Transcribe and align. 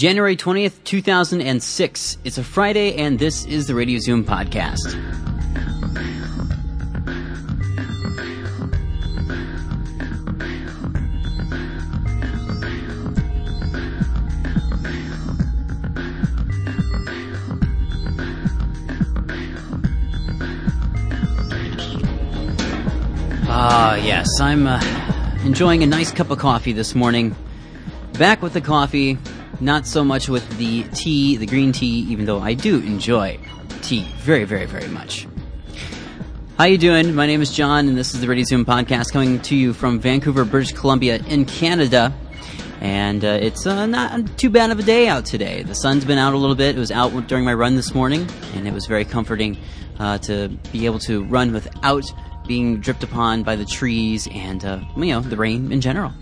January 0.00 0.34
20th, 0.34 0.82
2006. 0.84 2.16
It's 2.24 2.38
a 2.38 2.42
Friday, 2.42 2.94
and 2.94 3.18
this 3.18 3.44
is 3.44 3.66
the 3.66 3.74
Radio 3.74 3.98
Zoom 3.98 4.24
podcast. 4.24 4.96
Ah, 23.46 23.96
yes, 23.96 24.26
I'm 24.40 24.66
uh, 24.66 24.80
enjoying 25.44 25.82
a 25.82 25.86
nice 25.86 26.10
cup 26.10 26.30
of 26.30 26.38
coffee 26.38 26.72
this 26.72 26.94
morning. 26.94 27.36
Back 28.14 28.40
with 28.40 28.54
the 28.54 28.62
coffee, 28.62 29.18
not 29.60 29.86
so 29.86 30.02
much 30.02 30.28
with 30.28 30.48
the 30.58 30.84
tea, 30.94 31.36
the 31.36 31.46
green 31.46 31.72
tea, 31.72 32.06
even 32.08 32.24
though 32.24 32.40
I 32.40 32.54
do 32.54 32.78
enjoy 32.80 33.38
tea 33.82 34.04
very, 34.18 34.44
very, 34.44 34.66
very 34.66 34.88
much. 34.88 35.26
How 36.58 36.64
you 36.64 36.78
doing? 36.78 37.14
My 37.14 37.26
name 37.26 37.40
is 37.40 37.52
John, 37.52 37.88
and 37.88 37.96
this 37.96 38.14
is 38.14 38.20
the 38.20 38.28
Radio 38.28 38.44
Zoom 38.44 38.64
podcast 38.64 39.12
coming 39.12 39.40
to 39.42 39.56
you 39.56 39.72
from 39.72 39.98
Vancouver, 39.98 40.44
British 40.44 40.72
Columbia, 40.72 41.16
in 41.28 41.44
Canada. 41.46 42.12
And 42.80 43.24
uh, 43.24 43.38
it's 43.40 43.66
uh, 43.66 43.86
not 43.86 44.38
too 44.38 44.50
bad 44.50 44.70
of 44.70 44.78
a 44.78 44.82
day 44.82 45.08
out 45.08 45.26
today. 45.26 45.62
The 45.62 45.74
sun's 45.74 46.04
been 46.04 46.18
out 46.18 46.32
a 46.32 46.36
little 46.36 46.56
bit. 46.56 46.76
It 46.76 46.78
was 46.78 46.90
out 46.90 47.26
during 47.28 47.44
my 47.44 47.54
run 47.54 47.76
this 47.76 47.94
morning, 47.94 48.26
and 48.54 48.66
it 48.66 48.72
was 48.72 48.86
very 48.86 49.04
comforting 49.04 49.58
uh, 49.98 50.18
to 50.18 50.48
be 50.72 50.86
able 50.86 50.98
to 51.00 51.24
run 51.24 51.52
without 51.52 52.10
being 52.46 52.80
dripped 52.80 53.02
upon 53.02 53.42
by 53.42 53.54
the 53.54 53.64
trees 53.64 54.28
and 54.32 54.64
uh, 54.64 54.80
you 54.96 55.06
know 55.06 55.20
the 55.20 55.36
rain 55.36 55.70
in 55.72 55.80
general. 55.80 56.12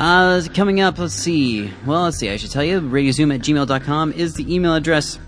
Uh, 0.00 0.40
coming 0.54 0.80
up, 0.80 0.98
let's 0.98 1.12
see. 1.12 1.70
Well, 1.84 2.04
let's 2.04 2.16
see. 2.16 2.30
I 2.30 2.38
should 2.38 2.50
tell 2.50 2.64
you, 2.64 2.80
radiozoom 2.80 3.34
at 3.34 3.42
gmail.com 3.42 4.12
is 4.14 4.32
the 4.32 4.52
email 4.52 4.74
address. 4.74 5.18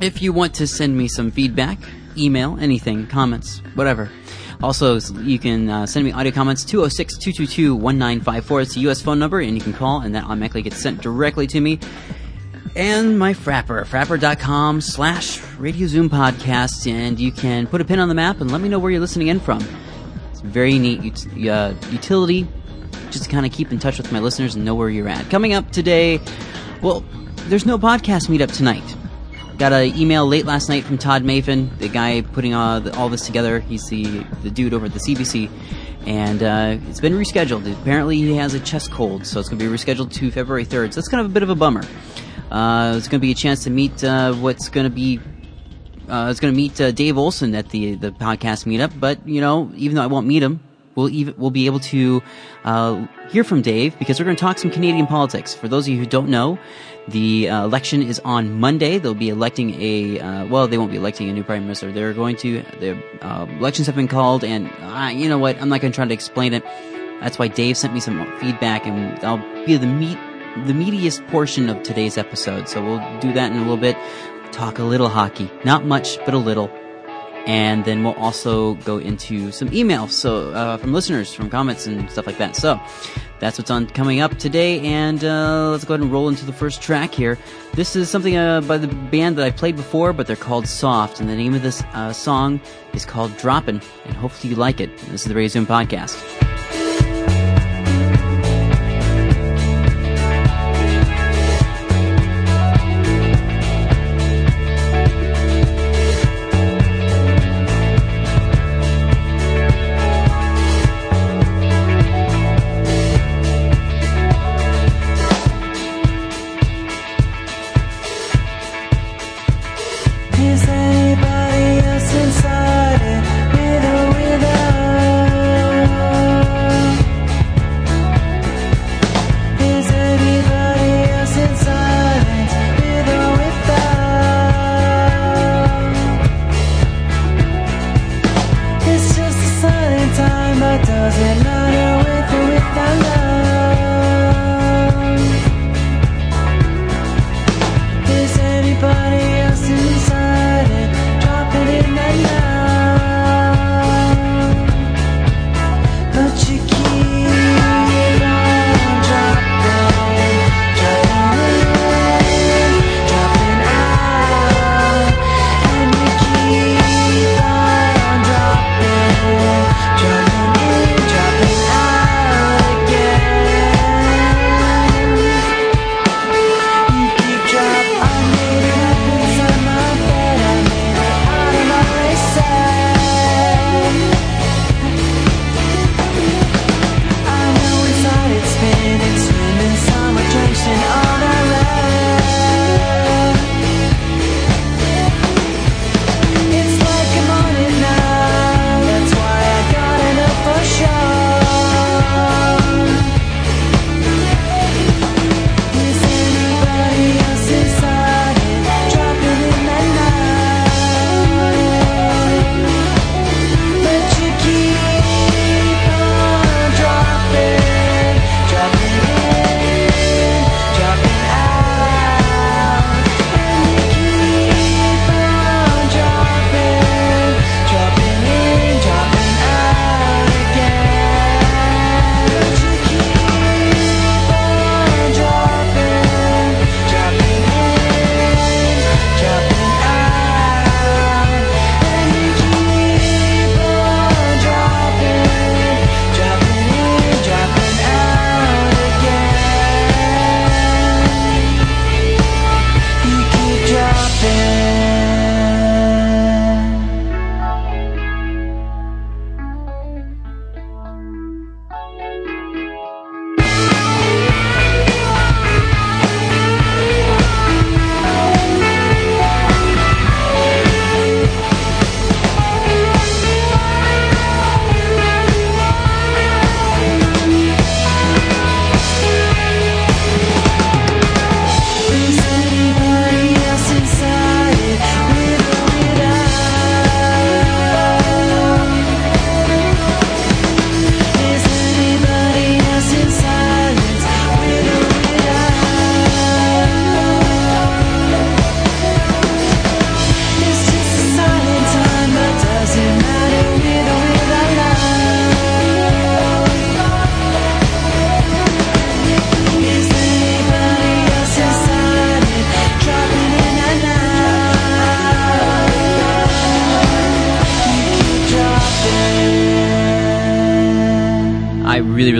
If 0.00 0.22
you 0.22 0.32
want 0.32 0.54
to 0.54 0.68
send 0.68 0.96
me 0.96 1.08
some 1.08 1.32
feedback, 1.32 1.76
email, 2.16 2.56
anything, 2.60 3.08
comments, 3.08 3.58
whatever. 3.74 4.12
Also, 4.62 5.00
you 5.22 5.40
can 5.40 5.68
uh, 5.68 5.86
send 5.86 6.06
me 6.06 6.12
audio 6.12 6.30
comments 6.30 6.64
206 6.64 7.18
222 7.18 7.74
1954. 7.74 8.60
It's 8.60 8.76
a 8.76 8.80
U.S. 8.80 9.02
phone 9.02 9.18
number, 9.18 9.40
and 9.40 9.56
you 9.56 9.60
can 9.60 9.72
call, 9.72 10.02
and 10.02 10.14
that 10.14 10.22
automatically 10.22 10.62
gets 10.62 10.76
sent 10.76 11.00
directly 11.00 11.48
to 11.48 11.60
me. 11.60 11.80
And 12.76 13.18
my 13.18 13.34
Frapper, 13.34 13.84
frapper.com 13.84 14.82
slash 14.82 15.42
Radio 15.58 15.88
Zoom 15.88 16.08
podcast, 16.08 16.88
and 16.88 17.18
you 17.18 17.32
can 17.32 17.66
put 17.66 17.80
a 17.80 17.84
pin 17.84 17.98
on 17.98 18.08
the 18.08 18.14
map 18.14 18.40
and 18.40 18.52
let 18.52 18.60
me 18.60 18.68
know 18.68 18.78
where 18.78 18.92
you're 18.92 19.00
listening 19.00 19.26
in 19.26 19.40
from. 19.40 19.66
It's 20.30 20.42
very 20.42 20.78
neat 20.78 21.26
uh, 21.48 21.74
utility 21.90 22.46
just 23.10 23.24
to 23.24 23.30
kind 23.30 23.46
of 23.46 23.52
keep 23.52 23.72
in 23.72 23.78
touch 23.78 23.98
with 23.98 24.12
my 24.12 24.18
listeners 24.18 24.54
and 24.54 24.64
know 24.64 24.74
where 24.74 24.88
you're 24.88 25.08
at. 25.08 25.28
Coming 25.30 25.52
up 25.52 25.70
today, 25.70 26.20
well, 26.82 27.04
there's 27.48 27.66
no 27.66 27.78
podcast 27.78 28.28
meetup 28.28 28.54
tonight. 28.54 28.84
Got 29.58 29.72
an 29.72 29.96
email 29.96 30.26
late 30.26 30.46
last 30.46 30.68
night 30.68 30.84
from 30.84 30.98
Todd 30.98 31.24
Maffin, 31.24 31.76
the 31.78 31.88
guy 31.88 32.20
putting 32.20 32.54
all, 32.54 32.80
the, 32.80 32.96
all 32.96 33.08
this 33.08 33.26
together. 33.26 33.58
He's 33.58 33.84
the, 33.88 34.24
the 34.42 34.50
dude 34.50 34.72
over 34.72 34.86
at 34.86 34.92
the 34.92 35.00
CBC. 35.00 35.50
And 36.06 36.42
uh, 36.42 36.78
it's 36.88 37.00
been 37.00 37.14
rescheduled. 37.14 37.70
Apparently, 37.82 38.16
he 38.16 38.34
has 38.36 38.54
a 38.54 38.60
chest 38.60 38.92
cold, 38.92 39.26
so 39.26 39.40
it's 39.40 39.48
going 39.48 39.58
to 39.58 39.68
be 39.68 39.70
rescheduled 39.70 40.12
to 40.12 40.30
February 40.30 40.64
3rd. 40.64 40.92
So 40.92 41.00
that's 41.00 41.08
kind 41.08 41.20
of 41.20 41.26
a 41.26 41.34
bit 41.34 41.42
of 41.42 41.50
a 41.50 41.56
bummer. 41.56 41.82
Uh, 42.50 42.94
it's 42.96 43.08
going 43.08 43.20
to 43.20 43.26
be 43.26 43.32
a 43.32 43.34
chance 43.34 43.64
to 43.64 43.70
meet 43.70 44.02
uh, 44.04 44.32
what's 44.34 44.68
going 44.68 44.84
to 44.84 44.94
be. 44.94 45.20
Uh, 46.08 46.28
it's 46.30 46.40
going 46.40 46.54
to 46.54 46.56
meet 46.56 46.80
uh, 46.80 46.90
Dave 46.92 47.18
Olson 47.18 47.54
at 47.54 47.68
the 47.68 47.94
the 47.96 48.10
podcast 48.10 48.64
meetup, 48.64 48.98
but 48.98 49.28
you 49.28 49.42
know, 49.42 49.70
even 49.76 49.96
though 49.96 50.02
I 50.02 50.06
won't 50.06 50.26
meet 50.26 50.42
him, 50.42 50.60
we'll 50.98 51.08
even 51.10 51.34
we'll 51.38 51.50
be 51.50 51.66
able 51.66 51.78
to 51.78 52.20
uh, 52.64 53.06
hear 53.30 53.44
from 53.44 53.62
Dave 53.62 53.96
because 53.98 54.18
we're 54.18 54.24
going 54.24 54.36
to 54.36 54.40
talk 54.40 54.58
some 54.58 54.70
Canadian 54.70 55.06
politics. 55.06 55.54
For 55.54 55.68
those 55.68 55.86
of 55.86 55.94
you 55.94 55.98
who 55.98 56.06
don't 56.06 56.28
know, 56.28 56.58
the 57.06 57.48
uh, 57.48 57.64
election 57.64 58.02
is 58.02 58.20
on 58.24 58.58
Monday. 58.58 58.98
They'll 58.98 59.14
be 59.14 59.28
electing 59.28 59.80
a 59.80 60.18
uh, 60.18 60.46
well, 60.46 60.66
they 60.66 60.76
won't 60.76 60.90
be 60.90 60.96
electing 60.98 61.30
a 61.30 61.32
new 61.32 61.44
prime 61.44 61.62
minister. 61.62 61.92
They're 61.92 62.12
going 62.12 62.36
to 62.38 62.62
the 62.80 63.00
uh, 63.22 63.46
elections 63.48 63.86
have 63.86 63.96
been 63.96 64.08
called, 64.08 64.42
and 64.42 64.68
uh, 64.80 65.10
you 65.14 65.28
know 65.28 65.38
what? 65.38 65.60
I'm 65.62 65.68
not 65.68 65.80
going 65.80 65.92
to 65.92 65.96
try 65.96 66.04
to 66.04 66.14
explain 66.14 66.52
it. 66.52 66.64
That's 67.20 67.38
why 67.38 67.48
Dave 67.48 67.76
sent 67.76 67.94
me 67.94 68.00
some 68.00 68.18
feedback, 68.40 68.86
and 68.86 69.24
I'll 69.24 69.38
be 69.64 69.76
the 69.76 69.86
meat 69.86 70.18
the 70.66 70.72
meatiest 70.72 71.24
portion 71.28 71.68
of 71.68 71.80
today's 71.84 72.18
episode. 72.18 72.68
So 72.68 72.84
we'll 72.84 73.20
do 73.20 73.32
that 73.34 73.52
in 73.52 73.58
a 73.58 73.60
little 73.60 73.76
bit. 73.76 73.96
Talk 74.50 74.80
a 74.80 74.82
little 74.82 75.08
hockey, 75.08 75.48
not 75.64 75.84
much, 75.84 76.18
but 76.24 76.34
a 76.34 76.38
little 76.38 76.68
and 77.48 77.86
then 77.86 78.04
we'll 78.04 78.14
also 78.14 78.74
go 78.74 78.98
into 78.98 79.50
some 79.50 79.70
emails 79.70 80.12
so 80.12 80.50
uh, 80.50 80.76
from 80.76 80.92
listeners 80.92 81.32
from 81.32 81.48
comments 81.48 81.86
and 81.86 82.08
stuff 82.10 82.26
like 82.26 82.36
that. 82.36 82.54
So 82.54 82.78
that's 83.40 83.58
what's 83.58 83.70
on 83.70 83.86
coming 83.88 84.20
up 84.20 84.38
today 84.38 84.80
and 84.80 85.24
uh, 85.24 85.70
let's 85.70 85.84
go 85.84 85.94
ahead 85.94 86.02
and 86.02 86.12
roll 86.12 86.28
into 86.28 86.44
the 86.44 86.52
first 86.52 86.82
track 86.82 87.12
here. 87.14 87.38
This 87.72 87.96
is 87.96 88.10
something 88.10 88.36
uh, 88.36 88.60
by 88.60 88.76
the 88.76 88.88
band 88.88 89.36
that 89.38 89.46
i 89.46 89.50
played 89.50 89.76
before 89.76 90.12
but 90.12 90.26
they're 90.26 90.36
called 90.36 90.68
soft 90.68 91.20
and 91.20 91.28
the 91.28 91.36
name 91.36 91.54
of 91.54 91.62
this 91.62 91.82
uh, 91.94 92.12
song 92.12 92.60
is 92.92 93.06
called 93.06 93.34
droppin' 93.38 93.80
and 94.04 94.14
hopefully 94.14 94.50
you 94.50 94.56
like 94.56 94.80
it. 94.80 94.96
This 94.98 95.22
is 95.22 95.24
the 95.24 95.34
radio 95.34 95.48
zoom 95.48 95.66
podcast 95.66 96.57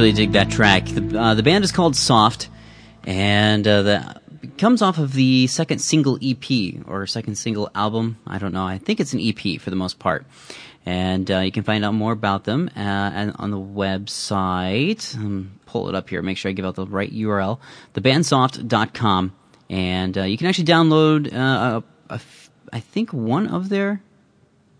really, 0.08 0.26
dig 0.26 0.32
that 0.32 0.50
track. 0.50 0.87
The, 0.87 1.19
uh, 1.19 1.34
the 1.34 1.43
band 1.43 1.64
is 1.64 1.72
called 1.72 1.94
Soft, 1.94 2.49
and 3.05 3.66
uh, 3.69 4.14
comes 4.56 4.81
off 4.81 4.99
of 4.99 5.12
the 5.12 5.46
second 5.49 5.81
single 5.81 6.19
EP 6.22 6.87
or 6.87 7.06
second 7.06 7.37
single 7.37 7.70
album. 7.75 8.16
I 8.26 8.38
don't 8.38 8.52
know. 8.52 8.64
I 8.64 8.78
think 8.78 9.00
it's 9.00 9.12
an 9.12 9.20
EP 9.20 9.60
for 9.60 9.69
the 9.70 9.76
most 9.76 9.99
part. 9.99 10.25
And 10.87 11.31
uh, 11.31 11.40
you 11.40 11.52
can 11.52 11.64
find 11.64 11.84
out 11.84 11.93
more 11.93 12.12
about 12.12 12.44
them 12.44 12.70
uh, 12.75 12.78
and 12.78 13.34
on 13.38 13.50
the 13.50 13.58
website. 13.58 15.14
Um, 15.14 15.60
pull 15.66 15.90
it 15.90 15.94
up 15.94 16.08
here. 16.08 16.22
Make 16.22 16.38
sure 16.38 16.49
I 16.49 16.52
give 16.52 16.64
out 16.64 16.76
the 16.76 16.87
right 16.87 17.12
URL. 17.12 17.58
Thebandsoft.com. 17.93 19.34
And 19.69 20.16
uh, 20.16 20.22
you 20.22 20.38
can 20.38 20.46
actually 20.46 20.64
download, 20.64 21.31
uh, 21.34 21.82
a, 22.08 22.12
a 22.12 22.14
f- 22.14 22.50
I 22.72 22.81
think, 22.81 23.12
one 23.12 23.49
of 23.49 23.69
their 23.69 24.00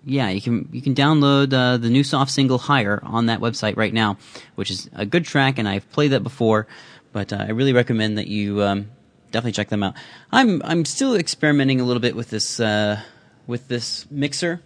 yeah, 0.09 0.31
you 0.31 0.41
can 0.41 0.69
you 0.73 0.81
can 0.81 0.95
download 0.95 1.53
uh, 1.53 1.77
the 1.77 1.91
new 1.91 2.03
soft 2.03 2.31
single 2.31 2.59
"Higher" 2.59 3.01
on 3.03 3.27
that 3.27 3.41
website 3.41 3.77
right 3.77 3.93
now, 3.93 4.17
which 4.55 4.71
is 4.71 4.89
a 4.95 5.05
good 5.05 5.25
track, 5.25 5.59
and 5.59 5.69
I've 5.69 5.89
played 5.91 6.13
that 6.13 6.23
before. 6.23 6.67
But 7.13 7.33
uh, 7.33 7.45
I 7.49 7.51
really 7.51 7.73
recommend 7.73 8.19
that 8.19 8.27
you 8.27 8.63
um, 8.63 8.91
definitely 9.31 9.53
check 9.53 9.69
them 9.69 9.83
out. 9.83 9.95
I'm 10.33 10.63
I'm 10.65 10.85
still 10.85 11.15
experimenting 11.15 11.81
a 11.81 11.85
little 11.85 12.01
bit 12.01 12.17
with 12.17 12.31
this 12.31 12.59
uh, 12.59 13.01
with 13.47 13.69
this 13.69 14.07
mixer, 14.11 14.63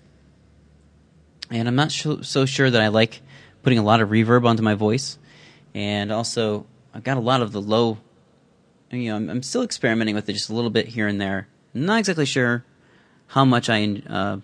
and 1.50 1.66
I'm 1.66 1.76
not 1.76 1.90
so, 1.90 2.22
so 2.22 2.46
sure 2.46 2.70
that 2.70 2.80
I 2.80 2.88
like 2.88 3.20
putting 3.62 3.78
a 3.78 3.82
lot 3.82 4.00
of 4.00 4.10
reverb 4.10 4.46
onto 4.46 4.62
my 4.62 4.74
voice, 4.74 5.18
and 5.74 6.12
also 6.12 6.66
I've 6.94 7.04
got 7.04 7.16
a 7.16 7.20
lot 7.20 7.42
of 7.42 7.50
the 7.52 7.60
low. 7.60 7.98
You 8.90 9.10
know, 9.10 9.16
I'm, 9.16 9.30
I'm 9.30 9.42
still 9.42 9.62
experimenting 9.62 10.14
with 10.14 10.28
it 10.28 10.34
just 10.34 10.50
a 10.50 10.54
little 10.54 10.70
bit 10.70 10.86
here 10.86 11.08
and 11.08 11.20
there. 11.20 11.48
not 11.74 11.98
exactly 11.98 12.26
sure 12.26 12.64
how 13.28 13.46
much 13.46 13.70
I 13.70 14.02
uh, 14.06 14.36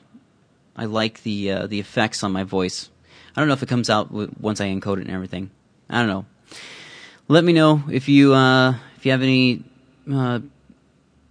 I 0.79 0.85
like 0.85 1.23
the 1.25 1.51
uh, 1.51 1.67
the 1.67 1.81
effects 1.81 2.23
on 2.23 2.33
my 2.33 2.45
voice. 2.45 2.89
I 3.35 3.41
don't 3.41 3.49
know 3.49 3.55
if 3.55 3.63
it 3.63 3.69
comes 3.69 3.91
out 3.91 4.11
once 4.13 4.61
I 4.61 4.69
encode 4.69 4.99
it 4.99 5.07
and 5.07 5.11
everything. 5.11 5.51
I 5.91 5.99
don't 5.99 6.09
know. 6.09 6.25
Let 7.27 7.45
me 7.45 7.53
know 7.53 7.83
if 7.91 8.09
you 8.09 8.33
uh, 8.33 8.75
if 8.97 9.05
you 9.05 9.13
have 9.13 9.23
any 9.23 9.65
uh, 10.11 10.41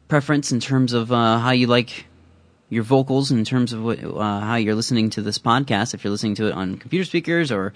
preference 0.10 0.52
in 0.52 0.60
terms 0.60 0.94
of 0.94 1.12
uh, 1.12 1.40
how 1.40 1.52
you 1.52 1.68
like 1.68 2.06
your 2.70 2.84
vocals, 2.84 3.32
in 3.32 3.46
terms 3.46 3.72
of 3.72 3.82
what, 3.82 4.04
uh, 4.04 4.40
how 4.42 4.56
you're 4.56 4.76
listening 4.76 5.10
to 5.12 5.22
this 5.22 5.40
podcast. 5.40 5.94
If 5.94 6.04
you're 6.04 6.12
listening 6.12 6.36
to 6.36 6.48
it 6.48 6.54
on 6.54 6.78
computer 6.78 7.06
speakers 7.06 7.50
or 7.50 7.74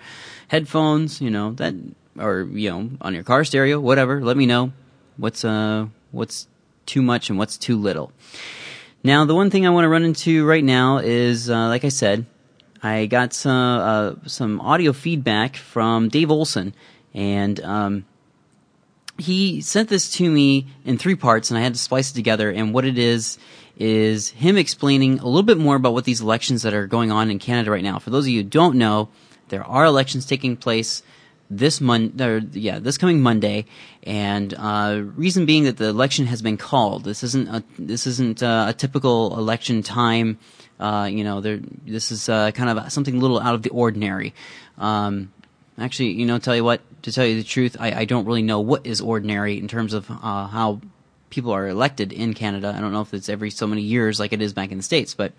headphones, 0.49 1.21
you 1.21 1.29
know 1.29 1.53
that, 1.53 1.73
or 2.19 2.43
you 2.51 2.69
know 2.69 2.89
on 2.99 3.13
your 3.13 3.23
car 3.23 3.45
stereo, 3.45 3.79
whatever. 3.79 4.21
Let 4.21 4.35
me 4.35 4.45
know 4.45 4.73
what's 5.17 5.45
uh 5.45 5.87
what's 6.11 6.47
too 6.85 7.01
much 7.01 7.29
and 7.29 7.39
what's 7.39 7.57
too 7.57 7.77
little. 7.77 8.11
Now, 9.03 9.25
the 9.25 9.33
one 9.33 9.49
thing 9.49 9.65
I 9.65 9.71
want 9.71 9.85
to 9.85 9.89
run 9.89 10.03
into 10.03 10.45
right 10.45 10.63
now 10.63 10.99
is, 10.99 11.49
uh, 11.49 11.67
like 11.67 11.83
I 11.83 11.89
said, 11.89 12.27
I 12.83 13.07
got 13.07 13.33
some 13.33 13.79
uh, 13.79 14.27
some 14.27 14.61
audio 14.61 14.93
feedback 14.93 15.55
from 15.55 16.09
Dave 16.09 16.29
Olson, 16.29 16.75
and 17.13 17.59
um, 17.61 18.05
he 19.17 19.61
sent 19.61 19.89
this 19.89 20.11
to 20.13 20.29
me 20.29 20.67
in 20.85 20.97
three 20.97 21.15
parts, 21.15 21.49
and 21.49 21.57
I 21.57 21.61
had 21.61 21.73
to 21.73 21.79
splice 21.79 22.11
it 22.11 22.15
together. 22.15 22.51
And 22.51 22.73
what 22.73 22.85
it 22.85 22.97
is 22.97 23.39
is 23.77 24.29
him 24.29 24.57
explaining 24.57 25.19
a 25.19 25.25
little 25.25 25.43
bit 25.43 25.57
more 25.57 25.75
about 25.75 25.93
what 25.93 26.05
these 26.05 26.21
elections 26.21 26.61
that 26.61 26.73
are 26.73 26.85
going 26.87 27.11
on 27.11 27.31
in 27.31 27.39
Canada 27.39 27.71
right 27.71 27.83
now. 27.83 27.97
For 27.97 28.11
those 28.11 28.25
of 28.25 28.29
you 28.29 28.43
who 28.43 28.49
don't 28.49 28.75
know, 28.75 29.09
there 29.49 29.63
are 29.63 29.85
elections 29.85 30.25
taking 30.25 30.57
place 30.57 31.01
this 31.51 31.81
mon 31.81 32.13
or 32.19 32.39
yeah 32.53 32.79
this 32.79 32.97
coming 32.97 33.21
Monday, 33.21 33.65
and 34.03 34.53
uh, 34.57 35.01
reason 35.15 35.45
being 35.45 35.65
that 35.65 35.77
the 35.77 35.89
election 35.89 36.25
has 36.25 36.41
been 36.41 36.57
called. 36.57 37.03
This 37.03 37.23
isn't 37.23 37.47
a 37.49 37.63
this 37.77 38.07
isn't 38.07 38.41
uh, 38.41 38.67
a 38.69 38.73
typical 38.73 39.37
election 39.37 39.83
time. 39.83 40.39
Uh, 40.79 41.07
you 41.11 41.23
know, 41.23 41.41
there 41.41 41.59
this 41.85 42.11
is 42.11 42.29
uh, 42.29 42.51
kind 42.51 42.69
of 42.69 42.91
something 42.91 43.15
a 43.15 43.19
little 43.19 43.39
out 43.39 43.53
of 43.53 43.61
the 43.61 43.69
ordinary. 43.69 44.33
Um, 44.77 45.31
actually, 45.77 46.11
you 46.11 46.25
know, 46.25 46.39
tell 46.39 46.55
you 46.55 46.63
what, 46.63 46.81
to 47.03 47.11
tell 47.11 47.25
you 47.25 47.35
the 47.35 47.43
truth, 47.43 47.75
I, 47.79 47.91
I 47.99 48.05
don't 48.05 48.25
really 48.25 48.41
know 48.41 48.61
what 48.61 48.87
is 48.87 49.01
ordinary 49.01 49.59
in 49.59 49.67
terms 49.67 49.93
of 49.93 50.09
uh, 50.09 50.47
how 50.47 50.81
people 51.29 51.51
are 51.51 51.67
elected 51.67 52.13
in 52.13 52.33
Canada. 52.33 52.73
I 52.75 52.79
don't 52.79 52.93
know 52.93 53.01
if 53.01 53.13
it's 53.13 53.29
every 53.29 53.51
so 53.51 53.67
many 53.67 53.81
years 53.81 54.19
like 54.19 54.33
it 54.33 54.41
is 54.41 54.53
back 54.53 54.71
in 54.71 54.77
the 54.77 54.83
states, 54.83 55.13
but 55.13 55.33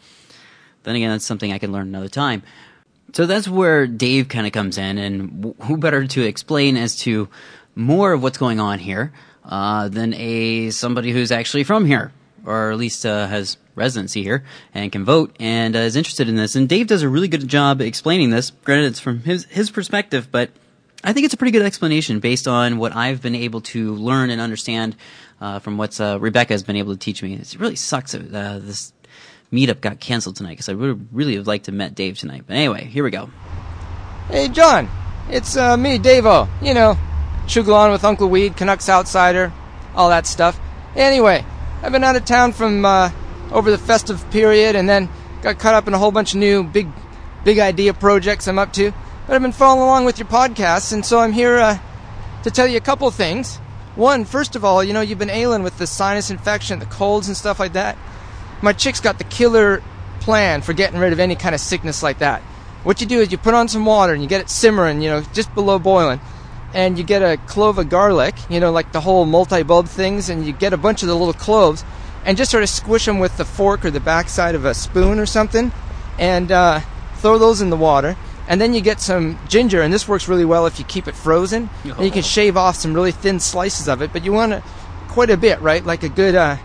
then 0.83 0.95
again, 0.95 1.11
that's 1.11 1.25
something 1.25 1.53
I 1.53 1.59
can 1.59 1.73
learn 1.73 1.89
another 1.89 2.09
time. 2.09 2.43
So 3.13 3.27
that's 3.27 3.49
where 3.49 3.87
Dave 3.87 4.29
kind 4.29 4.47
of 4.47 4.53
comes 4.53 4.79
in, 4.79 4.99
and 4.99 5.55
who 5.63 5.77
better 5.77 6.07
to 6.07 6.23
explain 6.23 6.77
as 6.77 6.97
to 7.01 7.29
more 7.75 8.13
of 8.13 8.23
what's 8.23 8.39
going 8.39 8.61
on 8.61 8.79
here 8.79 9.13
uh, 9.45 9.89
than 9.89 10.15
a 10.15 10.71
somebody 10.71 11.13
who's 11.13 11.31
actually 11.31 11.65
from 11.65 11.85
here, 11.85 12.13
or 12.47 12.71
at 12.71 12.79
least 12.79 13.05
uh, 13.05 13.27
has 13.27 13.59
residency 13.75 14.23
here 14.23 14.45
and 14.75 14.93
can 14.93 15.05
vote 15.05 15.35
and 15.41 15.75
uh, 15.75 15.81
is 15.81 15.97
interested 15.97 16.29
in 16.29 16.37
this. 16.37 16.57
And 16.57 16.69
Dave 16.69 16.87
does 16.87 17.03
a 17.03 17.09
really 17.09 17.29
good 17.29 17.49
job 17.49 17.81
explaining 17.81 18.31
this. 18.31 18.51
Granted, 18.65 18.87
it's 18.87 19.01
from 19.01 19.21
his 19.21 19.45
his 19.47 19.71
perspective, 19.71 20.29
but 20.31 20.51
I 21.05 21.13
think 21.13 21.25
it's 21.25 21.35
a 21.35 21.37
pretty 21.37 21.53
good 21.53 21.63
explanation 21.63 22.21
based 22.21 22.47
on 22.47 22.79
what 22.79 22.95
I've 22.95 23.21
been 23.21 23.35
able 23.35 23.61
to 23.63 23.95
learn 23.95 24.31
and 24.31 24.41
understand 24.41 24.97
uh, 25.41 25.59
from 25.59 25.77
what 25.77 26.01
uh, 26.01 26.19
Rebecca 26.21 26.55
has 26.55 26.63
been 26.63 26.77
able 26.77 26.93
to 26.93 26.99
teach 26.99 27.23
me. 27.23 27.35
It 27.35 27.59
really 27.59 27.77
sucks 27.77 28.15
uh, 28.15 28.21
this 28.63 28.93
meetup 29.53 29.81
got 29.81 30.01
canceled 30.01 30.37
tonight 30.37 30.53
because 30.53 30.69
I 30.69 30.75
would 30.75 31.09
really 31.13 31.37
have 31.37 31.47
liked 31.47 31.67
to 31.67 31.73
met 31.73 31.95
Dave 31.95 32.19
tonight. 32.19 32.45
But 32.47 32.57
anyway, 32.57 32.85
here 32.85 33.05
we 33.05 33.11
go. 33.11 33.31
Hey, 34.29 34.49
John. 34.49 34.89
It's 35.29 35.57
uh, 35.57 35.77
me, 35.77 35.99
Davo. 35.99 36.49
You 36.61 36.75
know, 36.75 36.99
Chugalon 37.47 37.93
with 37.93 38.05
Uncle 38.05 38.29
Weed, 38.29 38.57
Canucks 38.57 38.89
Outsider, 38.89 39.53
all 39.95 40.09
that 40.09 40.27
stuff. 40.27 40.59
Anyway, 40.97 41.45
I've 41.83 41.93
been 41.93 42.05
out 42.05 42.17
of 42.17 42.25
town 42.25 42.53
from 42.53 42.85
uh, 42.85 43.11
over 43.53 43.71
the 43.71 43.79
festive 43.79 44.29
period 44.31 44.75
and 44.75 44.89
then 44.89 45.09
got 45.43 45.59
caught 45.59 45.75
up 45.75 45.87
in 45.87 45.95
a 45.95 45.99
whole 45.99 46.13
bunch 46.13 46.35
of 46.35 46.41
new 46.41 46.65
big, 46.65 46.89
big 47.45 47.59
idea 47.59 47.95
projects 47.95 48.49
I'm 48.49 48.59
up 48.59 48.73
to. 48.75 48.93
But 49.27 49.37
I've 49.37 49.43
been 49.43 49.53
following 49.53 49.83
along 49.83 50.05
with 50.05 50.19
your 50.19 50.29
podcasts, 50.29 50.93
and 50.93 51.07
so 51.07 51.21
I'm 51.21 51.33
here 51.33 51.59
uh, 51.59 51.79
to 52.43 52.51
tell 52.51 52.67
you 52.67 52.77
a 52.77 52.81
couple 52.81 53.11
things. 53.11 53.59
One, 53.95 54.25
first 54.25 54.57
of 54.57 54.65
all, 54.65 54.83
you 54.83 54.93
know, 54.93 55.03
you've 55.03 55.19
been 55.19 55.31
ailing 55.31 55.63
with 55.63 55.79
the 55.79 55.87
sinus 55.87 56.31
infection, 56.31 56.79
the 56.79 56.87
colds, 56.87 57.29
and 57.29 57.37
stuff 57.37 57.61
like 57.61 57.75
that 57.75 57.97
my 58.62 58.73
chick's 58.73 59.00
got 59.00 59.19
the 59.19 59.25
killer 59.25 59.83
plan 60.21 60.62
for 60.62 60.73
getting 60.73 60.99
rid 61.00 61.12
of 61.12 61.21
any 61.21 61.35
kind 61.35 61.54
of 61.54 61.61
sickness 61.61 62.02
like 62.02 62.19
that. 62.19 62.40
What 62.85 63.00
you 63.00 63.07
do 63.07 63.21
is 63.21 63.31
you 63.31 63.38
put 63.38 63.54
on 63.54 63.69
some 63.69 63.85
water 63.85 64.12
and 64.12 64.23
you 64.23 64.28
get 64.28 64.40
it 64.40 64.49
simmering, 64.49 65.02
you 65.02 65.11
know, 65.11 65.23
just 65.33 65.54
below 65.54 65.78
boiling. 65.78 66.21
And 66.75 66.97
you 66.97 67.04
get 67.04 67.21
a 67.21 67.37
clove 67.37 67.76
of 67.78 67.90
garlic, 67.90 68.35
you 68.49 68.59
know, 68.59 68.73
like 68.73 68.92
the 68.92 69.00
whole 69.00 69.26
multi 69.26 69.62
bulb 69.62 69.88
things, 69.88 70.31
and 70.31 70.47
you 70.47 70.54
get 70.54 70.73
a 70.73 70.78
bunch 70.78 71.02
of 71.02 71.09
the 71.09 71.14
little 71.14 71.35
cloves 71.35 71.85
and 72.25 72.38
just 72.38 72.50
sort 72.50 72.62
of 72.62 72.71
squish 72.71 73.04
them 73.04 73.19
with 73.19 73.37
the 73.37 73.45
fork 73.45 73.85
or 73.85 73.90
the 73.90 74.00
backside 74.00 74.54
of 74.54 74.64
a 74.64 74.73
spoon 74.73 75.19
or 75.19 75.26
something 75.26 75.71
and 76.19 76.50
uh, 76.50 76.81
throw 77.16 77.38
those 77.38 77.61
in 77.61 77.71
the 77.71 77.76
water. 77.76 78.16
And 78.49 78.61
then 78.61 78.75
you 78.75 78.81
get 78.81 79.00
some 79.00 79.38
ginger, 79.49 79.83
and 79.83 79.92
this 79.92 80.09
works 80.09 80.28
really 80.28 80.45
well 80.45 80.66
if 80.66 80.78
you 80.78 80.85
keep 80.85 81.07
it 81.09 81.14
frozen. 81.14 81.71
Oh. 81.85 81.92
And 81.92 82.04
you 82.04 82.11
can 82.11 82.23
shave 82.37 82.57
off 82.57 82.76
some 82.76 82.95
really 82.95 83.12
thin 83.12 83.38
slices 83.38 83.88
of 83.88 84.02
it, 84.02 84.12
but 84.12 84.25
you 84.25 84.33
want 84.33 84.52
to 84.52 84.62
quite 85.09 85.31
a 85.31 85.37
bit, 85.37 85.61
right? 85.61 85.85
Like 85.85 86.02
a 86.02 86.09
good, 86.09 86.35
uh, 86.35 86.57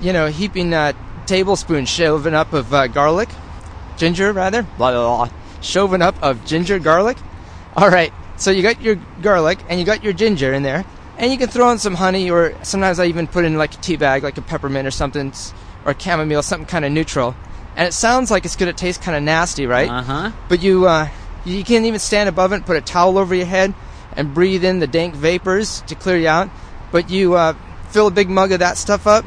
you 0.00 0.12
know, 0.12 0.28
heaping 0.28 0.72
uh, 0.72 0.92
tablespoon 1.26 1.86
shoving 1.86 2.34
up 2.34 2.52
of 2.52 2.72
uh, 2.72 2.86
garlic, 2.86 3.28
ginger 3.96 4.32
rather, 4.32 4.62
blah, 4.62 4.92
blah, 4.92 5.26
blah, 5.26 5.36
shoving 5.60 6.02
up 6.02 6.20
of 6.22 6.44
ginger 6.44 6.78
garlic. 6.78 7.16
All 7.76 7.90
right, 7.90 8.12
so 8.36 8.50
you 8.50 8.62
got 8.62 8.80
your 8.80 8.96
garlic 9.22 9.58
and 9.68 9.80
you 9.80 9.86
got 9.86 10.04
your 10.04 10.12
ginger 10.12 10.52
in 10.52 10.62
there, 10.62 10.84
and 11.18 11.32
you 11.32 11.38
can 11.38 11.48
throw 11.48 11.70
in 11.70 11.78
some 11.78 11.94
honey, 11.94 12.30
or 12.30 12.54
sometimes 12.62 12.98
I 13.00 13.06
even 13.06 13.26
put 13.26 13.44
in 13.44 13.56
like 13.56 13.74
a 13.74 13.78
tea 13.78 13.96
bag, 13.96 14.22
like 14.22 14.38
a 14.38 14.42
peppermint 14.42 14.86
or 14.86 14.90
something, 14.90 15.32
or 15.84 15.98
chamomile, 15.98 16.42
something 16.42 16.66
kind 16.66 16.84
of 16.84 16.92
neutral. 16.92 17.34
And 17.76 17.88
it 17.88 17.92
sounds 17.92 18.30
like 18.30 18.44
it's 18.44 18.56
gonna 18.56 18.72
taste 18.72 19.02
kind 19.02 19.16
of 19.16 19.22
nasty, 19.22 19.66
right? 19.66 19.90
Uh 19.90 20.02
huh. 20.02 20.32
But 20.48 20.62
you 20.62 20.86
uh, 20.86 21.08
you 21.44 21.64
can't 21.64 21.84
even 21.86 21.98
stand 21.98 22.28
above 22.28 22.52
it, 22.52 22.56
and 22.56 22.66
put 22.66 22.76
a 22.76 22.80
towel 22.80 23.18
over 23.18 23.34
your 23.34 23.46
head, 23.46 23.74
and 24.16 24.32
breathe 24.32 24.64
in 24.64 24.78
the 24.78 24.86
dank 24.86 25.14
vapors 25.14 25.80
to 25.82 25.94
clear 25.94 26.16
you 26.16 26.28
out. 26.28 26.50
But 26.92 27.10
you 27.10 27.34
uh, 27.34 27.54
fill 27.88 28.06
a 28.06 28.12
big 28.12 28.30
mug 28.30 28.52
of 28.52 28.60
that 28.60 28.76
stuff 28.76 29.06
up 29.06 29.24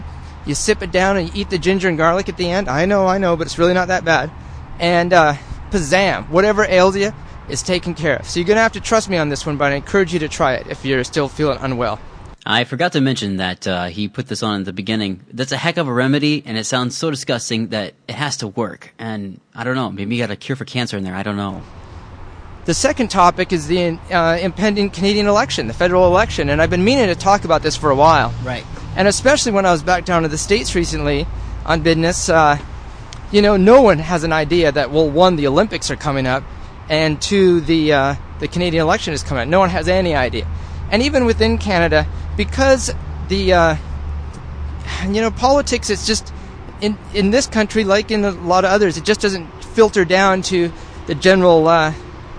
you 0.48 0.56
sip 0.56 0.82
it 0.82 0.92
down 0.92 1.18
and 1.18 1.28
you 1.28 1.42
eat 1.42 1.50
the 1.50 1.58
ginger 1.58 1.90
and 1.90 1.98
garlic 1.98 2.30
at 2.30 2.38
the 2.38 2.50
end. 2.50 2.70
I 2.70 2.86
know, 2.86 3.06
I 3.06 3.18
know, 3.18 3.36
but 3.36 3.48
it's 3.48 3.58
really 3.58 3.74
not 3.74 3.90
that 3.90 4.06
bad. 4.06 4.32
And 4.80 5.12
uh, 5.14 5.36
Pazam, 5.72 6.30
whatever 6.30 6.66
ails 6.66 6.96
you 6.96 7.12
is 7.50 7.62
taken 7.62 7.94
care 7.94 8.18
of. 8.18 8.28
So 8.28 8.40
you're 8.40 8.48
going 8.48 8.58
to 8.58 8.62
have 8.62 8.74
to 8.74 8.82
trust 8.82 9.10
me 9.10 9.18
on 9.18 9.30
this 9.30 9.46
one, 9.46 9.58
but 9.58 9.72
I 9.72 9.76
encourage 9.76 10.14
you 10.14 10.20
to 10.20 10.28
try 10.28 10.54
it 10.54 10.68
if 10.68 10.86
you're 10.86 11.04
still 11.04 11.28
feeling 11.28 11.58
unwell. 11.62 12.00
I 12.46 12.64
forgot 12.64 12.94
to 12.94 13.02
mention 13.02 13.38
that 13.38 13.68
uh, 13.68 13.86
he 13.88 14.08
put 14.08 14.28
this 14.28 14.42
on 14.42 14.62
at 14.62 14.66
the 14.66 14.74
beginning. 14.74 15.26
That's 15.34 15.52
a 15.52 15.58
heck 15.58 15.76
of 15.76 15.90
a 15.90 15.94
remedy, 15.94 16.44
and 16.46 16.58
it 16.58 16.64
sounds 16.64 16.96
so 16.96 17.12
disgusting 17.12 17.68
that 17.70 17.94
it 18.08 18.16
has 18.16 18.38
to 18.38 18.48
work. 18.48 18.94
And 18.98 19.42
I 19.54 19.66
don't 19.66 19.76
know, 19.76 19.92
maybe 19.92 20.16
you 20.16 20.24
got 20.24 20.32
a 20.32 20.38
cure 20.38 20.56
for 20.56 20.64
cancer 20.64 20.96
in 20.96 21.04
there. 21.04 21.16
I 21.16 21.24
don't 21.24 21.36
know. 21.36 21.62
The 22.68 22.76
second 22.76 23.10
topic 23.10 23.52
is 23.52 23.66
the 23.68 23.98
uh, 24.12 24.38
impending 24.40 24.92
Canadian 24.92 25.26
election, 25.26 25.68
the 25.68 25.74
federal 25.74 26.06
election, 26.06 26.50
and 26.50 26.62
I've 26.62 26.70
been 26.70 26.84
meaning 26.84 27.08
to 27.08 27.16
talk 27.16 27.44
about 27.44 27.64
this 27.64 27.76
for 27.76 27.90
a 27.90 27.96
while. 27.96 28.34
Right 28.44 28.64
and 28.98 29.08
especially 29.08 29.52
when 29.52 29.66
I 29.66 29.72
was 29.72 29.84
back 29.84 30.06
down 30.06 30.24
to 30.24 30.28
the 30.28 30.40
states 30.40 30.74
recently 30.74 31.28
on 31.66 31.82
business, 31.82 32.30
uh, 32.30 32.58
you 33.32 33.44
know, 33.44 33.56
no 33.56 33.84
one 33.84 34.00
has 34.00 34.24
an 34.24 34.34
idea 34.34 34.72
that 34.72 34.90
well, 34.90 35.08
one, 35.08 35.36
the 35.36 35.46
Olympics 35.46 35.92
are 35.92 35.96
coming 35.96 36.26
up, 36.26 36.44
and 36.90 37.22
two, 37.22 37.62
the 37.62 37.94
uh, 37.94 38.16
the 38.40 38.48
Canadian 38.48 38.82
election 38.82 39.14
is 39.14 39.22
coming 39.22 39.44
up. 39.44 39.48
No 39.50 39.60
one 39.60 39.70
has 39.70 39.88
any 39.88 40.16
idea, 40.16 40.48
and 40.92 41.04
even 41.04 41.26
within 41.26 41.60
Canada, 41.60 42.08
because 42.36 42.92
the 43.28 43.54
uh, 43.54 43.76
you 45.04 45.22
know 45.22 45.30
politics, 45.30 45.92
it's 45.92 46.08
just 46.08 46.34
in 46.82 46.98
in 47.14 47.30
this 47.30 47.46
country, 47.46 47.84
like 47.84 48.10
in 48.10 48.26
a 48.26 48.32
lot 48.32 48.66
of 48.66 48.72
others, 48.72 48.98
it 48.98 49.04
just 49.04 49.22
doesn't 49.22 49.46
filter 49.64 50.06
down 50.06 50.42
to 50.42 50.72
the 51.06 51.14
general 51.14 51.68
uh, 51.68 51.94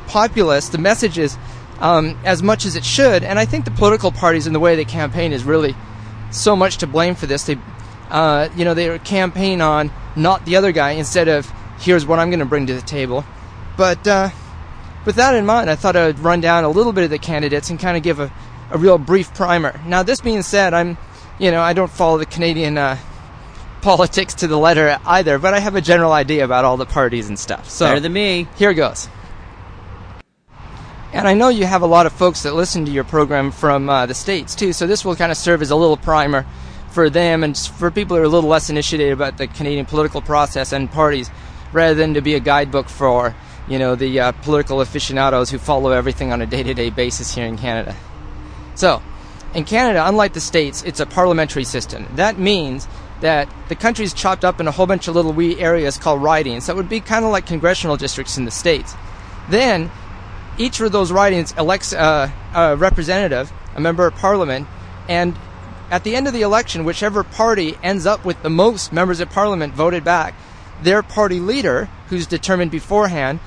populace. 0.09 0.69
The 0.71 0.79
message 0.79 1.19
is 1.19 1.37
um, 1.81 2.19
as 2.25 2.43
much 2.43 2.65
as 2.65 2.77
it 2.77 2.85
should. 2.85 3.23
And 3.23 3.39
I 3.39 3.45
think 3.45 3.65
the 3.65 3.71
political 3.71 4.11
parties 4.11 4.47
and 4.47 4.55
the 4.55 4.61
way 4.61 4.77
they 4.77 4.85
campaign 4.85 5.33
is 5.33 5.45
really 5.45 5.75
so 6.31 6.57
much 6.57 6.79
to 6.79 6.87
blame 6.87 7.15
for 7.15 7.27
this. 7.27 7.45
They, 7.45 7.57
uh, 8.11 8.49
you 8.57 8.65
know, 8.65 8.75
they 8.75 8.99
campaign 9.01 9.61
on 9.61 9.91
not 10.17 10.45
the 10.45 10.57
other 10.57 10.73
guy 10.73 10.93
instead 10.93 11.29
of 11.29 11.51
here's 11.79 12.05
what 12.05 12.19
I'm 12.19 12.31
going 12.31 12.41
to 12.41 12.47
bring 12.47 12.67
to 12.67 12.75
the 12.75 12.83
table. 12.83 13.25
But 13.77 14.07
uh, 14.07 14.31
with 15.05 15.17
that 15.17 15.35
in 15.35 15.47
mind, 15.47 15.71
I 15.71 15.77
thought 15.77 15.97
I'd 15.97 16.19
run 16.19 16.41
down 16.41 16.65
a 16.65 16.69
little 16.69 16.93
bit 16.93 17.05
of 17.05 17.11
the 17.11 17.19
candidates 17.19 17.71
and 17.71 17.79
kind 17.79 17.97
of 17.97 18.03
give 18.03 18.19
a, 18.19 18.33
a 18.71 18.79
real 18.79 18.99
brief 18.99 19.33
primer. 19.35 19.81
Now, 19.87 20.03
this 20.03 20.21
being 20.21 20.43
said, 20.43 20.75
I'm, 20.75 20.99
you 21.39 21.51
know, 21.53 21.61
I 21.61 21.73
don't 21.73 21.91
follow 21.91 22.19
the 22.19 22.27
Canadian 22.27 22.77
uh, 22.77 22.99
politics 23.81 24.35
to 24.35 24.49
the 24.49 24.59
letter 24.59 24.99
either, 25.07 25.39
but 25.39 25.55
I 25.55 25.61
have 25.61 25.77
a 25.77 25.81
general 25.81 26.13
idea 26.13 26.45
about 26.45 26.65
all 26.65 26.77
the 26.77 26.87
parties 26.87 27.29
and 27.29 27.39
stuff. 27.39 27.71
So 27.71 27.87
Better 27.87 28.01
than 28.01 28.13
me. 28.13 28.49
here 28.57 28.75
goes. 28.75 29.09
And 31.13 31.27
I 31.27 31.35
know 31.35 31.49
you 31.49 31.65
have 31.65 31.83
a 31.83 31.87
lot 31.87 32.07
of 32.07 32.13
folks 32.13 32.43
that 32.43 32.55
listen 32.55 32.85
to 32.85 32.91
your 32.91 33.05
program 33.05 33.51
from 33.51 33.89
uh, 33.89 34.07
the 34.07 34.15
States 34.15 34.55
too, 34.55 34.73
so 34.73 34.87
this 34.87 35.05
will 35.05 35.17
kind 35.17 35.33
of 35.33 35.39
serve 35.39 35.63
as 35.63 35.71
a 35.71 35.77
little 35.77 35.97
primer 35.97 36.45
for 36.91 37.09
them 37.09 37.43
and 37.43 37.57
for 37.57 37.91
people 37.91 38.17
who 38.17 38.23
are 38.23 38.27
a 38.27 38.29
little 38.29 38.51
less 38.51 38.69
initiated 38.69 39.13
about 39.13 39.39
the 39.39 39.47
Canadian 39.47 39.87
political 39.87 40.21
process 40.21 40.73
and 40.73 40.91
parties, 40.91 41.31
rather 41.73 41.95
than 41.95 42.15
to 42.15 42.21
be 42.21 42.35
a 42.35 42.41
guidebook 42.41 42.89
for, 42.89 43.35
you 43.69 43.79
know, 43.79 43.95
the 43.95 44.21
uh, 44.21 44.33
political 44.33 44.81
aficionados 44.81 45.51
who 45.51 45.59
follow 45.59 45.93
everything 45.93 46.33
on 46.33 46.43
a 46.43 46.47
day 46.47 46.63
to 46.63 46.75
day 46.75 46.91
basis 46.91 47.35
here 47.35 47.47
in 47.47 47.57
Canada. 47.57 47.97
So, 48.75 49.03
in 49.55 49.65
Canada, 49.65 50.07
unlike 50.07 50.35
the 50.35 50.41
States, 50.41 50.83
it's 50.83 51.01
a 51.01 51.07
parliamentary 51.07 51.65
system. 51.65 52.07
That 52.17 52.39
means 52.39 52.87
that 53.21 53.49
the 53.69 53.75
country's 53.75 54.13
chopped 54.13 54.45
up 54.45 54.61
in 54.61 54.69
a 54.69 54.71
whole 54.71 54.87
bunch 54.87 55.09
of 55.09 55.15
little 55.15 55.33
wee 55.33 55.59
areas 55.59 55.97
called 55.97 56.23
ridings. 56.23 56.67
That 56.67 56.77
would 56.77 56.89
be 56.89 57.01
kind 57.01 57.25
of 57.25 57.33
like 57.33 57.47
congressional 57.47 57.97
districts 57.97 58.37
in 58.37 58.45
the 58.45 58.51
States. 58.51 58.95
Then, 59.49 59.91
each 60.59 60.81
of 60.81 60.93
those 60.93 61.13
ridings 61.13 61.53
elects 61.57 61.93
uh, 61.93 62.31
a 62.55 62.77
representative, 62.77 63.53
a 63.75 63.81
member 63.81 64.07
of 64.07 64.15
parliament, 64.17 64.67
and 65.09 65.37
at 65.91 66.05
the 66.05 66.15
end 66.17 66.27
of 66.27 66.35
the 66.35 66.43
election, 66.43 66.85
whichever 66.85 67.25
party 67.25 67.79
ends 67.83 68.05
up 68.05 68.25
with 68.25 68.43
the 68.43 68.51
most 68.51 68.93
members 68.93 69.21
of 69.21 69.31
parliament 69.31 69.73
voted 69.73 70.05
back, 70.05 70.35
their 70.83 71.03
party 71.03 71.41
leader, 71.41 71.89
who's 72.09 72.27
determined 72.27 72.71
beforehand, 72.71 73.41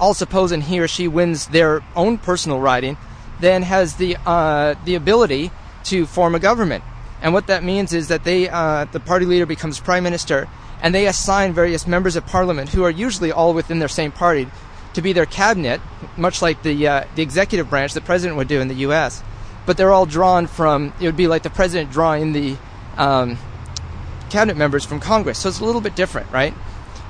all 0.00 0.14
supposing 0.14 0.62
he 0.62 0.80
or 0.80 0.88
she 0.88 1.06
wins 1.06 1.46
their 1.48 1.84
own 1.94 2.18
personal 2.18 2.58
riding, 2.58 2.96
then 3.40 3.62
has 3.62 3.94
the 3.94 4.16
uh, 4.26 4.74
the 4.84 4.94
ability 4.94 5.50
to 5.84 6.06
form 6.06 6.34
a 6.34 6.40
government. 6.40 6.82
And 7.22 7.32
what 7.32 7.46
that 7.46 7.62
means 7.62 7.92
is 7.92 8.08
that 8.08 8.24
they, 8.24 8.48
uh, 8.48 8.86
the 8.86 9.00
party 9.00 9.24
leader 9.24 9.46
becomes 9.46 9.80
prime 9.80 10.02
minister, 10.02 10.48
and 10.82 10.94
they 10.94 11.06
assign 11.06 11.52
various 11.52 11.86
members 11.86 12.16
of 12.16 12.26
parliament 12.26 12.70
who 12.70 12.84
are 12.84 12.90
usually 12.90 13.32
all 13.32 13.54
within 13.54 13.78
their 13.78 13.88
same 13.88 14.12
party 14.12 14.48
to 14.94 15.02
be 15.02 15.12
their 15.12 15.26
cabinet, 15.26 15.80
much 16.16 16.42
like 16.42 16.62
the 16.62 16.88
uh, 16.88 17.04
the 17.14 17.22
executive 17.22 17.70
branch 17.70 17.92
the 17.92 18.00
president 18.00 18.36
would 18.36 18.48
do 18.48 18.60
in 18.60 18.68
the 18.68 18.74
U.S. 18.86 19.22
But 19.66 19.76
they're 19.76 19.92
all 19.92 20.06
drawn 20.06 20.46
from. 20.46 20.92
It 21.00 21.06
would 21.06 21.16
be 21.16 21.28
like 21.28 21.42
the 21.42 21.50
president 21.50 21.90
drawing 21.90 22.32
the 22.32 22.56
um, 22.96 23.38
cabinet 24.30 24.56
members 24.56 24.84
from 24.84 25.00
Congress. 25.00 25.38
So 25.38 25.48
it's 25.48 25.60
a 25.60 25.64
little 25.64 25.80
bit 25.80 25.94
different, 25.94 26.30
right? 26.30 26.54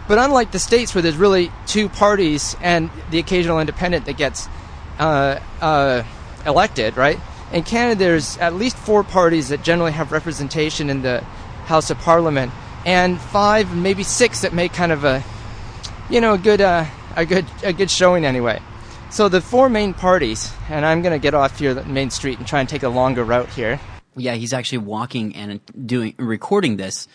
But 0.06 0.18
unlike 0.18 0.50
the 0.50 0.58
states 0.58 0.94
where 0.94 1.00
there's 1.00 1.16
really 1.16 1.50
two 1.66 1.88
parties 1.88 2.56
and 2.60 2.90
the 3.10 3.18
occasional 3.18 3.58
independent 3.58 4.04
that 4.04 4.16
gets 4.18 4.48
uh, 4.98 5.40
uh, 5.60 6.02
elected, 6.44 6.96
right? 6.96 7.18
In 7.52 7.62
Canada, 7.62 7.98
there's 7.98 8.36
at 8.38 8.54
least 8.54 8.76
four 8.76 9.02
parties 9.02 9.48
that 9.48 9.62
generally 9.62 9.92
have 9.92 10.12
representation 10.12 10.90
in 10.90 11.02
the 11.02 11.20
House 11.64 11.88
of 11.88 11.98
Parliament, 11.98 12.52
and 12.84 13.18
five, 13.18 13.74
maybe 13.74 14.02
six 14.02 14.42
that 14.42 14.52
make 14.52 14.74
kind 14.74 14.92
of 14.92 15.04
a, 15.04 15.24
you 16.10 16.20
know, 16.20 16.34
a 16.34 16.38
good, 16.38 16.60
uh, 16.60 16.84
a 17.16 17.24
good, 17.24 17.46
a 17.62 17.72
good 17.72 17.90
showing 17.90 18.24
anyway. 18.24 18.60
So 19.10 19.28
the 19.28 19.40
four 19.40 19.68
main 19.68 19.94
parties, 19.94 20.52
and 20.68 20.84
I'm 20.84 21.02
going 21.02 21.12
to 21.12 21.22
get 21.22 21.34
off 21.34 21.58
here 21.58 21.74
main 21.84 22.10
street 22.10 22.38
and 22.38 22.46
try 22.46 22.60
and 22.60 22.68
take 22.68 22.82
a 22.82 22.88
longer 22.88 23.24
route 23.24 23.48
here. 23.50 23.80
Yeah, 24.16 24.34
he's 24.34 24.52
actually 24.52 24.78
walking 24.78 25.34
and 25.36 25.60
doing 25.86 26.14
recording 26.18 26.76
this 26.76 27.08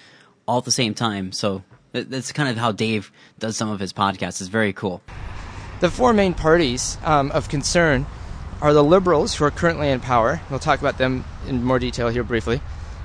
all 0.48 0.60
at 0.60 0.66
the 0.66 0.72
same 0.72 0.94
time. 0.94 1.32
So 1.32 1.64
that's 1.92 2.32
kind 2.32 2.50
of 2.50 2.58
how 2.58 2.72
Dave 2.72 3.12
does 3.38 3.58
some 3.58 3.70
of 3.70 3.80
his 3.80 3.94
podcasts. 3.94 4.42
It's 4.42 4.48
very 4.48 4.74
cool. 4.74 5.02
The 5.80 5.90
four 5.90 6.14
main 6.14 6.34
parties 6.34 6.98
um, 7.04 7.32
of 7.32 7.50
concern 7.50 8.06
are 8.62 8.74
the 8.74 8.84
Liberals, 8.84 9.36
who 9.36 9.46
are 9.46 9.52
currently 9.52 9.90
in 9.90 10.00
power. 10.02 10.42
We'll 10.50 10.60
talk 10.60 10.80
about 10.80 10.98
them 10.98 11.24
in 11.48 11.64
more 11.64 11.80
detail 11.80 12.10
here 12.10 12.24
briefly. 12.24 12.62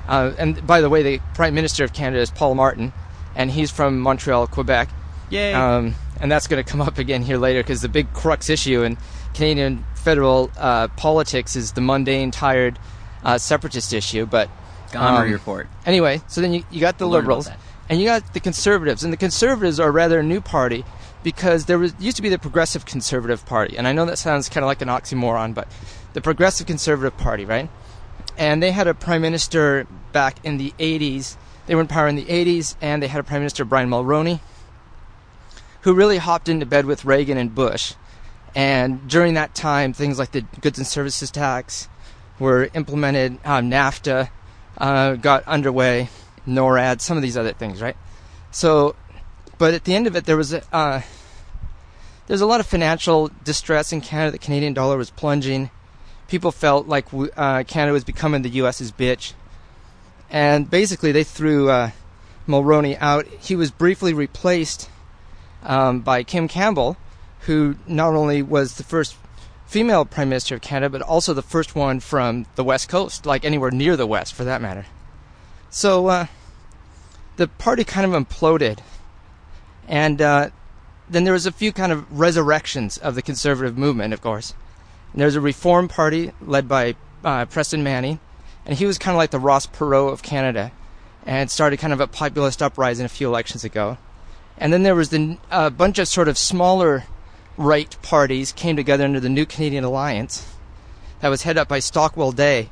Uh, 0.08 0.32
and 0.38 0.66
by 0.66 0.80
the 0.80 0.90
way, 0.90 1.02
the 1.02 1.20
Prime 1.34 1.54
Minister 1.54 1.84
of 1.84 1.92
Canada 1.92 2.20
is 2.20 2.30
Paul 2.30 2.54
Martin, 2.54 2.92
and 3.36 3.50
he's 3.50 3.70
from 3.70 4.00
Montreal, 4.00 4.48
Quebec. 4.48 4.88
Yay! 5.30 5.54
Um, 5.54 5.94
and 6.24 6.32
that's 6.32 6.46
going 6.46 6.64
to 6.64 6.68
come 6.68 6.80
up 6.80 6.96
again 6.96 7.20
here 7.22 7.36
later 7.36 7.62
because 7.62 7.82
the 7.82 7.88
big 7.88 8.10
crux 8.14 8.48
issue 8.48 8.82
in 8.82 8.96
Canadian 9.34 9.84
federal 9.94 10.50
uh, 10.56 10.88
politics 10.96 11.54
is 11.54 11.72
the 11.72 11.82
mundane, 11.82 12.30
tired 12.30 12.78
uh, 13.24 13.36
separatist 13.36 13.92
issue. 13.92 14.24
But 14.24 14.48
um, 14.96 15.30
report. 15.30 15.68
Anyway, 15.84 16.22
so 16.26 16.40
then 16.40 16.54
you, 16.54 16.64
you 16.70 16.80
got 16.80 16.96
the 16.96 17.04
learn 17.04 17.24
liberals 17.24 17.50
and 17.90 18.00
you 18.00 18.06
got 18.06 18.32
the 18.32 18.40
conservatives, 18.40 19.04
and 19.04 19.12
the 19.12 19.18
conservatives 19.18 19.78
are 19.78 19.92
rather 19.92 20.20
a 20.20 20.22
new 20.22 20.40
party 20.40 20.82
because 21.22 21.66
there 21.66 21.78
was 21.78 21.94
used 21.98 22.16
to 22.16 22.22
be 22.22 22.30
the 22.30 22.38
Progressive 22.38 22.86
Conservative 22.86 23.44
Party, 23.44 23.76
and 23.76 23.86
I 23.86 23.92
know 23.92 24.06
that 24.06 24.16
sounds 24.16 24.48
kind 24.48 24.64
of 24.64 24.68
like 24.68 24.80
an 24.80 24.88
oxymoron, 24.88 25.52
but 25.52 25.68
the 26.14 26.22
Progressive 26.22 26.66
Conservative 26.66 27.18
Party, 27.18 27.44
right? 27.44 27.68
And 28.38 28.62
they 28.62 28.70
had 28.70 28.86
a 28.86 28.94
prime 28.94 29.20
minister 29.20 29.86
back 30.12 30.42
in 30.42 30.56
the 30.56 30.72
80s. 30.78 31.36
They 31.66 31.74
were 31.74 31.82
in 31.82 31.86
power 31.86 32.08
in 32.08 32.16
the 32.16 32.24
80s, 32.24 32.76
and 32.80 33.02
they 33.02 33.08
had 33.08 33.20
a 33.20 33.24
prime 33.24 33.40
minister, 33.40 33.66
Brian 33.66 33.90
Mulroney, 33.90 34.40
who 35.84 35.92
really 35.92 36.16
hopped 36.16 36.48
into 36.48 36.64
bed 36.64 36.86
with 36.86 37.04
Reagan 37.04 37.36
and 37.36 37.54
Bush. 37.54 37.92
And 38.54 39.06
during 39.06 39.34
that 39.34 39.54
time, 39.54 39.92
things 39.92 40.18
like 40.18 40.32
the 40.32 40.40
goods 40.62 40.78
and 40.78 40.86
services 40.86 41.30
tax 41.30 41.88
were 42.38 42.70
implemented, 42.72 43.38
um, 43.44 43.70
NAFTA 43.70 44.30
uh, 44.78 45.14
got 45.16 45.46
underway, 45.46 46.08
NORAD, 46.46 47.02
some 47.02 47.18
of 47.18 47.22
these 47.22 47.36
other 47.36 47.52
things, 47.52 47.82
right? 47.82 47.98
So, 48.50 48.96
but 49.58 49.74
at 49.74 49.84
the 49.84 49.94
end 49.94 50.06
of 50.06 50.16
it, 50.16 50.24
there 50.24 50.38
was 50.38 50.54
a, 50.54 50.62
uh, 50.74 51.02
there's 52.28 52.40
a 52.40 52.46
lot 52.46 52.60
of 52.60 52.66
financial 52.66 53.30
distress 53.44 53.92
in 53.92 54.00
Canada. 54.00 54.32
The 54.32 54.38
Canadian 54.38 54.72
dollar 54.72 54.96
was 54.96 55.10
plunging. 55.10 55.70
People 56.28 56.50
felt 56.50 56.88
like 56.88 57.08
uh, 57.12 57.62
Canada 57.64 57.92
was 57.92 58.04
becoming 58.04 58.40
the 58.40 58.48
U.S.'s 58.48 58.90
bitch, 58.90 59.34
and 60.30 60.70
basically 60.70 61.12
they 61.12 61.24
threw 61.24 61.68
uh, 61.68 61.90
Mulroney 62.48 62.96
out. 63.00 63.26
He 63.26 63.54
was 63.54 63.70
briefly 63.70 64.14
replaced 64.14 64.88
um, 65.64 66.00
by 66.00 66.22
Kim 66.22 66.48
Campbell, 66.48 66.96
who 67.40 67.76
not 67.86 68.14
only 68.14 68.42
was 68.42 68.74
the 68.74 68.84
first 68.84 69.16
female 69.66 70.04
prime 70.04 70.28
minister 70.28 70.54
of 70.54 70.60
Canada, 70.60 70.90
but 70.90 71.02
also 71.02 71.34
the 71.34 71.42
first 71.42 71.74
one 71.74 72.00
from 72.00 72.46
the 72.54 72.64
West 72.64 72.88
Coast, 72.88 73.26
like 73.26 73.44
anywhere 73.44 73.70
near 73.70 73.96
the 73.96 74.06
West 74.06 74.34
for 74.34 74.44
that 74.44 74.62
matter. 74.62 74.86
So 75.70 76.06
uh, 76.06 76.26
the 77.36 77.48
party 77.48 77.84
kind 77.84 78.06
of 78.06 78.22
imploded, 78.22 78.78
and 79.88 80.22
uh, 80.22 80.50
then 81.08 81.24
there 81.24 81.32
was 81.32 81.46
a 81.46 81.52
few 81.52 81.72
kind 81.72 81.92
of 81.92 82.18
resurrections 82.18 82.98
of 82.98 83.14
the 83.14 83.22
conservative 83.22 83.76
movement, 83.76 84.14
of 84.14 84.20
course. 84.20 84.54
And 85.12 85.20
there 85.20 85.26
was 85.26 85.36
a 85.36 85.40
Reform 85.40 85.88
Party 85.88 86.32
led 86.40 86.68
by 86.68 86.94
uh, 87.24 87.46
Preston 87.46 87.82
Manning, 87.82 88.20
and 88.64 88.78
he 88.78 88.86
was 88.86 88.98
kind 88.98 89.14
of 89.14 89.18
like 89.18 89.30
the 89.30 89.38
Ross 89.38 89.66
Perot 89.66 90.12
of 90.12 90.22
Canada, 90.22 90.72
and 91.26 91.50
started 91.50 91.78
kind 91.78 91.92
of 91.92 92.00
a 92.00 92.06
populist 92.06 92.62
uprising 92.62 93.06
a 93.06 93.08
few 93.08 93.26
elections 93.26 93.64
ago. 93.64 93.98
And 94.58 94.72
then 94.72 94.82
there 94.82 94.94
was 94.94 95.10
the 95.10 95.38
a 95.50 95.70
bunch 95.70 95.98
of 95.98 96.08
sort 96.08 96.28
of 96.28 96.38
smaller 96.38 97.04
right 97.56 97.96
parties 98.02 98.52
came 98.52 98.76
together 98.76 99.04
under 99.04 99.20
the 99.20 99.28
New 99.28 99.46
Canadian 99.46 99.84
Alliance 99.84 100.46
that 101.20 101.28
was 101.28 101.42
headed 101.42 101.60
up 101.60 101.68
by 101.68 101.78
Stockwell 101.78 102.32
Day. 102.32 102.68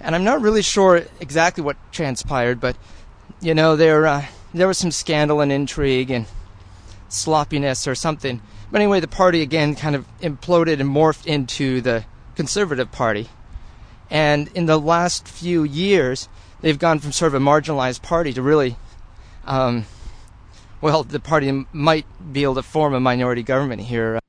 And 0.00 0.14
I'm 0.14 0.24
not 0.24 0.40
really 0.40 0.62
sure 0.62 1.04
exactly 1.20 1.62
what 1.62 1.76
transpired, 1.92 2.60
but 2.60 2.76
you 3.40 3.54
know 3.54 3.76
there 3.76 4.06
uh, 4.06 4.26
there 4.54 4.68
was 4.68 4.78
some 4.78 4.90
scandal 4.90 5.40
and 5.40 5.52
intrigue 5.52 6.10
and 6.10 6.26
sloppiness 7.08 7.86
or 7.86 7.94
something. 7.94 8.40
But 8.70 8.80
anyway, 8.80 9.00
the 9.00 9.08
party 9.08 9.42
again 9.42 9.74
kind 9.74 9.94
of 9.94 10.06
imploded 10.20 10.80
and 10.80 10.90
morphed 10.90 11.26
into 11.26 11.80
the 11.80 12.04
Conservative 12.34 12.90
Party. 12.92 13.28
And 14.10 14.48
in 14.54 14.66
the 14.66 14.78
last 14.78 15.26
few 15.26 15.64
years, 15.64 16.28
they've 16.60 16.78
gone 16.78 16.98
from 16.98 17.12
sort 17.12 17.34
of 17.34 17.40
a 17.40 17.44
marginalized 17.44 18.02
party 18.02 18.32
to 18.32 18.42
really, 18.42 18.76
um, 19.44 19.86
well, 20.86 21.02
the 21.02 21.18
party 21.18 21.66
might 21.72 22.06
be 22.32 22.44
able 22.44 22.54
to 22.54 22.62
form 22.62 22.94
a 22.94 23.00
minority 23.00 23.42
government 23.42 23.82
here. 23.82 24.20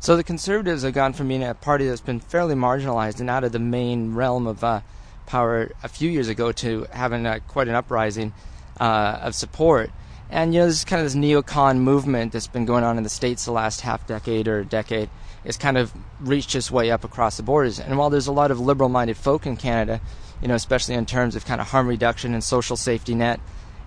So 0.00 0.16
the 0.16 0.24
Conservatives 0.24 0.84
have 0.84 0.94
gone 0.94 1.12
from 1.12 1.28
being 1.28 1.44
a 1.44 1.52
party 1.52 1.86
that's 1.86 2.00
been 2.00 2.18
fairly 2.18 2.54
marginalized 2.54 3.20
and 3.20 3.28
out 3.28 3.44
of 3.44 3.52
the 3.52 3.58
main 3.58 4.14
realm 4.14 4.46
of 4.46 4.64
uh, 4.64 4.80
power 5.26 5.70
a 5.82 5.88
few 5.88 6.10
years 6.10 6.28
ago 6.28 6.50
to 6.52 6.86
having 6.92 7.26
uh, 7.26 7.40
quite 7.46 7.68
an 7.68 7.74
uprising 7.74 8.32
uh, 8.80 9.18
of 9.20 9.34
support. 9.34 9.90
And 10.30 10.54
you 10.54 10.60
know, 10.60 10.66
this 10.66 10.78
is 10.78 10.84
kind 10.86 11.00
of 11.00 11.04
this 11.04 11.14
neocon 11.14 11.76
movement 11.76 12.32
that's 12.32 12.46
been 12.46 12.64
going 12.64 12.82
on 12.82 12.96
in 12.96 13.02
the 13.02 13.10
states 13.10 13.44
the 13.44 13.52
last 13.52 13.82
half 13.82 14.06
decade 14.06 14.48
or 14.48 14.64
decade. 14.64 15.10
It's 15.44 15.58
kind 15.58 15.76
of 15.76 15.92
reached 16.20 16.54
its 16.54 16.70
way 16.70 16.90
up 16.90 17.04
across 17.04 17.36
the 17.36 17.42
borders. 17.42 17.78
And 17.78 17.98
while 17.98 18.08
there's 18.08 18.28
a 18.28 18.32
lot 18.32 18.50
of 18.50 18.60
liberal-minded 18.60 19.18
folk 19.18 19.44
in 19.44 19.58
Canada, 19.58 20.00
you 20.40 20.48
know, 20.48 20.54
especially 20.54 20.94
in 20.94 21.04
terms 21.04 21.36
of 21.36 21.44
kind 21.44 21.60
of 21.60 21.66
harm 21.66 21.86
reduction 21.86 22.32
and 22.32 22.42
social 22.42 22.78
safety 22.78 23.14
net 23.14 23.40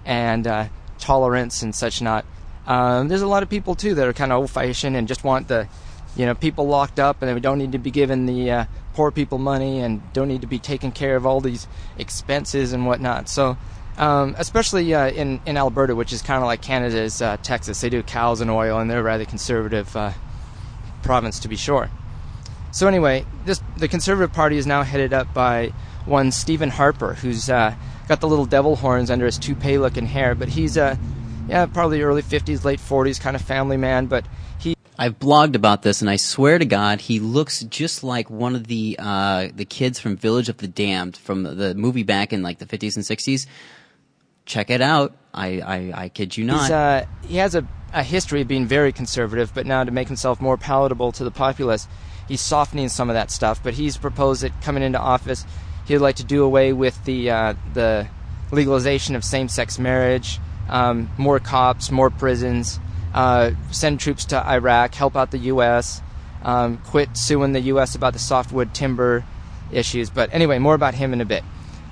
and 0.06 0.46
uh, 0.46 0.68
tolerance 0.98 1.62
and 1.62 1.74
such 1.74 2.02
not, 2.02 2.26
um, 2.66 3.08
there's 3.08 3.22
a 3.22 3.28
lot 3.28 3.44
of 3.44 3.50
people 3.50 3.76
too 3.76 3.96
that 3.96 4.08
are 4.08 4.14
kind 4.14 4.32
of 4.32 4.40
old-fashioned 4.40 4.96
and 4.96 5.08
just 5.08 5.24
want 5.24 5.48
the 5.48 5.68
you 6.18 6.26
know, 6.26 6.34
people 6.34 6.68
locked 6.68 7.00
up 7.00 7.22
and 7.22 7.34
they 7.34 7.40
don't 7.40 7.60
need 7.60 7.74
to 7.74 7.78
be 7.78 7.92
given 7.92 8.26
the 8.26 8.52
uh, 8.52 8.66
poor 8.94 9.12
people 9.12 9.38
money 9.38 9.80
and 9.80 10.02
don't 10.14 10.28
need 10.28 10.42
to 10.42 10.48
be 10.48 10.58
taking 10.58 10.92
care 10.92 11.16
of 11.16 11.26
all 11.26 11.40
these 11.40 11.68
expenses 11.98 12.74
and 12.74 12.88
whatnot. 12.88 13.30
So, 13.30 13.56
um, 13.98 14.36
especially 14.38 14.94
uh, 14.94 15.10
in 15.10 15.40
in 15.46 15.58
Alberta, 15.58 15.96
which 15.96 16.12
is 16.12 16.22
kind 16.24 16.42
of 16.42 16.48
like 16.48 16.62
Canada's 16.62 17.22
uh, 17.22 17.38
Texas, 17.38 17.82
they 17.82 17.90
do 17.90 18.02
cows 18.02 18.42
and 18.42 18.50
oil, 18.50 18.80
and 18.80 18.90
they're 18.90 19.00
a 19.00 19.04
rather 19.04 19.26
conservative 19.26 19.96
uh, 19.96 20.12
province 21.04 21.40
to 21.40 21.48
be 21.48 21.56
sure. 21.56 21.90
So 22.72 22.88
anyway, 22.88 23.26
this 23.46 23.62
the 23.78 23.88
Conservative 23.88 24.34
Party 24.34 24.58
is 24.58 24.66
now 24.66 24.84
headed 24.84 25.14
up 25.14 25.34
by 25.34 25.68
one 26.06 26.32
Stephen 26.32 26.72
Harper, 26.72 27.14
who's 27.14 27.50
uh, 27.50 27.76
got 28.08 28.22
the 28.22 28.28
little 28.28 28.46
devil 28.46 28.76
horns 28.76 29.12
under 29.12 29.26
his 29.26 29.38
toupee-looking 29.38 30.06
hair, 30.06 30.36
but 30.36 30.50
he's 30.50 30.78
uh, 30.78 30.96
yeah, 31.48 31.66
probably 31.66 32.02
early 32.02 32.22
50s, 32.22 32.64
late 32.64 32.80
40s 32.80 33.20
kind 33.20 33.36
of 33.36 33.42
family 33.42 33.78
man, 33.78 34.08
but 34.08 34.26
he 34.60 34.76
I've 35.00 35.20
blogged 35.20 35.56
about 35.56 35.84
this, 35.84 36.02
and 36.02 36.10
I 36.10 36.16
swear 36.16 36.58
to 36.58 36.66
God, 36.66 37.02
he 37.02 37.20
looks 37.20 37.64
just 37.64 38.04
like 38.04 38.30
one 38.30 38.56
of 38.56 38.68
the 38.68 38.96
uh, 38.98 39.50
the 39.54 39.66
kids 39.66 40.00
from 40.00 40.18
Village 40.18 40.50
of 40.50 40.58
the 40.58 40.68
Damned 40.68 41.16
from 41.18 41.44
the, 41.44 41.54
the 41.54 41.76
movie 41.76 42.04
back 42.04 42.34
in 42.34 42.42
like 42.42 42.58
the 42.58 42.66
50s 42.66 42.96
and 42.96 43.06
60s. 43.06 43.46
Check 44.46 44.70
it 44.70 44.82
out. 44.82 45.16
I, 45.34 45.60
I, 45.60 46.04
I 46.04 46.10
kid 46.10 46.36
you 46.36 46.46
not. 46.46 46.72
uh, 46.72 47.06
he 47.28 47.38
has 47.38 47.54
a, 47.54 47.68
a 47.94 48.02
history 48.02 48.42
of 48.42 48.48
being 48.48 48.66
very 48.66 48.92
conservative, 48.92 49.54
but 49.54 49.66
now 49.66 49.84
to 49.84 49.92
make 49.92 50.08
himself 50.08 50.42
more 50.42 50.58
palatable 50.58 51.12
to 51.14 51.24
the 51.24 51.32
populace, 51.32 51.88
he's 52.28 52.42
softening 52.42 52.90
some 52.90 53.10
of 53.10 53.14
that 53.14 53.30
stuff. 53.30 53.62
But 53.62 53.76
he's 53.76 53.98
proposed 53.98 54.42
that 54.42 54.60
coming 54.62 54.82
into 54.84 55.00
office, 55.00 55.46
he'd 55.88 56.00
like 56.00 56.18
to 56.18 56.24
do 56.24 56.44
away 56.44 56.74
with 56.74 57.04
the 57.06 57.32
uh, 57.32 57.54
the 57.74 58.08
legalization 58.52 59.16
of 59.16 59.24
same-sex 59.24 59.80
marriage, 59.80 60.40
um, 60.70 61.10
more 61.18 61.40
cops, 61.40 61.92
more 61.92 62.10
prisons, 62.10 62.80
uh, 63.14 63.52
send 63.72 64.00
troops 64.00 64.26
to 64.26 64.48
Iraq, 64.48 64.94
help 64.96 65.16
out 65.16 65.32
the 65.32 65.38
U.S., 65.40 66.02
um, 66.44 66.78
quit 66.78 67.18
suing 67.18 67.54
the 67.54 67.62
U.S. 67.62 67.96
about 67.96 68.14
the 68.14 68.20
softwood 68.20 68.74
timber 68.74 69.26
issues. 69.72 70.10
But 70.10 70.34
anyway, 70.34 70.60
more 70.60 70.76
about 70.76 70.94
him 70.94 71.14
in 71.14 71.22
a 71.22 71.26
bit. 71.26 71.44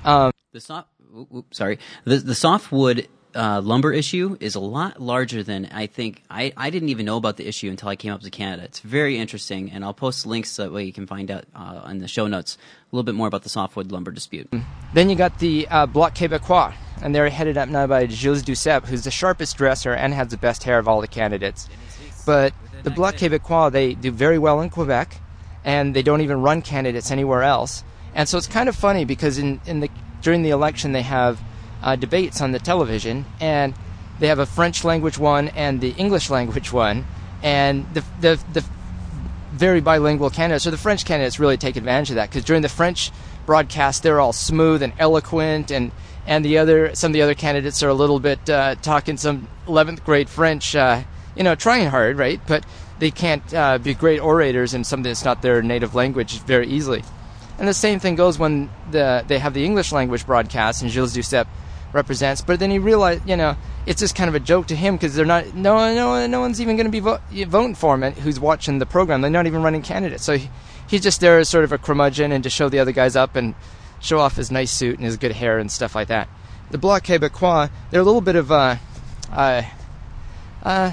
Um, 0.04 0.32
the 0.52 0.60
soft, 0.60 0.88
oop, 1.14 1.54
sorry, 1.54 1.78
the 2.04 2.16
the 2.18 2.34
softwood 2.34 3.08
uh, 3.36 3.60
lumber 3.60 3.92
issue 3.92 4.36
is 4.40 4.54
a 4.54 4.60
lot 4.60 5.00
larger 5.00 5.42
than 5.42 5.66
I 5.66 5.86
think. 5.86 6.22
I, 6.30 6.52
I 6.56 6.70
didn't 6.70 6.88
even 6.88 7.06
know 7.06 7.16
about 7.16 7.36
the 7.36 7.46
issue 7.46 7.68
until 7.68 7.88
I 7.88 7.96
came 7.96 8.12
up 8.12 8.22
to 8.22 8.30
Canada. 8.30 8.64
It's 8.64 8.80
very 8.80 9.18
interesting, 9.18 9.70
and 9.70 9.84
I'll 9.84 9.94
post 9.94 10.26
links 10.26 10.50
so 10.50 10.64
that 10.64 10.72
way 10.72 10.84
you 10.84 10.92
can 10.92 11.06
find 11.06 11.30
out 11.30 11.44
uh, 11.54 11.86
in 11.90 11.98
the 11.98 12.08
show 12.08 12.26
notes 12.26 12.56
a 12.90 12.96
little 12.96 13.04
bit 13.04 13.14
more 13.14 13.28
about 13.28 13.42
the 13.42 13.48
softwood 13.48 13.92
lumber 13.92 14.10
dispute. 14.10 14.52
Then 14.94 15.10
you 15.10 15.16
got 15.16 15.38
the 15.38 15.68
uh, 15.68 15.86
Bloc 15.86 16.14
Québécois, 16.14 16.74
and 17.02 17.14
they're 17.14 17.28
headed 17.28 17.58
up 17.58 17.68
now 17.68 17.86
by 17.86 18.06
Gilles 18.06 18.42
Duceppe, 18.42 18.86
who's 18.86 19.04
the 19.04 19.10
sharpest 19.10 19.56
dresser 19.56 19.92
and 19.92 20.14
has 20.14 20.28
the 20.28 20.38
best 20.38 20.64
hair 20.64 20.78
of 20.78 20.88
all 20.88 21.00
the 21.00 21.08
candidates. 21.08 21.68
But 22.24 22.54
the 22.82 22.90
Bloc 22.90 23.16
Québécois, 23.16 23.70
they 23.70 23.94
do 23.94 24.10
very 24.10 24.38
well 24.38 24.60
in 24.60 24.70
Quebec, 24.70 25.20
and 25.64 25.94
they 25.94 26.02
don't 26.02 26.22
even 26.22 26.40
run 26.40 26.62
candidates 26.62 27.10
anywhere 27.10 27.42
else. 27.42 27.84
And 28.14 28.28
so 28.28 28.38
it's 28.38 28.46
kind 28.46 28.68
of 28.68 28.74
funny 28.74 29.04
because 29.04 29.36
in, 29.36 29.60
in 29.66 29.80
the 29.80 29.90
during 30.22 30.42
the 30.42 30.50
election 30.50 30.92
they 30.92 31.02
have 31.02 31.38
uh, 31.82 31.96
debates 31.96 32.40
on 32.40 32.52
the 32.52 32.58
television, 32.58 33.24
and 33.40 33.74
they 34.18 34.28
have 34.28 34.38
a 34.38 34.46
French 34.46 34.84
language 34.84 35.18
one 35.18 35.48
and 35.48 35.80
the 35.80 35.90
English 35.92 36.30
language 36.38 36.72
one, 36.72 37.06
and 37.42 37.86
the 37.94 38.04
the, 38.20 38.40
the 38.52 38.64
very 39.52 39.80
bilingual 39.80 40.30
candidates, 40.30 40.64
so 40.64 40.70
the 40.70 40.76
French 40.76 41.04
candidates 41.04 41.40
really 41.40 41.56
take 41.56 41.76
advantage 41.76 42.10
of 42.10 42.16
that 42.16 42.28
because 42.28 42.44
during 42.44 42.62
the 42.62 42.68
French 42.68 43.10
broadcast 43.46 44.02
they're 44.02 44.20
all 44.20 44.32
smooth 44.32 44.82
and 44.82 44.92
eloquent, 44.98 45.70
and 45.70 45.92
and 46.26 46.44
the 46.44 46.58
other 46.58 46.94
some 46.94 47.10
of 47.10 47.12
the 47.14 47.22
other 47.22 47.34
candidates 47.34 47.82
are 47.82 47.88
a 47.88 47.94
little 47.94 48.20
bit 48.20 48.50
uh, 48.50 48.74
talking 48.76 49.16
some 49.16 49.48
11th 49.66 50.04
grade 50.04 50.28
French, 50.28 50.74
uh, 50.74 51.02
you 51.34 51.42
know, 51.42 51.54
trying 51.54 51.88
hard, 51.88 52.18
right? 52.18 52.40
But 52.46 52.64
they 52.98 53.10
can't 53.10 53.54
uh, 53.54 53.78
be 53.78 53.94
great 53.94 54.20
orators 54.20 54.74
in 54.74 54.84
something 54.84 55.10
that's 55.10 55.24
not 55.24 55.42
their 55.42 55.62
native 55.62 55.94
language 55.94 56.40
very 56.40 56.66
easily. 56.66 57.02
And 57.58 57.68
the 57.68 57.74
same 57.74 58.00
thing 58.00 58.16
goes 58.16 58.38
when 58.38 58.70
the, 58.90 59.24
they 59.26 59.38
have 59.38 59.54
the 59.54 59.64
English 59.64 59.92
language 59.92 60.26
broadcast 60.26 60.82
and 60.82 60.90
Gilles 60.90 61.14
Duceppe 61.14 61.48
represents. 61.96 62.40
But 62.40 62.60
then 62.60 62.70
he 62.70 62.78
realized, 62.78 63.28
you 63.28 63.36
know, 63.36 63.56
it's 63.86 64.00
just 64.00 64.14
kind 64.14 64.28
of 64.28 64.34
a 64.34 64.40
joke 64.40 64.68
to 64.68 64.76
him 64.76 64.94
because 64.94 65.14
they're 65.14 65.26
not, 65.26 65.54
no, 65.54 65.92
no, 65.94 66.26
no 66.26 66.40
one's 66.40 66.60
even 66.60 66.76
going 66.76 66.86
to 66.86 66.92
be 66.92 67.00
vo- 67.00 67.20
voting 67.48 67.74
for 67.74 67.98
him 67.98 68.12
who's 68.12 68.38
watching 68.38 68.78
the 68.78 68.86
program. 68.86 69.20
They're 69.20 69.30
not 69.30 69.46
even 69.46 69.62
running 69.62 69.82
candidates. 69.82 70.24
So 70.24 70.36
he, 70.36 70.48
he's 70.88 71.02
just 71.02 71.20
there 71.20 71.38
as 71.38 71.48
sort 71.48 71.64
of 71.64 71.72
a 71.72 71.78
curmudgeon 71.78 72.30
and 72.30 72.44
to 72.44 72.50
show 72.50 72.68
the 72.68 72.78
other 72.78 72.92
guys 72.92 73.16
up 73.16 73.34
and 73.34 73.54
show 74.00 74.18
off 74.18 74.36
his 74.36 74.50
nice 74.50 74.70
suit 74.70 74.96
and 74.96 75.04
his 75.04 75.16
good 75.16 75.32
hair 75.32 75.58
and 75.58 75.70
stuff 75.70 75.94
like 75.94 76.08
that. 76.08 76.28
The 76.70 76.78
Bloc 76.78 77.04
Québécois, 77.04 77.70
they're 77.90 78.00
a 78.00 78.04
little 78.04 78.20
bit 78.20 78.36
of, 78.36 78.52
uh, 78.52 78.76
uh, 79.32 79.62
uh, 80.62 80.92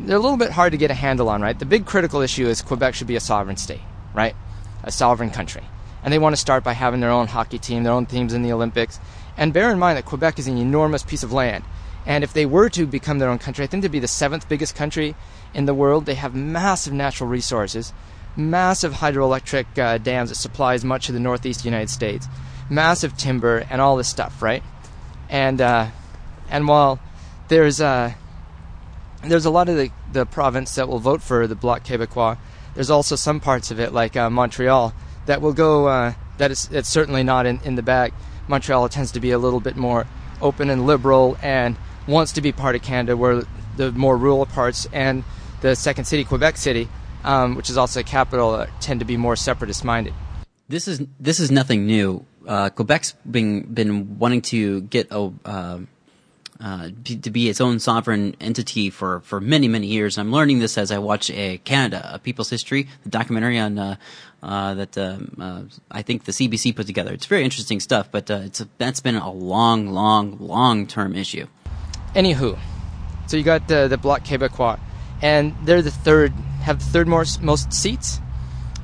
they're 0.00 0.16
a 0.16 0.20
little 0.20 0.36
bit 0.36 0.50
hard 0.50 0.72
to 0.72 0.78
get 0.78 0.90
a 0.90 0.94
handle 0.94 1.28
on, 1.28 1.40
right? 1.40 1.58
The 1.58 1.64
big 1.64 1.86
critical 1.86 2.20
issue 2.20 2.46
is 2.46 2.62
Quebec 2.62 2.94
should 2.94 3.06
be 3.06 3.16
a 3.16 3.20
sovereign 3.20 3.56
state, 3.56 3.80
right? 4.14 4.36
A 4.84 4.92
sovereign 4.92 5.30
country. 5.30 5.62
And 6.02 6.12
they 6.12 6.18
want 6.18 6.34
to 6.34 6.40
start 6.40 6.62
by 6.62 6.74
having 6.74 7.00
their 7.00 7.10
own 7.10 7.26
hockey 7.26 7.58
team, 7.58 7.82
their 7.82 7.92
own 7.92 8.06
teams 8.06 8.32
in 8.32 8.42
the 8.42 8.52
Olympics. 8.52 9.00
And 9.36 9.52
bear 9.52 9.70
in 9.70 9.78
mind 9.78 9.98
that 9.98 10.04
Quebec 10.04 10.38
is 10.38 10.46
an 10.46 10.58
enormous 10.58 11.02
piece 11.02 11.22
of 11.22 11.32
land. 11.32 11.64
And 12.06 12.22
if 12.22 12.32
they 12.32 12.46
were 12.46 12.68
to 12.70 12.86
become 12.86 13.18
their 13.18 13.28
own 13.28 13.38
country, 13.38 13.64
I 13.64 13.66
think 13.66 13.82
they'd 13.82 13.90
be 13.90 13.98
the 13.98 14.08
seventh 14.08 14.48
biggest 14.48 14.74
country 14.74 15.14
in 15.52 15.66
the 15.66 15.74
world. 15.74 16.06
They 16.06 16.14
have 16.14 16.34
massive 16.34 16.92
natural 16.92 17.28
resources, 17.28 17.92
massive 18.36 18.94
hydroelectric 18.94 19.78
uh, 19.78 19.98
dams 19.98 20.28
that 20.28 20.36
supplies 20.36 20.84
much 20.84 21.08
of 21.08 21.14
the 21.14 21.20
northeast 21.20 21.64
United 21.64 21.90
States, 21.90 22.28
massive 22.70 23.16
timber, 23.16 23.66
and 23.68 23.80
all 23.80 23.96
this 23.96 24.08
stuff, 24.08 24.40
right? 24.40 24.62
And 25.28 25.60
uh, 25.60 25.88
and 26.48 26.68
while 26.68 27.00
there's 27.48 27.80
uh, 27.80 28.12
there's 29.24 29.44
a 29.44 29.50
lot 29.50 29.68
of 29.68 29.76
the, 29.76 29.90
the 30.12 30.26
province 30.26 30.74
that 30.76 30.88
will 30.88 30.98
vote 30.98 31.22
for 31.22 31.46
the 31.46 31.54
Bloc 31.56 31.84
Québécois. 31.84 32.38
There's 32.74 32.90
also 32.90 33.16
some 33.16 33.40
parts 33.40 33.70
of 33.70 33.80
it, 33.80 33.92
like 33.92 34.16
uh, 34.16 34.30
Montreal, 34.30 34.94
that 35.26 35.40
will 35.40 35.54
go. 35.54 35.88
Uh, 35.88 36.14
that 36.38 36.50
is 36.50 36.68
it's 36.70 36.88
certainly 36.88 37.22
not 37.22 37.46
in, 37.46 37.60
in 37.64 37.74
the 37.74 37.82
bag. 37.82 38.12
Montreal 38.48 38.88
tends 38.88 39.12
to 39.12 39.20
be 39.20 39.30
a 39.30 39.38
little 39.38 39.60
bit 39.60 39.76
more 39.76 40.06
open 40.40 40.70
and 40.70 40.86
liberal 40.86 41.36
and 41.42 41.76
wants 42.06 42.32
to 42.32 42.40
be 42.40 42.52
part 42.52 42.76
of 42.76 42.82
Canada, 42.82 43.16
where 43.16 43.42
the 43.76 43.92
more 43.92 44.16
rural 44.16 44.46
parts 44.46 44.86
and 44.92 45.24
the 45.60 45.74
second 45.74 46.04
city, 46.04 46.24
Quebec 46.24 46.56
City, 46.56 46.88
um, 47.24 47.54
which 47.54 47.70
is 47.70 47.76
also 47.76 48.00
a 48.00 48.04
capital, 48.04 48.50
uh, 48.50 48.66
tend 48.80 49.00
to 49.00 49.06
be 49.06 49.16
more 49.16 49.36
separatist 49.36 49.84
minded. 49.84 50.14
This 50.68 50.88
is 50.88 51.02
this 51.20 51.40
is 51.40 51.50
nothing 51.50 51.86
new. 51.86 52.24
Uh, 52.46 52.70
Quebec's 52.70 53.14
been 53.28 53.62
been 53.72 54.18
wanting 54.18 54.42
to 54.42 54.82
get 54.82 55.08
a. 55.10 55.32
Uh, 55.44 55.78
uh, 56.60 56.88
to 57.04 57.30
be 57.30 57.48
its 57.48 57.60
own 57.60 57.78
sovereign 57.78 58.34
entity 58.40 58.90
for, 58.90 59.20
for 59.20 59.40
many 59.40 59.68
many 59.68 59.86
years. 59.86 60.16
I'm 60.18 60.32
learning 60.32 60.60
this 60.60 60.78
as 60.78 60.90
I 60.90 60.98
watch 60.98 61.30
a 61.30 61.58
Canada, 61.58 62.10
a 62.12 62.18
People's 62.18 62.50
History, 62.50 62.88
the 63.02 63.10
documentary 63.10 63.58
on 63.58 63.78
uh, 63.78 63.96
uh, 64.42 64.74
that 64.74 64.96
um, 64.96 65.36
uh, 65.40 65.62
I 65.90 66.02
think 66.02 66.24
the 66.24 66.32
CBC 66.32 66.74
put 66.74 66.86
together. 66.86 67.12
It's 67.12 67.26
very 67.26 67.44
interesting 67.44 67.80
stuff, 67.80 68.10
but 68.10 68.30
uh, 68.30 68.40
it's 68.44 68.60
a, 68.60 68.68
that's 68.78 69.00
been 69.00 69.16
a 69.16 69.30
long, 69.30 69.88
long, 69.88 70.38
long 70.38 70.86
term 70.86 71.14
issue. 71.14 71.46
Anywho, 72.14 72.58
so 73.26 73.36
you 73.36 73.42
got 73.42 73.68
the 73.68 73.88
the 73.88 73.98
Bloc 73.98 74.24
Québécois, 74.24 74.78
and 75.20 75.54
they're 75.64 75.82
the 75.82 75.90
third 75.90 76.32
have 76.62 76.78
the 76.78 76.84
third 76.86 77.08
most 77.08 77.42
most 77.42 77.72
seats 77.72 78.20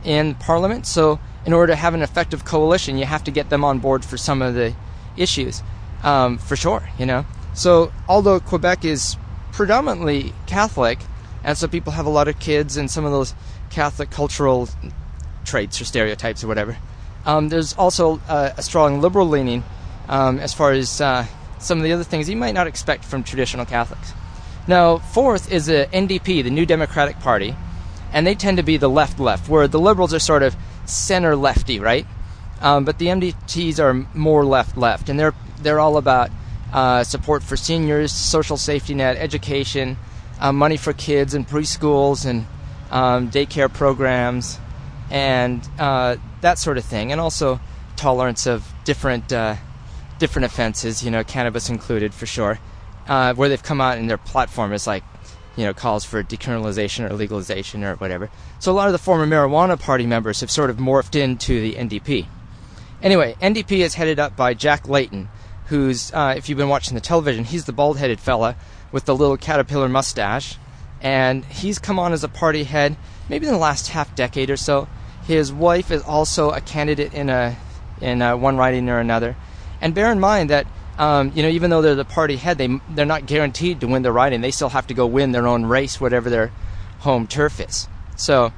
in 0.05 0.35
Parliament. 0.35 0.87
So 0.87 1.21
in 1.47 1.53
order 1.53 1.73
to 1.73 1.77
have 1.77 1.95
an 1.95 2.03
effective 2.03 2.45
coalition, 2.45 2.99
you 2.99 3.07
have 3.07 3.25
to 3.25 3.31
get 3.31 3.49
them 3.49 3.65
on 3.65 3.79
board 3.79 4.05
for 4.05 4.17
some 4.17 4.43
of 4.43 4.55
the 4.55 4.75
issues, 5.17 5.63
um, 6.03 6.39
for 6.39 6.57
sure. 6.57 6.89
You 6.99 7.07
know. 7.07 7.27
So, 7.55 7.93
although 8.09 8.41
Quebec 8.41 8.85
is 8.85 9.17
predominantly 9.53 10.33
Catholic, 10.47 10.99
and 11.45 11.57
so 11.57 11.69
people 11.69 11.93
have 11.93 12.07
a 12.07 12.11
lot 12.11 12.29
of 12.29 12.39
kids 12.39 12.77
and 12.77 12.91
some 12.91 13.05
of 13.05 13.13
those 13.13 13.35
Catholic 13.71 14.11
cultural 14.11 14.69
traits 15.45 15.81
or 15.81 15.85
stereotypes 15.85 16.43
or 16.43 16.49
whatever, 16.49 16.77
um, 17.27 17.49
there's 17.49 17.75
also 17.75 18.21
uh, 18.29 18.51
a 18.57 18.63
strong 18.63 19.01
liberal 19.01 19.29
leaning 19.29 19.65
um, 20.09 20.39
as 20.39 20.53
far 20.53 20.73
as 20.73 21.01
uh, 21.01 21.27
some 21.59 21.79
of 21.79 21.85
the 21.85 21.93
other 21.93 22.05
things 22.05 22.29
you 22.29 22.37
might 22.37 22.55
not 22.55 22.67
expect 22.67 23.05
from 23.05 23.23
traditional 23.23 23.65
Catholics. 23.65 24.13
Now, 24.67 24.99
fourth 24.99 25.51
is 25.51 25.67
the 25.67 25.89
NDP, 25.93 26.45
the 26.45 26.51
New 26.51 26.67
Democratic 26.67 27.19
Party, 27.21 27.55
and 28.13 28.27
they 28.27 28.35
tend 28.35 28.59
to 28.59 28.63
be 28.63 28.77
the 28.77 28.91
left 28.91 29.19
left, 29.19 29.49
where 29.49 29.69
the 29.69 29.81
liberals 29.81 30.15
are 30.15 30.19
sort 30.19 30.43
of 30.43 30.57
center 30.87 31.35
lefty, 31.37 31.81
right? 31.81 32.07
Um, 32.61 32.85
but 32.85 32.99
the 32.99 33.07
NDPs 33.07 33.79
are 33.81 33.95
more 34.17 34.45
left 34.45 34.77
left, 34.77 35.09
and 35.09 35.19
they're 35.19 35.35
they're 35.61 35.81
all 35.81 35.97
about 35.97 36.31
uh, 36.73 37.05
support 37.05 37.43
for 37.43 37.57
seniors, 37.57 38.13
social 38.13 38.57
safety 38.57 38.95
net, 38.95 39.17
education, 39.17 39.97
uh, 40.41 40.53
money 40.53 40.77
for 40.77 40.93
kids 40.93 41.35
in 41.35 41.45
preschools 41.45 42.27
and 42.27 42.47
um, 42.91 43.31
daycare 43.31 43.73
programs, 43.73 44.59
and 45.11 45.67
uh, 45.79 46.17
that 46.41 46.59
sort 46.59 46.79
of 46.79 46.85
thing, 46.85 47.13
and 47.13 47.21
also 47.21 47.61
tolerance 47.97 48.47
of 48.47 48.73
different 48.85 49.33
uh, 49.33 49.57
different 50.19 50.47
offenses, 50.47 51.03
you 51.03 51.11
know, 51.11 51.25
cannabis 51.25 51.69
included 51.69 52.15
for 52.15 52.27
sure. 52.27 52.59
Uh, 53.09 53.35
where 53.35 53.49
they've 53.49 53.65
come 53.65 53.81
out 53.81 53.99
and 53.99 54.09
their 54.09 54.17
platform 54.17 54.73
is 54.73 54.87
like, 54.87 55.03
you 55.57 55.65
know, 55.65 55.75
calls 55.75 56.05
for 56.05 56.23
decriminalization 56.23 57.11
or 57.11 57.15
legalization 57.15 57.83
or 57.83 57.97
whatever. 57.97 58.31
So 58.61 58.71
a 58.71 58.75
lot 58.75 58.87
of 58.87 58.93
the 58.93 58.99
former 58.99 59.27
marijuana 59.27 59.79
party 59.79 60.07
members 60.07 60.41
have 60.41 60.51
sort 60.53 60.71
of 60.71 60.77
morphed 60.77 61.21
into 61.21 61.61
the 61.61 61.75
NDP. 61.75 62.27
Anyway, 63.03 63.35
NDP 63.43 63.79
is 63.79 63.95
headed 63.95 64.21
up 64.21 64.37
by 64.37 64.55
Jack 64.55 64.89
Layton, 64.89 65.29
who's, 65.73 66.13
uh, 66.13 66.35
if 66.37 66.51
you've 66.51 66.59
been 66.59 66.69
watching 66.69 66.95
the 66.95 67.01
television, 67.01 67.45
he's 67.45 67.65
the 67.65 67.73
bald 67.73 67.97
headed 67.97 68.21
fella 68.21 68.57
with 68.93 69.07
the 69.07 69.17
little 69.17 69.39
caterpillar 69.39 69.89
mustache. 69.89 70.59
And 71.01 71.47
he's 71.47 71.79
come 71.79 71.99
on 71.99 72.13
as 72.13 72.23
a 72.23 72.29
party 72.29 72.65
head, 72.65 72.95
maybe 73.31 73.47
in 73.47 73.55
the 73.55 73.59
last 73.59 73.89
half 73.89 74.15
decade 74.15 74.51
or 74.51 74.59
so. 74.59 74.87
His 75.25 75.51
wife 75.51 75.91
is 75.91 76.03
also 76.03 76.51
a 76.51 76.61
candidate 76.61 77.15
in 77.15 77.31
a 77.31 77.57
in 78.03 78.21
a 78.21 78.37
one 78.37 78.59
riding 78.59 78.91
or 78.91 78.99
another. 78.99 79.35
And 79.81 79.95
bear 79.95 80.13
in 80.13 80.21
mind 80.21 80.51
that 80.51 80.67
um, 80.99 81.33
you 81.35 81.43
know 81.43 81.49
even 81.49 81.71
though 81.71 81.81
they're 81.81 81.95
the 81.95 82.05
party 82.05 82.37
head, 82.37 82.59
they 82.59 82.69
they're 82.91 83.07
not 83.07 83.25
guaranteed 83.25 83.81
to 83.81 83.89
win 83.89 84.03
the 84.03 84.13
riding. 84.13 84.43
They 84.43 84.51
still 84.51 84.69
have 84.69 84.89
to 84.89 84.95
go 84.95 85.07
win 85.07 85.33
their 85.33 85.47
own 85.47 85.65
race, 85.65 85.99
whatever 85.99 86.29
their 86.29 86.53
home 87.01 87.27
turf 87.27 87.61
is. 87.61 87.89
So. 88.17 88.53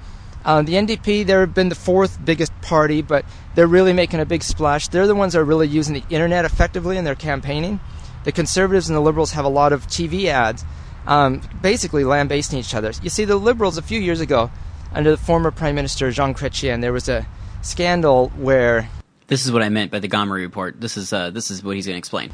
Uh, 0.46 0.60
the 0.60 0.74
NDP, 0.74 1.24
they've 1.24 1.54
been 1.54 1.70
the 1.70 1.74
fourth 1.74 2.22
biggest 2.22 2.52
party, 2.60 3.00
but 3.00 3.24
they're 3.54 3.66
really 3.66 3.92
making 3.92 4.20
a 4.20 4.26
big 4.26 4.42
splash. 4.42 4.88
They're 4.88 5.06
the 5.06 5.14
ones 5.14 5.32
that 5.32 5.40
are 5.40 5.44
really 5.44 5.68
using 5.68 5.94
the 5.94 6.04
internet 6.10 6.44
effectively 6.44 6.96
in 6.96 7.04
their 7.04 7.14
campaigning. 7.14 7.80
The 8.24 8.32
conservatives 8.32 8.88
and 8.88 8.96
the 8.96 9.00
liberals 9.00 9.32
have 9.32 9.44
a 9.44 9.48
lot 9.48 9.72
of 9.72 9.86
TV 9.86 10.26
ads, 10.26 10.64
um, 11.06 11.42
basically 11.62 12.04
lambasting 12.04 12.58
each 12.58 12.74
other. 12.74 12.92
You 13.02 13.10
see, 13.10 13.24
the 13.24 13.36
liberals 13.36 13.76
a 13.76 13.82
few 13.82 14.00
years 14.00 14.20
ago, 14.20 14.50
under 14.92 15.10
the 15.10 15.16
former 15.16 15.50
Prime 15.50 15.74
Minister 15.74 16.10
Jean 16.10 16.34
Chrétien, 16.34 16.80
there 16.80 16.92
was 16.92 17.08
a 17.08 17.26
scandal 17.62 18.28
where 18.30 18.88
This 19.26 19.44
is 19.44 19.52
what 19.52 19.62
I 19.62 19.68
meant 19.68 19.90
by 19.90 19.98
the 19.98 20.08
Gomery 20.08 20.40
report. 20.40 20.80
This 20.80 20.96
is 20.96 21.12
uh, 21.12 21.30
this 21.30 21.50
is 21.50 21.62
what 21.62 21.76
he's 21.76 21.86
going 21.86 21.94
to 21.94 21.98
explain. 21.98 22.30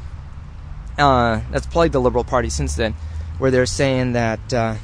uh, 0.99 1.41
that's 1.51 1.67
plagued 1.67 1.95
the 1.95 2.01
Liberal 2.01 2.25
Party 2.25 2.51
since 2.51 2.77
then, 2.77 2.95
where 3.39 3.51
they're 3.51 3.67
saying 3.67 4.13
that 4.13 4.53
uh, 4.53 4.75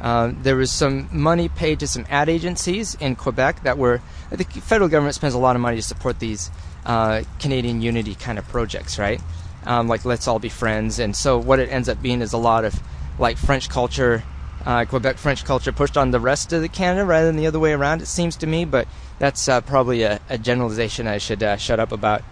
uh, 0.00 0.32
there 0.42 0.56
was 0.56 0.70
some 0.70 1.08
money 1.12 1.48
paid 1.48 1.80
to 1.80 1.86
some 1.86 2.04
ad 2.10 2.28
agencies 2.28 2.94
in 2.96 3.16
Quebec 3.16 3.62
that 3.62 3.78
were 3.78 4.00
the 4.30 4.44
federal 4.44 4.88
government 4.88 5.14
spends 5.14 5.34
a 5.34 5.38
lot 5.38 5.56
of 5.56 5.62
money 5.62 5.76
to 5.76 5.82
support 5.82 6.18
these 6.18 6.50
uh, 6.84 7.22
Canadian 7.38 7.80
unity 7.80 8.14
kind 8.14 8.38
of 8.38 8.46
projects, 8.48 8.98
right? 8.98 9.20
Um, 9.64 9.88
like 9.88 10.04
Let's 10.04 10.28
All 10.28 10.38
Be 10.38 10.48
Friends, 10.48 10.98
and 10.98 11.16
so 11.16 11.38
what 11.38 11.58
it 11.58 11.70
ends 11.70 11.88
up 11.88 12.02
being 12.02 12.20
is 12.20 12.32
a 12.32 12.38
lot 12.38 12.64
of 12.64 12.78
like 13.18 13.38
French 13.38 13.68
culture, 13.70 14.22
uh, 14.66 14.84
Quebec 14.84 15.16
French 15.16 15.44
culture 15.44 15.72
pushed 15.72 15.96
on 15.96 16.10
the 16.10 16.20
rest 16.20 16.52
of 16.52 16.60
the 16.60 16.68
Canada 16.68 17.04
rather 17.04 17.26
than 17.26 17.36
the 17.36 17.46
other 17.46 17.60
way 17.60 17.72
around. 17.72 18.02
It 18.02 18.06
seems 18.06 18.36
to 18.36 18.46
me, 18.46 18.64
but 18.64 18.86
that's 19.18 19.48
uh, 19.48 19.60
probably 19.62 20.02
a, 20.02 20.20
a 20.28 20.36
generalization 20.36 21.06
I 21.06 21.18
should 21.18 21.42
uh, 21.42 21.56
shut 21.56 21.80
up 21.80 21.92
about. 21.92 22.22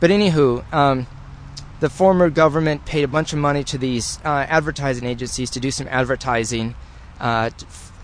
But 0.00 0.10
anywho, 0.10 0.70
um, 0.74 1.06
the 1.80 1.88
former 1.88 2.28
government 2.28 2.84
paid 2.84 3.04
a 3.04 3.08
bunch 3.08 3.32
of 3.32 3.38
money 3.38 3.64
to 3.64 3.78
these 3.78 4.18
uh, 4.24 4.46
advertising 4.48 5.06
agencies 5.06 5.50
to 5.50 5.60
do 5.60 5.70
some 5.70 5.88
advertising 5.88 6.74
uh, 7.22 7.48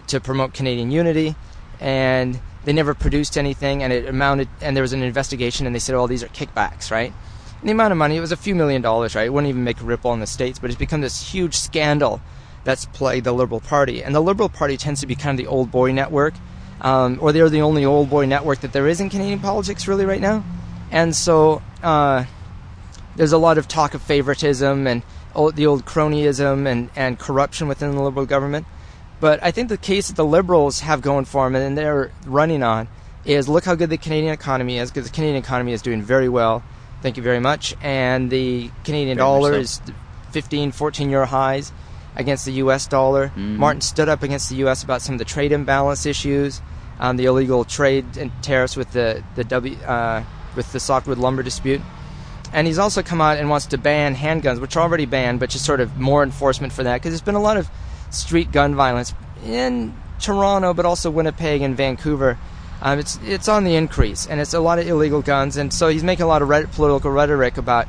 to 0.07 0.21
promote 0.21 0.55
Canadian 0.55 0.91
unity, 0.91 1.35
and 1.81 2.41
they 2.65 2.73
never 2.73 2.95
produced 2.95 3.37
anything. 3.37 3.83
And 3.83 3.93
it 3.93 4.09
amounted, 4.09 4.49
and 4.63 4.75
there 4.75 4.83
was 4.83 4.95
an 4.95 5.03
investigation, 5.03 5.67
and 5.67 5.75
they 5.75 5.81
said, 5.81 5.95
"Oh, 5.95 6.07
these 6.07 6.23
are 6.23 6.29
kickbacks, 6.29 6.91
right?" 6.91 7.13
And 7.61 7.69
the 7.69 7.73
amount 7.73 7.93
of 7.93 7.99
money 7.99 8.17
it 8.17 8.21
was 8.21 8.33
a 8.33 8.37
few 8.37 8.55
million 8.55 8.81
dollars, 8.81 9.15
right? 9.15 9.27
It 9.27 9.33
wouldn't 9.33 9.51
even 9.51 9.65
make 9.65 9.81
a 9.81 9.85
ripple 9.85 10.15
in 10.15 10.21
the 10.21 10.27
states, 10.27 10.59
but 10.59 10.71
it's 10.71 10.79
become 10.79 11.03
this 11.03 11.33
huge 11.33 11.57
scandal 11.57 12.21
that's 12.65 12.87
plagued 12.87 13.27
the 13.27 13.33
Liberal 13.33 13.61
Party, 13.61 14.03
and 14.03 14.15
the 14.15 14.21
Liberal 14.21 14.49
Party 14.49 14.77
tends 14.77 15.01
to 15.01 15.07
be 15.07 15.15
kind 15.15 15.39
of 15.39 15.45
the 15.45 15.51
old 15.51 15.71
boy 15.71 15.93
network, 15.93 16.35
um, 16.81 17.19
or 17.21 17.33
they're 17.33 17.51
the 17.51 17.63
only 17.63 17.85
old 17.85 18.09
boy 18.09 18.25
network 18.25 18.61
that 18.61 18.73
there 18.73 18.87
is 18.87 19.01
in 19.01 19.11
Canadian 19.11 19.41
politics, 19.41 19.89
really, 19.89 20.05
right 20.05 20.21
now. 20.21 20.45
And 20.91 21.15
so 21.15 21.61
uh, 21.83 22.25
there's 23.17 23.33
a 23.33 23.39
lot 23.39 23.59
of 23.59 23.67
talk 23.67 23.95
of 23.95 24.03
favoritism 24.03 24.87
and 24.87 25.03
the 25.55 25.67
old 25.67 25.85
cronyism 25.85 26.67
and, 26.67 26.91
and 26.97 27.19
corruption 27.19 27.69
within 27.69 27.95
the 27.95 28.03
Liberal 28.03 28.27
government. 28.27 28.67
But 29.21 29.43
I 29.43 29.51
think 29.51 29.69
the 29.69 29.77
case 29.77 30.09
that 30.09 30.17
the 30.17 30.25
Liberals 30.25 30.81
have 30.81 31.03
going 31.03 31.25
for 31.25 31.45
them 31.51 31.55
and 31.61 31.77
they're 31.77 32.13
running 32.25 32.63
on 32.63 32.89
is 33.25 33.49
look 33.49 33.65
how 33.65 33.75
good 33.75 33.91
the 33.91 33.99
Canadian 33.99 34.33
economy 34.33 34.79
is, 34.79 34.91
because 34.91 35.09
the 35.09 35.15
Canadian 35.15 35.37
economy 35.37 35.73
is 35.73 35.83
doing 35.83 36.03
very 36.03 36.29
well. 36.29 36.63
Thank 37.03 37.17
you 37.17 37.23
very 37.23 37.41
much. 37.41 37.75
And 37.83 38.31
the 38.31 38.71
Canadian 38.85 39.19
Very 39.19 39.27
dollar 39.27 39.53
is 39.55 39.81
15, 40.33 40.73
14 40.73 41.11
year 41.11 41.25
highs 41.25 41.73
against 42.17 42.45
the 42.45 42.53
U.S. 42.55 42.87
dollar. 42.87 43.29
Mhm. 43.37 43.57
Martin 43.57 43.81
stood 43.81 44.09
up 44.09 44.23
against 44.23 44.49
the 44.51 44.57
U.S. 44.57 44.83
about 44.83 45.03
some 45.03 45.15
of 45.15 45.19
the 45.19 45.25
trade 45.25 45.53
imbalance 45.53 46.07
issues, 46.07 46.61
um, 46.99 47.17
the 47.17 47.27
illegal 47.27 47.65
trade 47.65 48.17
and 48.17 48.33
tariffs 48.43 48.77
with 48.77 48.93
the 48.93 49.23
the 49.37 49.45
W 49.45 49.77
uh, 49.85 50.23
with 50.57 50.73
the 50.73 50.81
softwood 50.81 51.19
lumber 51.19 51.43
dispute. 51.43 51.81
And 52.53 52.67
he's 52.67 52.79
also 52.79 53.03
come 53.03 53.21
out 53.21 53.37
and 53.37 53.51
wants 53.51 53.67
to 53.67 53.79
ban 53.79 54.17
handguns, 54.17 54.59
which 54.61 54.75
are 54.77 54.81
already 54.83 55.07
banned, 55.07 55.39
but 55.39 55.51
just 55.51 55.65
sort 55.67 55.81
of 55.81 55.99
more 55.99 56.23
enforcement 56.23 56.73
for 56.73 56.83
that 56.83 56.95
because 56.95 57.13
there's 57.13 57.21
been 57.21 57.35
a 57.35 57.43
lot 57.43 57.59
of 57.59 57.69
street 58.11 58.53
gun 58.53 58.75
violence 58.75 59.15
in 59.45 59.95
Toronto, 60.21 60.75
but 60.75 60.85
also 60.85 61.11
Winnipeg 61.11 61.63
and 61.63 61.77
Vancouver. 61.77 62.39
Um, 62.81 62.99
it's 62.99 63.19
it's 63.25 63.49
on 63.49 63.65
the 63.65 63.75
increase, 63.75 64.27
and 64.27 64.41
it's 64.41 64.55
a 64.55 64.61
lot 64.61 64.79
of 64.79 64.87
illegal 64.87 65.23
guns, 65.23 65.57
and 65.57 65.73
so 65.73 65.89
he's 65.89 66.05
making 66.05 66.25
a 66.25 66.29
lot 66.29 66.43
of 66.43 66.49
political 66.73 67.11
rhetoric 67.11 67.57
about 67.57 67.89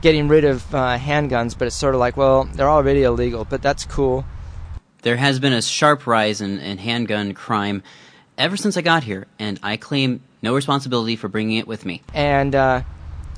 getting 0.00 0.28
rid 0.28 0.44
of 0.44 0.74
uh, 0.74 0.96
handguns, 0.98 1.56
but 1.56 1.66
it's 1.66 1.76
sort 1.76 1.94
of 1.94 2.00
like, 2.00 2.16
well, 2.16 2.44
they're 2.44 2.70
already 2.70 3.02
illegal, 3.02 3.44
but 3.44 3.60
that's 3.60 3.84
cool. 3.84 4.24
There 5.02 5.16
has 5.16 5.38
been 5.40 5.52
a 5.52 5.62
sharp 5.62 6.06
rise 6.06 6.40
in, 6.40 6.58
in 6.58 6.78
handgun 6.78 7.34
crime 7.34 7.82
ever 8.38 8.56
since 8.56 8.76
I 8.76 8.80
got 8.80 9.04
here, 9.04 9.26
and 9.38 9.60
I 9.62 9.76
claim 9.76 10.22
no 10.42 10.54
responsibility 10.54 11.16
for 11.16 11.28
bringing 11.28 11.58
it 11.58 11.66
with 11.66 11.84
me. 11.84 12.02
And 12.14 12.54
uh, 12.54 12.82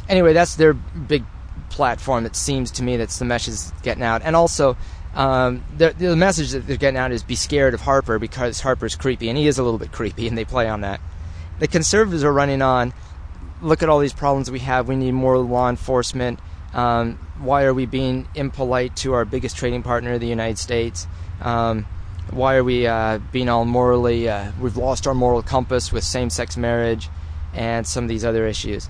anyway, 0.08 0.32
that's 0.32 0.54
their 0.54 0.72
big 0.72 1.24
platform. 1.68 2.26
It 2.26 2.36
seems 2.36 2.70
to 2.72 2.82
me 2.82 2.96
that's 2.96 3.18
the 3.18 3.24
message 3.24 3.54
is 3.54 3.72
getting 3.82 4.02
out, 4.02 4.22
and 4.22 4.36
also 4.36 4.76
um, 5.14 5.64
the, 5.76 5.90
the 5.90 6.16
message 6.16 6.50
that 6.50 6.66
they're 6.66 6.76
getting 6.76 6.98
out 6.98 7.12
is 7.12 7.22
be 7.22 7.34
scared 7.34 7.74
of 7.74 7.82
Harper 7.82 8.18
because 8.18 8.60
Harper's 8.60 8.96
creepy, 8.96 9.28
and 9.28 9.36
he 9.36 9.46
is 9.46 9.58
a 9.58 9.62
little 9.62 9.78
bit 9.78 9.92
creepy, 9.92 10.26
and 10.26 10.36
they 10.36 10.44
play 10.44 10.68
on 10.68 10.80
that. 10.80 11.00
The 11.58 11.68
conservatives 11.68 12.24
are 12.24 12.32
running 12.32 12.62
on. 12.62 12.92
Look 13.60 13.82
at 13.82 13.88
all 13.88 13.98
these 13.98 14.12
problems 14.14 14.50
we 14.50 14.60
have. 14.60 14.88
We 14.88 14.96
need 14.96 15.12
more 15.12 15.38
law 15.38 15.68
enforcement. 15.68 16.40
Um, 16.72 17.18
why 17.38 17.64
are 17.64 17.74
we 17.74 17.86
being 17.86 18.26
impolite 18.34 18.96
to 18.96 19.12
our 19.12 19.24
biggest 19.24 19.56
trading 19.56 19.82
partner, 19.82 20.18
the 20.18 20.26
United 20.26 20.58
States? 20.58 21.06
Um, 21.40 21.86
why 22.30 22.56
are 22.56 22.64
we 22.64 22.86
uh, 22.86 23.18
being 23.30 23.48
all 23.48 23.64
morally? 23.64 24.28
Uh, 24.28 24.52
we've 24.60 24.76
lost 24.76 25.06
our 25.06 25.14
moral 25.14 25.42
compass 25.42 25.92
with 25.92 26.04
same-sex 26.04 26.56
marriage 26.56 27.10
and 27.52 27.86
some 27.86 28.04
of 28.04 28.08
these 28.08 28.24
other 28.24 28.46
issues. 28.46 28.88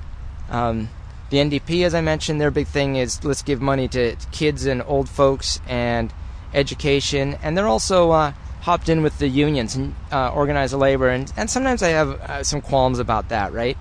Um, 0.48 0.88
the 1.32 1.38
NDP, 1.38 1.86
as 1.86 1.94
I 1.94 2.02
mentioned, 2.02 2.42
their 2.42 2.50
big 2.50 2.66
thing 2.66 2.96
is 2.96 3.24
let's 3.24 3.40
give 3.40 3.62
money 3.62 3.88
to 3.88 4.16
kids 4.32 4.66
and 4.66 4.82
old 4.86 5.08
folks 5.08 5.60
and 5.66 6.12
education, 6.52 7.38
and 7.42 7.56
they're 7.56 7.66
also 7.66 8.10
uh, 8.10 8.32
hopped 8.60 8.90
in 8.90 9.02
with 9.02 9.18
the 9.18 9.28
unions 9.28 9.74
and 9.74 9.94
uh, 10.12 10.30
organized 10.30 10.74
labor, 10.74 11.08
and, 11.08 11.32
and 11.38 11.48
sometimes 11.48 11.82
I 11.82 11.88
have 11.88 12.10
uh, 12.10 12.44
some 12.44 12.60
qualms 12.60 12.98
about 12.98 13.30
that, 13.30 13.54
right? 13.54 13.78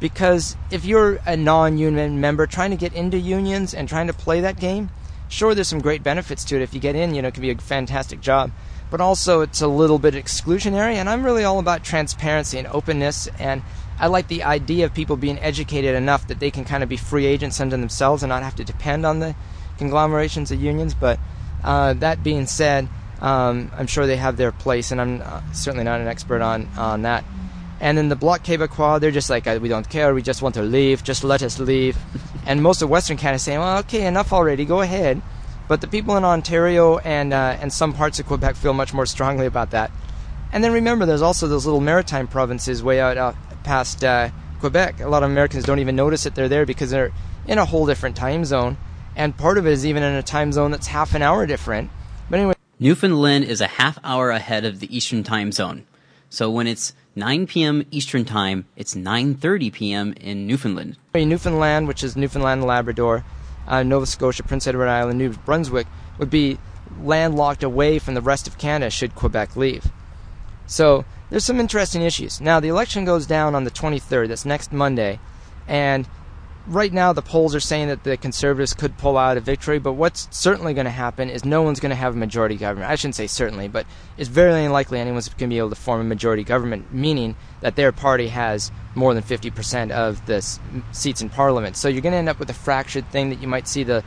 Because 0.00 0.56
if 0.70 0.86
you're 0.86 1.20
a 1.26 1.36
non-union 1.36 2.22
member 2.22 2.46
trying 2.46 2.70
to 2.70 2.76
get 2.78 2.94
into 2.94 3.18
unions 3.18 3.74
and 3.74 3.86
trying 3.86 4.06
to 4.06 4.14
play 4.14 4.40
that 4.40 4.58
game, 4.58 4.88
sure, 5.28 5.54
there's 5.54 5.68
some 5.68 5.82
great 5.82 6.02
benefits 6.02 6.42
to 6.44 6.56
it. 6.56 6.62
If 6.62 6.72
you 6.72 6.80
get 6.80 6.96
in, 6.96 7.14
you 7.14 7.20
know, 7.20 7.28
it 7.28 7.34
can 7.34 7.42
be 7.42 7.50
a 7.50 7.56
fantastic 7.58 8.22
job. 8.22 8.50
But 8.94 9.00
also, 9.00 9.40
it's 9.40 9.60
a 9.60 9.66
little 9.66 9.98
bit 9.98 10.14
exclusionary, 10.14 10.94
and 10.94 11.10
I'm 11.10 11.24
really 11.24 11.42
all 11.42 11.58
about 11.58 11.82
transparency 11.82 12.58
and 12.60 12.68
openness. 12.68 13.26
And 13.40 13.60
I 13.98 14.06
like 14.06 14.28
the 14.28 14.44
idea 14.44 14.84
of 14.84 14.94
people 14.94 15.16
being 15.16 15.36
educated 15.40 15.96
enough 15.96 16.28
that 16.28 16.38
they 16.38 16.52
can 16.52 16.64
kind 16.64 16.84
of 16.84 16.88
be 16.88 16.96
free 16.96 17.26
agents 17.26 17.60
unto 17.60 17.76
themselves 17.76 18.22
and 18.22 18.28
not 18.28 18.44
have 18.44 18.54
to 18.54 18.62
depend 18.62 19.04
on 19.04 19.18
the 19.18 19.34
conglomerations 19.78 20.52
of 20.52 20.62
unions. 20.62 20.94
But 20.94 21.18
uh, 21.64 21.94
that 21.94 22.22
being 22.22 22.46
said, 22.46 22.88
um, 23.20 23.72
I'm 23.76 23.88
sure 23.88 24.06
they 24.06 24.16
have 24.16 24.36
their 24.36 24.52
place, 24.52 24.92
and 24.92 25.00
I'm 25.00 25.22
uh, 25.22 25.40
certainly 25.52 25.82
not 25.82 26.00
an 26.00 26.06
expert 26.06 26.40
on, 26.40 26.68
on 26.76 27.02
that. 27.02 27.24
And 27.80 27.98
then 27.98 28.10
the 28.10 28.14
Bloc 28.14 28.44
Québécois, 28.44 29.00
they're 29.00 29.10
just 29.10 29.28
like, 29.28 29.48
uh, 29.48 29.58
we 29.60 29.68
don't 29.68 29.90
care, 29.90 30.14
we 30.14 30.22
just 30.22 30.40
want 30.40 30.54
to 30.54 30.62
leave, 30.62 31.02
just 31.02 31.24
let 31.24 31.42
us 31.42 31.58
leave. 31.58 31.98
and 32.46 32.62
most 32.62 32.80
of 32.80 32.90
Western 32.90 33.16
Canada 33.16 33.40
saying, 33.40 33.58
well, 33.58 33.78
okay, 33.78 34.06
enough 34.06 34.32
already, 34.32 34.64
go 34.64 34.82
ahead. 34.82 35.20
But 35.66 35.80
the 35.80 35.86
people 35.86 36.16
in 36.16 36.24
Ontario 36.24 36.98
and 36.98 37.32
uh, 37.32 37.56
and 37.60 37.72
some 37.72 37.92
parts 37.92 38.18
of 38.20 38.26
Quebec 38.26 38.56
feel 38.56 38.74
much 38.74 38.92
more 38.92 39.06
strongly 39.06 39.46
about 39.46 39.70
that. 39.70 39.90
And 40.52 40.62
then 40.62 40.72
remember, 40.72 41.06
there's 41.06 41.22
also 41.22 41.48
those 41.48 41.66
little 41.66 41.80
maritime 41.80 42.28
provinces 42.28 42.82
way 42.82 43.00
out, 43.00 43.16
out 43.16 43.34
past 43.64 44.04
uh, 44.04 44.30
Quebec. 44.60 45.00
A 45.00 45.08
lot 45.08 45.22
of 45.22 45.30
Americans 45.30 45.64
don't 45.64 45.80
even 45.80 45.96
notice 45.96 46.24
that 46.24 46.34
they're 46.34 46.48
there 46.48 46.64
because 46.66 46.90
they're 46.90 47.12
in 47.46 47.58
a 47.58 47.64
whole 47.64 47.86
different 47.86 48.16
time 48.16 48.44
zone. 48.44 48.76
And 49.16 49.36
part 49.36 49.58
of 49.58 49.66
it 49.66 49.72
is 49.72 49.86
even 49.86 50.02
in 50.02 50.14
a 50.14 50.22
time 50.22 50.52
zone 50.52 50.70
that's 50.70 50.88
half 50.88 51.14
an 51.14 51.22
hour 51.22 51.46
different. 51.46 51.90
But 52.30 52.38
anyway, 52.38 52.54
Newfoundland 52.78 53.44
is 53.44 53.60
a 53.60 53.66
half 53.66 53.98
hour 54.04 54.30
ahead 54.30 54.64
of 54.64 54.80
the 54.80 54.94
Eastern 54.94 55.22
Time 55.22 55.52
Zone. 55.52 55.86
So 56.30 56.50
when 56.50 56.66
it's 56.66 56.92
9 57.14 57.46
p.m. 57.46 57.84
Eastern 57.90 58.24
Time, 58.24 58.64
it's 58.76 58.94
9:30 58.94 59.72
p.m. 59.72 60.14
in 60.20 60.46
Newfoundland. 60.46 60.96
Newfoundland, 61.14 61.86
which 61.86 62.02
is 62.02 62.16
Newfoundland 62.16 62.60
and 62.60 62.68
Labrador, 62.68 63.24
uh, 63.66 63.82
Nova 63.82 64.06
Scotia, 64.06 64.42
Prince 64.42 64.66
Edward 64.66 64.88
Island, 64.88 65.18
New 65.18 65.30
Brunswick, 65.30 65.86
would 66.18 66.30
be 66.30 66.58
landlocked 67.00 67.62
away 67.62 67.98
from 67.98 68.14
the 68.14 68.20
rest 68.20 68.46
of 68.46 68.58
Canada 68.58 68.90
should 68.90 69.14
Quebec 69.14 69.56
leave. 69.56 69.86
So 70.66 71.04
there's 71.30 71.44
some 71.44 71.60
interesting 71.60 72.02
issues. 72.02 72.40
Now 72.40 72.60
the 72.60 72.68
election 72.68 73.04
goes 73.04 73.26
down 73.26 73.54
on 73.54 73.64
the 73.64 73.70
23rd. 73.70 74.28
That's 74.28 74.44
next 74.44 74.72
Monday, 74.72 75.18
and 75.66 76.08
right 76.66 76.92
now 76.92 77.12
the 77.12 77.22
polls 77.22 77.54
are 77.54 77.60
saying 77.60 77.88
that 77.88 78.04
the 78.04 78.16
Conservatives 78.16 78.74
could 78.74 78.96
pull 78.98 79.16
out 79.18 79.36
a 79.36 79.40
victory. 79.40 79.78
But 79.78 79.94
what's 79.94 80.28
certainly 80.30 80.74
going 80.74 80.86
to 80.86 80.90
happen 80.90 81.30
is 81.30 81.44
no 81.44 81.62
one's 81.62 81.80
going 81.80 81.90
to 81.90 81.96
have 81.96 82.14
a 82.14 82.18
majority 82.18 82.56
government. 82.56 82.90
I 82.90 82.94
shouldn't 82.94 83.14
say 83.14 83.26
certainly, 83.26 83.68
but 83.68 83.86
it's 84.16 84.28
very 84.28 84.64
unlikely 84.64 84.98
anyone's 84.98 85.28
going 85.28 85.50
to 85.50 85.54
be 85.54 85.58
able 85.58 85.70
to 85.70 85.76
form 85.76 86.00
a 86.00 86.04
majority 86.04 86.44
government, 86.44 86.92
meaning 86.92 87.36
that 87.60 87.76
their 87.76 87.92
party 87.92 88.28
has 88.28 88.70
more 88.94 89.14
than 89.14 89.22
50% 89.22 89.90
of 89.90 90.24
the 90.26 90.40
seats 90.92 91.20
in 91.20 91.28
Parliament. 91.28 91.76
So 91.76 91.88
you're 91.88 92.02
going 92.02 92.12
to 92.12 92.18
end 92.18 92.28
up 92.28 92.38
with 92.38 92.50
a 92.50 92.54
fractured 92.54 93.08
thing 93.10 93.30
that 93.30 93.40
you 93.40 93.48
might 93.48 93.68
see 93.68 93.84
the 93.84 94.04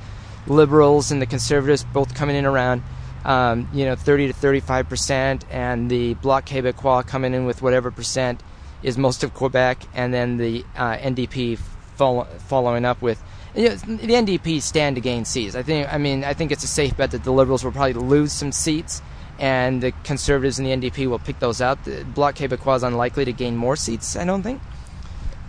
Liberals 0.48 1.12
and 1.12 1.22
the 1.22 1.26
Conservatives 1.26 1.84
both 1.84 2.16
coming 2.16 2.36
in 2.36 2.46
around 2.46 2.82
um, 3.26 3.68
you 3.74 3.84
know, 3.84 3.96
30 3.96 4.28
to 4.28 4.34
35 4.34 4.88
percent, 4.88 5.46
and 5.52 5.92
the 5.92 6.14
Bloc 6.16 6.46
Québécois 6.46 7.06
coming 7.06 7.34
in 7.34 7.46
with 7.46 7.62
whatever 7.62 7.92
percent 7.92 8.42
is 8.84 8.98
most 8.98 9.24
of 9.24 9.34
Quebec, 9.34 9.84
and 9.94 10.14
then 10.14 10.38
the 10.38 10.64
uh, 10.78 10.96
NDP 10.96 11.60
follow, 11.98 12.26
following 12.48 12.86
up 12.86 13.02
with. 13.02 13.22
You 13.56 13.70
know, 13.70 13.76
the 13.76 14.14
NDP 14.14 14.62
stand 14.62 14.96
to 14.98 15.02
gain 15.02 15.26
seats. 15.26 15.56
I 15.56 15.64
think. 15.64 15.92
I 15.92 15.98
mean, 15.98 16.24
I 16.24 16.34
think 16.34 16.52
it's 16.52 16.64
a 16.64 16.68
safe 16.68 16.96
bet 16.96 17.12
that 17.12 17.24
the 17.24 17.32
Liberals 17.32 17.64
will 17.64 17.72
probably 17.72 17.94
lose 17.94 18.32
some 18.32 18.52
seats, 18.52 19.02
and 19.40 19.82
the 19.82 19.92
Conservatives 20.04 20.60
and 20.60 20.68
the 20.68 20.90
NDP 20.90 21.08
will 21.08 21.20
pick 21.20 21.40
those 21.40 21.60
up. 21.60 21.84
The 21.84 22.04
Bloc 22.04 22.36
Québécois 22.36 22.78
is 22.78 22.84
unlikely 22.84 23.26
to 23.26 23.34
gain 23.34 23.56
more 23.56 23.76
seats. 23.76 24.16
I 24.16 24.26
don't 24.26 24.44
think. 24.44 24.62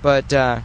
But 0.00 0.32
uh, 0.32 0.60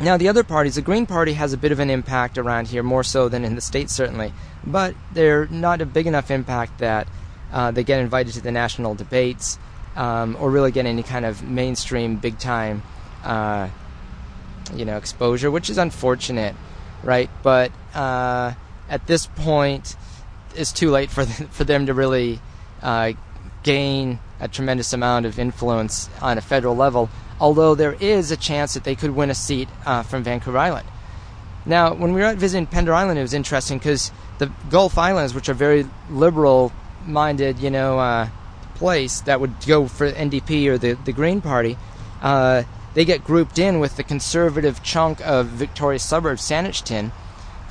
now 0.00 0.16
the 0.16 0.28
other 0.28 0.42
parties, 0.42 0.74
the 0.74 0.82
Green 0.82 1.06
Party 1.06 1.34
has 1.34 1.52
a 1.52 1.58
bit 1.58 1.72
of 1.72 1.78
an 1.78 1.90
impact 1.90 2.38
around 2.38 2.68
here, 2.68 2.82
more 2.82 3.04
so 3.04 3.28
than 3.28 3.44
in 3.44 3.54
the 3.54 3.60
states 3.60 3.94
certainly. 3.94 4.32
But 4.64 4.94
they're 5.12 5.46
not 5.46 5.80
a 5.80 5.86
big 5.86 6.06
enough 6.06 6.30
impact 6.30 6.78
that 6.78 7.06
uh, 7.52 7.70
they 7.70 7.84
get 7.84 8.00
invited 8.00 8.34
to 8.34 8.40
the 8.40 8.50
national 8.50 8.94
debates 8.94 9.58
um, 9.96 10.36
or 10.40 10.50
really 10.50 10.72
get 10.72 10.86
any 10.86 11.02
kind 11.02 11.24
of 11.24 11.42
mainstream, 11.42 12.16
big 12.16 12.38
time, 12.38 12.82
uh, 13.24 13.68
you 14.74 14.84
know, 14.84 14.96
exposure, 14.96 15.50
which 15.50 15.70
is 15.70 15.78
unfortunate, 15.78 16.54
right? 17.02 17.30
But 17.42 17.72
uh, 17.94 18.54
at 18.88 19.06
this 19.06 19.26
point, 19.26 19.96
it's 20.54 20.72
too 20.72 20.90
late 20.90 21.10
for 21.10 21.24
them, 21.26 21.48
for 21.48 21.64
them 21.64 21.86
to 21.86 21.94
really 21.94 22.40
uh, 22.82 23.12
gain 23.62 24.18
a 24.40 24.48
tremendous 24.48 24.92
amount 24.92 25.26
of 25.26 25.38
influence 25.38 26.08
on 26.22 26.38
a 26.38 26.40
federal 26.40 26.76
level. 26.76 27.10
Although 27.38 27.74
there 27.74 27.94
is 27.94 28.30
a 28.30 28.36
chance 28.36 28.74
that 28.74 28.84
they 28.84 28.94
could 28.94 29.10
win 29.10 29.30
a 29.30 29.34
seat 29.34 29.68
uh, 29.86 30.02
from 30.02 30.22
Vancouver 30.22 30.58
Island. 30.58 30.86
Now, 31.66 31.94
when 31.94 32.12
we 32.12 32.20
were 32.20 32.26
out 32.26 32.36
visiting 32.36 32.66
Pender 32.66 32.92
Island, 32.92 33.18
it 33.18 33.22
was 33.22 33.34
interesting 33.34 33.78
because 33.78 34.10
the 34.38 34.50
Gulf 34.70 34.96
Islands, 34.96 35.34
which 35.34 35.48
are 35.48 35.54
very 35.54 35.86
liberal-minded, 36.10 37.58
you 37.58 37.70
know, 37.70 37.98
uh, 37.98 38.28
place 38.80 39.20
that 39.22 39.40
would 39.40 39.54
go 39.66 39.86
for 39.86 40.10
NDP 40.10 40.66
or 40.68 40.78
the 40.78 40.94
the 41.04 41.12
Green 41.12 41.42
Party, 41.42 41.76
uh, 42.22 42.62
they 42.94 43.04
get 43.04 43.24
grouped 43.24 43.58
in 43.58 43.78
with 43.78 43.96
the 43.96 44.02
conservative 44.02 44.82
chunk 44.82 45.20
of 45.26 45.46
Victoria's 45.46 46.02
suburbs, 46.02 46.42
Saanich 46.42 47.12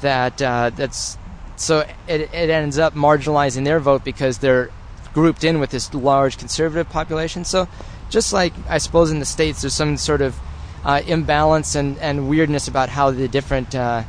that 0.02 0.42
uh, 0.42 0.70
that's 0.70 1.18
so 1.56 1.80
it, 2.08 2.22
it 2.22 2.50
ends 2.50 2.80
up 2.80 2.94
marginalizing 2.94 3.66
their 3.66 3.80
vote 3.80 4.04
because 4.04 4.38
they're 4.38 4.70
grouped 5.14 5.44
in 5.44 5.60
with 5.60 5.72
this 5.72 5.94
large 5.94 6.38
conservative 6.38 6.90
population. 6.90 7.44
So 7.44 7.68
just 8.10 8.32
like 8.32 8.54
I 8.70 8.78
suppose 8.78 9.12
in 9.12 9.20
the 9.20 9.26
states, 9.26 9.62
there's 9.62 9.74
some 9.74 9.98
sort 9.98 10.22
of 10.22 10.40
uh, 10.84 11.02
imbalance 11.06 11.76
and, 11.76 11.98
and 12.00 12.30
weirdness 12.30 12.68
about 12.68 12.90
how 12.90 13.12
the 13.12 13.28
different 13.28 13.76
uh, 13.76 14.04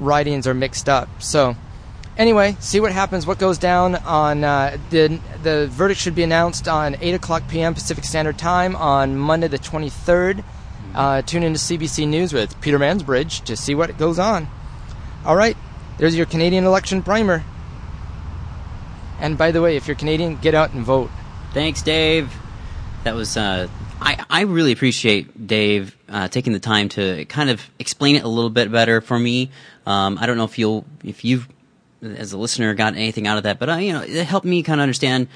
ridings 0.00 0.46
are 0.46 0.54
mixed 0.54 0.88
up. 0.88 1.08
So 1.22 1.56
anyway, 2.18 2.56
see 2.60 2.80
what 2.80 2.92
happens, 2.92 3.26
what 3.26 3.38
goes 3.38 3.58
down 3.58 3.96
on 3.96 4.44
uh, 4.44 4.76
the 4.90 5.18
the 5.42 5.68
verdict 5.68 6.00
should 6.00 6.14
be 6.14 6.22
announced 6.22 6.68
on 6.68 6.96
8 7.00 7.14
o'clock 7.14 7.48
p.m. 7.48 7.74
Pacific 7.74 8.04
Standard 8.04 8.38
Time 8.38 8.76
on 8.76 9.16
Monday 9.16 9.48
the 9.48 9.58
23rd. 9.58 10.42
Uh, 10.94 11.22
tune 11.22 11.42
into 11.42 11.58
CBC 11.58 12.08
News 12.08 12.32
with 12.32 12.58
Peter 12.60 12.78
Mansbridge 12.78 13.44
to 13.44 13.56
see 13.56 13.74
what 13.74 13.96
goes 13.98 14.18
on. 14.18 14.48
All 15.24 15.36
right, 15.36 15.56
there's 15.98 16.16
your 16.16 16.26
Canadian 16.26 16.64
election 16.64 17.02
primer. 17.02 17.44
And 19.20 19.38
by 19.38 19.50
the 19.50 19.60
way, 19.62 19.76
if 19.76 19.86
you're 19.86 19.96
Canadian, 19.96 20.36
get 20.36 20.54
out 20.54 20.72
and 20.72 20.84
vote. 20.84 21.10
Thanks, 21.52 21.82
Dave. 21.82 22.32
That 23.04 23.14
was. 23.14 23.36
Uh, 23.36 23.68
I 24.00 24.24
I 24.28 24.40
really 24.42 24.72
appreciate 24.72 25.46
Dave 25.46 25.96
uh, 26.08 26.28
taking 26.28 26.52
the 26.52 26.60
time 26.60 26.88
to 26.90 27.24
kind 27.26 27.50
of 27.50 27.68
explain 27.78 28.16
it 28.16 28.24
a 28.24 28.28
little 28.28 28.50
bit 28.50 28.70
better 28.70 29.00
for 29.00 29.18
me. 29.18 29.50
Um, 29.86 30.18
I 30.20 30.26
don't 30.26 30.36
know 30.36 30.44
if 30.44 30.58
you'll 30.58 30.84
if 31.02 31.24
you've 31.24 31.48
as 32.02 32.32
a 32.32 32.38
listener 32.38 32.74
got 32.74 32.94
anything 32.94 33.26
out 33.26 33.38
of 33.38 33.44
that, 33.44 33.58
but 33.58 33.68
uh, 33.68 33.76
you 33.76 33.92
know, 33.92 34.02
it 34.02 34.24
helped 34.24 34.46
me 34.46 34.62
kind 34.62 34.80
of 34.80 34.82
understand 34.82 35.28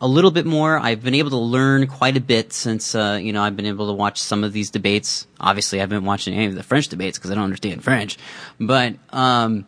a 0.00 0.08
little 0.08 0.30
bit 0.30 0.46
more. 0.46 0.78
I've 0.78 1.02
been 1.02 1.14
able 1.14 1.30
to 1.30 1.36
learn 1.36 1.86
quite 1.86 2.16
a 2.16 2.20
bit 2.20 2.52
since 2.52 2.94
uh, 2.94 3.18
you 3.22 3.32
know 3.32 3.42
I've 3.42 3.56
been 3.56 3.66
able 3.66 3.86
to 3.86 3.92
watch 3.92 4.20
some 4.20 4.44
of 4.44 4.52
these 4.52 4.70
debates. 4.70 5.26
Obviously, 5.38 5.78
I 5.78 5.82
haven't 5.82 5.98
been 5.98 6.06
watching 6.06 6.34
any 6.34 6.46
of 6.46 6.54
the 6.54 6.62
French 6.62 6.88
debates 6.88 7.18
because 7.18 7.30
I 7.30 7.34
don't 7.34 7.44
understand 7.44 7.84
French, 7.84 8.18
but 8.58 8.94
um, 9.10 9.66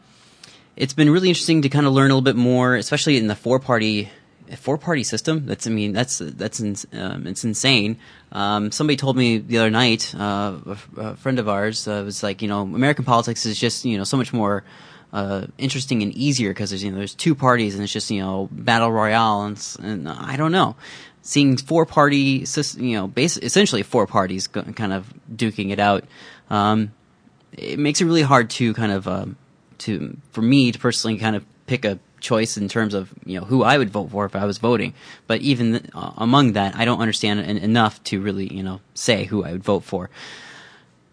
it's 0.77 0.93
been 0.95 1.11
really 1.11 1.29
interesting 1.29 1.63
to 1.63 1.69
kind 1.69 1.87
of 1.87 1.93
learn 1.93 2.11
a 2.11 2.15
little 2.15 2.23
bit 2.23 2.37
more, 2.37 2.75
especially 2.75 3.17
in 3.17 3.27
the 3.27 3.37
four 3.37 3.61
party 3.61 4.11
four 4.57 4.77
party 4.77 5.05
system. 5.05 5.47
That's 5.47 5.67
I 5.67 5.71
mean 5.71 5.93
that's 5.93 6.19
that's 6.19 6.61
um, 6.61 7.27
it's 7.27 7.45
insane. 7.45 7.99
Um, 8.33 8.73
somebody 8.73 8.97
told 8.97 9.17
me 9.17 9.39
the 9.39 9.59
other 9.59 9.71
night, 9.71 10.15
uh, 10.15 10.59
a, 10.67 10.79
a, 10.97 11.17
friend 11.17 11.39
of 11.39 11.49
ours 11.49 11.87
uh, 11.87 12.03
was 12.05 12.23
like, 12.23 12.43
you 12.43 12.49
know, 12.49 12.63
American 12.63 13.05
politics 13.05 13.47
is 13.47 13.59
just 13.59 13.85
you 13.85 13.97
know 13.97 14.05
so 14.05 14.17
much 14.17 14.33
more 14.33 14.65
uh, 15.15 15.47
interesting 15.57 16.03
and 16.03 16.13
easier 16.13 16.51
because 16.51 16.71
there's 16.71 16.85
you 16.85 16.91
know 16.91 16.99
there's 16.99 17.15
two 17.15 17.35
parties 17.35 17.75
and 17.75 17.83
it's 17.83 17.93
just 17.93 18.11
you 18.11 18.21
know 18.21 18.49
battle 18.51 18.93
royale 18.93 19.45
and, 19.45 19.77
and 19.81 20.09
I 20.09 20.37
don't 20.37 20.53
know 20.53 20.77
seeing 21.23 21.57
four 21.57 21.87
party 21.87 22.45
you 22.77 22.97
know 22.97 23.07
base, 23.07 23.39
essentially 23.39 23.83
four 23.83 24.07
parties 24.07 24.47
kind 24.47 24.93
of 24.93 25.11
duking 25.35 25.71
it 25.71 25.79
out 25.79 26.05
um, 26.51 26.93
it 27.53 27.79
makes 27.79 28.01
it 28.01 28.05
really 28.05 28.23
hard 28.23 28.51
to 28.51 28.75
kind 28.75 28.93
of 28.93 29.09
um, 29.09 29.37
to 29.79 30.17
for 30.33 30.43
me 30.43 30.73
to 30.73 30.79
personally 30.79 31.17
kind 31.17 31.37
of 31.37 31.45
pick 31.67 31.85
a 31.85 31.99
choice 32.21 32.57
in 32.57 32.69
terms 32.69 32.95
of 32.95 33.13
you 33.25 33.39
know 33.39 33.45
who 33.47 33.63
I 33.63 33.79
would 33.79 33.91
vote 33.91 34.11
for 34.11 34.25
if 34.25 34.35
I 34.35 34.45
was 34.45 34.59
voting. 34.59 34.95
But 35.27 35.43
even 35.43 35.73
th- 35.73 35.85
uh, 35.95 36.13
among 36.17 36.55
that, 36.55 36.75
I 36.75 36.85
don't 36.85 37.01
understand 37.01 37.41
en- 37.41 37.59
enough 37.59 38.03
to 38.05 38.21
really 38.21 38.53
you 38.53 38.63
know 38.63 38.81
say 38.95 39.25
who 39.25 39.45
I 39.45 39.53
would 39.53 39.65
vote 39.65 39.85
for. 39.85 40.11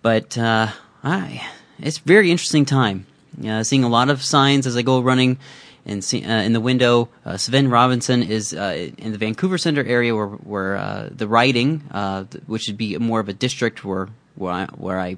But 0.01 0.37
uh, 0.37 0.69
I, 1.03 1.47
it's 1.77 1.99
very 1.99 2.31
interesting 2.31 2.65
time. 2.65 3.05
Uh, 3.45 3.63
seeing 3.63 3.83
a 3.83 3.89
lot 3.89 4.09
of 4.09 4.23
signs 4.23 4.67
as 4.67 4.75
I 4.75 4.81
go 4.81 4.99
running 4.99 5.37
and 5.85 6.07
uh, 6.13 6.17
in 6.17 6.53
the 6.53 6.59
window. 6.59 7.09
Uh, 7.25 7.33
Svend 7.33 7.71
Robinson 7.71 8.23
is 8.23 8.53
uh, 8.53 8.89
in 8.97 9.11
the 9.11 9.17
Vancouver 9.17 9.57
Center 9.57 9.83
area 9.83 10.15
where, 10.15 10.27
where 10.27 10.75
uh, 10.77 11.09
the 11.11 11.27
riding, 11.27 11.83
uh, 11.91 12.25
which 12.45 12.67
would 12.67 12.77
be 12.77 12.97
more 12.97 13.19
of 13.19 13.29
a 13.29 13.33
district 13.33 13.83
where 13.83 14.09
where 14.35 14.53
I, 14.53 14.65
where 14.77 14.99
I 14.99 15.17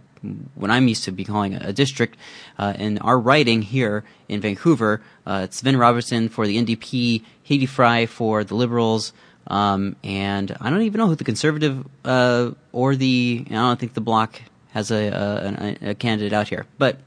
when 0.55 0.71
I'm 0.71 0.87
used 0.87 1.03
to 1.03 1.11
be 1.11 1.25
calling 1.25 1.53
a, 1.53 1.73
district, 1.73 2.17
in 2.57 2.97
our 2.99 3.19
riding 3.19 3.61
here 3.61 4.05
in 4.29 4.39
Vancouver, 4.39 5.01
it's 5.27 5.61
Svend 5.61 5.77
Robinson 5.77 6.29
for 6.29 6.47
the 6.47 6.57
NDP, 6.57 7.23
Hedy 7.47 7.67
Fry 7.67 8.05
for 8.05 8.43
the 8.43 8.55
Liberals. 8.55 9.11
Um, 9.47 9.97
and 10.01 10.55
I 10.61 10.69
don't 10.69 10.81
even 10.83 10.99
know 10.99 11.07
who 11.07 11.15
the 11.15 11.25
conservative 11.25 11.85
or 12.05 12.95
the 12.95 13.45
I 13.49 13.53
don't 13.53 13.79
think 13.79 13.93
the 13.93 14.01
Bloc 14.01 14.41
has 14.71 14.91
a, 14.91 15.77
a, 15.81 15.89
a 15.89 15.95
candidate 15.95 16.33
out 16.33 16.47
here, 16.47 16.65
but 16.77 16.97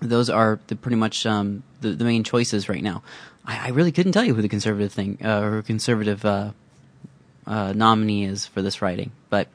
those 0.00 0.30
are 0.30 0.60
the 0.66 0.76
pretty 0.76 0.96
much 0.96 1.26
um, 1.26 1.62
the, 1.80 1.90
the 1.90 2.04
main 2.04 2.24
choices 2.24 2.68
right 2.68 2.82
now. 2.82 3.02
I, 3.44 3.66
I, 3.66 3.68
really 3.70 3.92
couldn't 3.92 4.12
tell 4.12 4.24
you 4.24 4.34
who 4.34 4.42
the 4.42 4.48
conservative 4.48 4.92
thing 4.92 5.18
uh, 5.24 5.40
or 5.40 5.62
conservative 5.62 6.24
uh, 6.24 6.52
uh, 7.46 7.72
nominee 7.74 8.24
is 8.24 8.46
for 8.46 8.62
this 8.62 8.80
riding, 8.82 9.12
but 9.28 9.48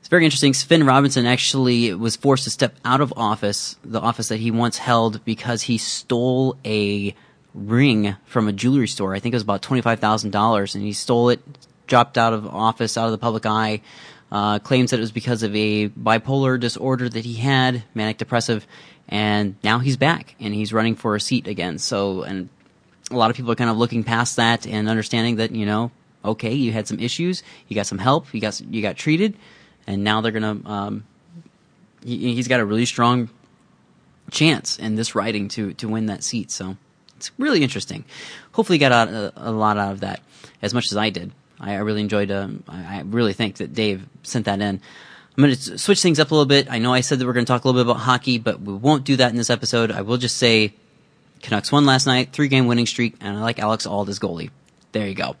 it's 0.00 0.08
very 0.08 0.24
interesting. 0.24 0.52
Svend 0.52 0.86
Robinson 0.86 1.26
actually 1.26 1.94
was 1.94 2.16
forced 2.16 2.44
to 2.44 2.50
step 2.50 2.76
out 2.84 3.00
of 3.00 3.12
office, 3.16 3.76
the 3.84 4.00
office 4.00 4.28
that 4.28 4.38
he 4.38 4.50
once 4.50 4.78
held, 4.78 5.24
because 5.24 5.62
he 5.62 5.78
stole 5.78 6.56
a 6.64 7.14
ring 7.54 8.16
from 8.24 8.48
a 8.48 8.52
jewelry 8.52 8.88
store. 8.88 9.14
I 9.14 9.20
think 9.20 9.32
it 9.32 9.36
was 9.36 9.42
about 9.42 9.62
twenty 9.62 9.82
five 9.82 10.00
thousand 10.00 10.30
dollars, 10.30 10.74
and 10.74 10.84
he 10.84 10.92
stole 10.92 11.30
it, 11.30 11.40
dropped 11.86 12.18
out 12.18 12.32
of 12.32 12.46
office, 12.46 12.96
out 12.96 13.06
of 13.06 13.12
the 13.12 13.18
public 13.18 13.46
eye. 13.46 13.80
Uh, 14.30 14.58
claims 14.58 14.90
that 14.90 14.96
it 14.96 15.00
was 15.00 15.12
because 15.12 15.42
of 15.42 15.54
a 15.54 15.90
bipolar 15.90 16.58
disorder 16.58 17.06
that 17.06 17.22
he 17.22 17.34
had, 17.34 17.84
manic 17.94 18.16
depressive, 18.16 18.66
and 19.08 19.56
now 19.62 19.78
he's 19.78 19.96
back 19.96 20.34
and 20.40 20.54
he's 20.54 20.72
running 20.72 20.94
for 20.94 21.14
a 21.14 21.20
seat 21.20 21.46
again. 21.46 21.78
So, 21.78 22.22
and 22.22 22.48
a 23.10 23.16
lot 23.16 23.30
of 23.30 23.36
people 23.36 23.52
are 23.52 23.56
kind 23.56 23.70
of 23.70 23.76
looking 23.76 24.04
past 24.04 24.36
that 24.36 24.66
and 24.66 24.88
understanding 24.88 25.36
that 25.36 25.52
you 25.52 25.66
know, 25.66 25.90
okay, 26.24 26.52
you 26.52 26.72
had 26.72 26.88
some 26.88 26.98
issues, 26.98 27.42
you 27.68 27.74
got 27.74 27.86
some 27.86 27.98
help, 27.98 28.32
you 28.32 28.40
got 28.40 28.60
you 28.60 28.82
got 28.82 28.96
treated, 28.96 29.36
and 29.86 30.04
now 30.04 30.20
they're 30.20 30.32
gonna. 30.32 30.58
Um, 30.64 31.04
he, 32.04 32.36
has 32.36 32.48
got 32.48 32.60
a 32.60 32.64
really 32.64 32.86
strong 32.86 33.30
chance 34.30 34.78
in 34.78 34.96
this 34.96 35.14
riding 35.14 35.48
to 35.48 35.74
to 35.74 35.88
win 35.88 36.06
that 36.06 36.22
seat. 36.22 36.50
So 36.50 36.76
it's 37.16 37.30
really 37.38 37.62
interesting. 37.62 38.04
Hopefully, 38.52 38.78
got 38.78 38.92
a, 38.92 39.32
a, 39.36 39.52
lot 39.52 39.78
out 39.78 39.92
of 39.92 40.00
that 40.00 40.20
as 40.60 40.74
much 40.74 40.90
as 40.90 40.96
I 40.96 41.10
did. 41.10 41.32
I, 41.60 41.76
really 41.76 42.00
enjoyed. 42.00 42.30
Um, 42.30 42.64
I 42.66 43.02
really 43.04 43.32
think 43.32 43.56
that 43.56 43.72
Dave 43.72 44.04
sent 44.24 44.46
that 44.46 44.60
in. 44.60 44.80
I'm 45.36 45.44
going 45.44 45.54
to 45.54 45.78
switch 45.78 46.02
things 46.02 46.20
up 46.20 46.30
a 46.30 46.34
little 46.34 46.46
bit. 46.46 46.70
I 46.70 46.78
know 46.78 46.92
I 46.92 47.00
said 47.00 47.18
that 47.18 47.26
we're 47.26 47.32
going 47.32 47.46
to 47.46 47.50
talk 47.50 47.64
a 47.64 47.68
little 47.68 47.82
bit 47.82 47.90
about 47.90 48.02
hockey, 48.02 48.38
but 48.38 48.60
we 48.60 48.74
won't 48.74 49.04
do 49.04 49.16
that 49.16 49.30
in 49.30 49.36
this 49.36 49.48
episode. 49.48 49.90
I 49.90 50.02
will 50.02 50.18
just 50.18 50.36
say 50.36 50.74
Canucks 51.40 51.72
won 51.72 51.86
last 51.86 52.06
night, 52.06 52.32
three 52.32 52.48
game 52.48 52.66
winning 52.66 52.86
streak, 52.86 53.14
and 53.20 53.38
I 53.38 53.40
like 53.40 53.58
Alex 53.58 53.86
Auld 53.86 54.08
as 54.10 54.18
goalie. 54.18 54.50
There 54.92 55.08
you 55.08 55.14
go. 55.14 55.36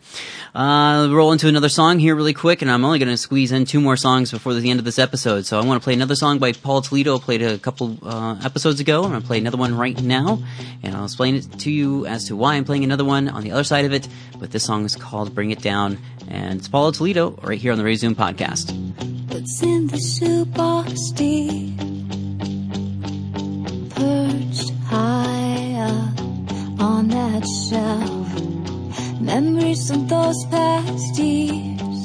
Uh, 0.54 1.08
roll 1.12 1.32
into 1.32 1.46
another 1.46 1.68
song 1.68 1.98
here 1.98 2.16
really 2.16 2.32
quick, 2.32 2.62
and 2.62 2.70
I'm 2.70 2.86
only 2.86 2.98
going 2.98 3.10
to 3.10 3.18
squeeze 3.18 3.52
in 3.52 3.66
two 3.66 3.82
more 3.82 3.98
songs 3.98 4.30
before 4.30 4.54
the 4.54 4.70
end 4.70 4.78
of 4.78 4.86
this 4.86 4.98
episode. 4.98 5.44
So 5.44 5.60
I 5.60 5.64
want 5.64 5.80
to 5.80 5.84
play 5.84 5.92
another 5.92 6.14
song 6.14 6.38
by 6.38 6.52
Paula 6.52 6.82
Toledo. 6.82 7.18
Played 7.18 7.42
a 7.42 7.58
couple 7.58 7.98
uh, 8.02 8.38
episodes 8.42 8.80
ago. 8.80 9.04
I'm 9.04 9.10
going 9.10 9.20
to 9.20 9.26
play 9.26 9.36
another 9.36 9.58
one 9.58 9.76
right 9.76 10.00
now, 10.00 10.42
and 10.82 10.96
I'll 10.96 11.04
explain 11.04 11.34
it 11.34 11.58
to 11.60 11.70
you 11.70 12.06
as 12.06 12.28
to 12.28 12.36
why 12.36 12.54
I'm 12.54 12.64
playing 12.64 12.84
another 12.84 13.04
one 13.04 13.28
on 13.28 13.42
the 13.42 13.52
other 13.52 13.64
side 13.64 13.84
of 13.84 13.92
it. 13.92 14.08
But 14.38 14.52
this 14.52 14.64
song 14.64 14.86
is 14.86 14.96
called 14.96 15.34
"Bring 15.34 15.50
It 15.50 15.60
Down," 15.60 15.98
and 16.28 16.58
it's 16.58 16.68
Paula 16.68 16.94
Toledo 16.94 17.38
right 17.42 17.58
here 17.58 17.72
on 17.72 17.78
the 17.78 17.84
Radio 17.84 17.98
Zoom 17.98 18.14
podcast. 18.14 18.72
What's 19.30 19.62
in 19.62 19.86
the 19.88 19.98
soup 19.98 20.56
Steve? 20.96 21.76
Perched 23.90 24.70
high 24.86 25.74
up 25.76 26.80
on 26.80 27.08
that 27.08 27.46
shelf 27.68 28.21
memories 29.22 29.86
from 29.88 30.06
those 30.08 30.44
past 30.46 31.18
years. 31.18 32.00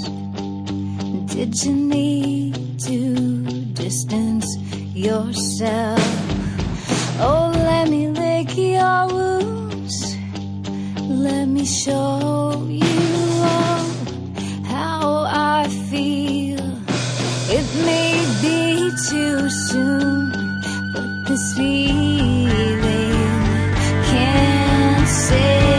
Did 1.34 1.54
you 1.64 1.74
need 1.74 2.80
to 2.82 3.42
distance 3.74 4.46
yourself? 4.94 6.00
Oh, 7.20 7.52
let 7.54 7.90
me 7.90 8.08
lick 8.10 8.56
your 8.56 9.08
wounds. 9.08 10.16
Let 11.02 11.48
me 11.48 11.66
show 11.66 12.64
you 12.70 13.10
all 13.42 13.86
how 14.66 15.26
I 15.28 15.68
feel. 15.90 16.66
It 17.50 17.68
may 17.90 18.14
be 18.44 18.92
too 19.10 19.50
soon, 19.50 20.32
but 20.94 21.10
this 21.28 21.54
feeling 21.56 23.12
can't 24.12 25.08
say. 25.08 25.77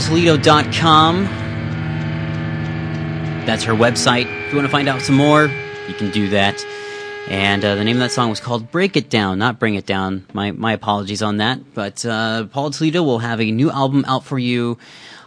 Toledo, 0.00 0.36
That's 3.46 3.64
her 3.64 3.72
website. 3.72 4.26
If 4.46 4.52
you 4.52 4.56
want 4.56 4.66
to 4.66 4.72
find 4.72 4.88
out 4.88 5.00
some 5.00 5.14
more, 5.14 5.46
you 5.46 5.94
can 5.94 6.10
do 6.10 6.28
that. 6.30 6.62
And 7.28 7.64
uh, 7.64 7.76
the 7.76 7.84
name 7.84 7.96
of 7.96 8.00
that 8.00 8.12
song 8.12 8.28
was 8.28 8.40
called 8.40 8.70
Break 8.70 8.96
It 8.96 9.08
Down, 9.08 9.38
not 9.38 9.58
Bring 9.58 9.74
It 9.74 9.86
Down. 9.86 10.26
My, 10.32 10.50
my 10.52 10.72
apologies 10.72 11.22
on 11.22 11.38
that. 11.38 11.74
But 11.74 12.04
uh, 12.04 12.44
Paula 12.44 12.72
Toledo 12.72 13.02
will 13.02 13.20
have 13.20 13.40
a 13.40 13.50
new 13.50 13.70
album 13.70 14.04
out 14.06 14.24
for 14.24 14.38
you 14.38 14.78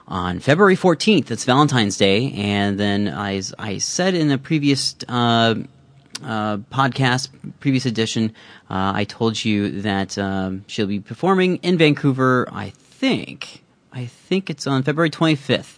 on 0.07 0.39
February 0.39 0.75
14th. 0.75 1.31
It's 1.31 1.45
Valentine's 1.45 1.97
Day. 1.97 2.31
And 2.33 2.79
then 2.79 3.07
I, 3.07 3.41
I 3.57 3.79
said 3.79 4.13
in 4.13 4.27
the 4.27 4.37
previous 4.37 4.95
uh, 5.07 5.55
uh, 6.23 6.57
podcast, 6.57 7.29
previous 7.59 7.85
edition, 7.85 8.33
uh, 8.69 8.91
I 8.95 9.05
told 9.05 9.43
you 9.43 9.81
that 9.81 10.17
um, 10.17 10.63
she'll 10.67 10.87
be 10.87 10.99
performing 10.99 11.57
in 11.57 11.77
Vancouver, 11.77 12.47
I 12.51 12.69
think. 12.69 13.63
I 13.91 14.05
think 14.05 14.49
it's 14.49 14.67
on 14.67 14.83
February 14.83 15.09
25th. 15.09 15.77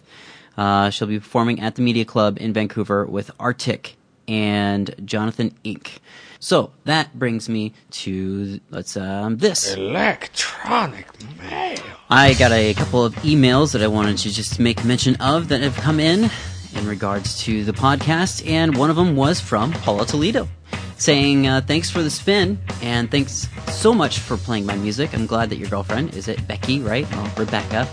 Uh, 0.56 0.90
she'll 0.90 1.08
be 1.08 1.18
performing 1.18 1.60
at 1.60 1.76
the 1.76 1.82
Media 1.82 2.04
Club 2.04 2.38
in 2.40 2.52
Vancouver 2.52 3.06
with 3.06 3.30
Arctic 3.40 3.96
and 4.28 4.94
Jonathan 5.04 5.54
Inc. 5.64 5.98
So 6.38 6.72
that 6.84 7.16
brings 7.18 7.48
me 7.48 7.72
to 7.90 8.60
let's 8.70 8.96
um, 8.96 9.38
this. 9.38 9.74
Electronic 9.74 11.06
mail. 11.38 11.78
I 12.10 12.34
got 12.34 12.52
a 12.52 12.74
couple 12.74 13.04
of 13.04 13.14
emails 13.16 13.72
that 13.72 13.82
I 13.82 13.86
wanted 13.86 14.18
to 14.18 14.30
just 14.30 14.58
make 14.58 14.84
mention 14.84 15.16
of 15.16 15.48
that 15.48 15.62
have 15.62 15.76
come 15.76 16.00
in 16.00 16.30
in 16.74 16.86
regards 16.86 17.38
to 17.42 17.64
the 17.64 17.72
podcast, 17.72 18.46
and 18.46 18.76
one 18.76 18.90
of 18.90 18.96
them 18.96 19.14
was 19.14 19.40
from 19.40 19.72
Paula 19.72 20.04
Toledo. 20.04 20.48
Saying 20.96 21.46
uh, 21.46 21.60
thanks 21.60 21.90
for 21.90 22.02
the 22.02 22.10
spin 22.10 22.58
and 22.82 23.10
thanks 23.10 23.48
so 23.68 23.92
much 23.92 24.18
for 24.18 24.36
playing 24.36 24.66
my 24.66 24.76
music. 24.76 25.14
I'm 25.14 25.26
glad 25.26 25.50
that 25.50 25.56
your 25.56 25.68
girlfriend 25.68 26.14
is 26.14 26.28
it 26.28 26.46
Becky, 26.46 26.80
right? 26.80 27.10
Well, 27.12 27.30
Rebecca. 27.36 27.88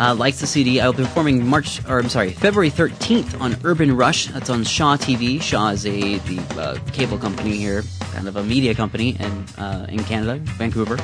Uh, 0.00 0.14
likes 0.14 0.40
the 0.40 0.46
CD. 0.46 0.80
I'll 0.80 0.94
be 0.94 1.02
performing 1.02 1.46
March, 1.46 1.84
or 1.86 1.98
I'm 1.98 2.08
sorry, 2.08 2.30
February 2.30 2.70
13th 2.70 3.38
on 3.38 3.54
Urban 3.64 3.94
Rush. 3.94 4.28
That's 4.28 4.48
on 4.48 4.64
Shaw 4.64 4.96
TV. 4.96 5.42
Shaw 5.42 5.68
is 5.68 5.84
a 5.84 6.16
the 6.20 6.40
uh, 6.58 6.78
cable 6.92 7.18
company 7.18 7.58
here, 7.58 7.84
kind 8.12 8.26
of 8.26 8.36
a 8.36 8.42
media 8.42 8.74
company, 8.74 9.10
in 9.10 9.44
uh, 9.58 9.86
in 9.90 10.02
Canada, 10.04 10.38
Vancouver. 10.56 10.96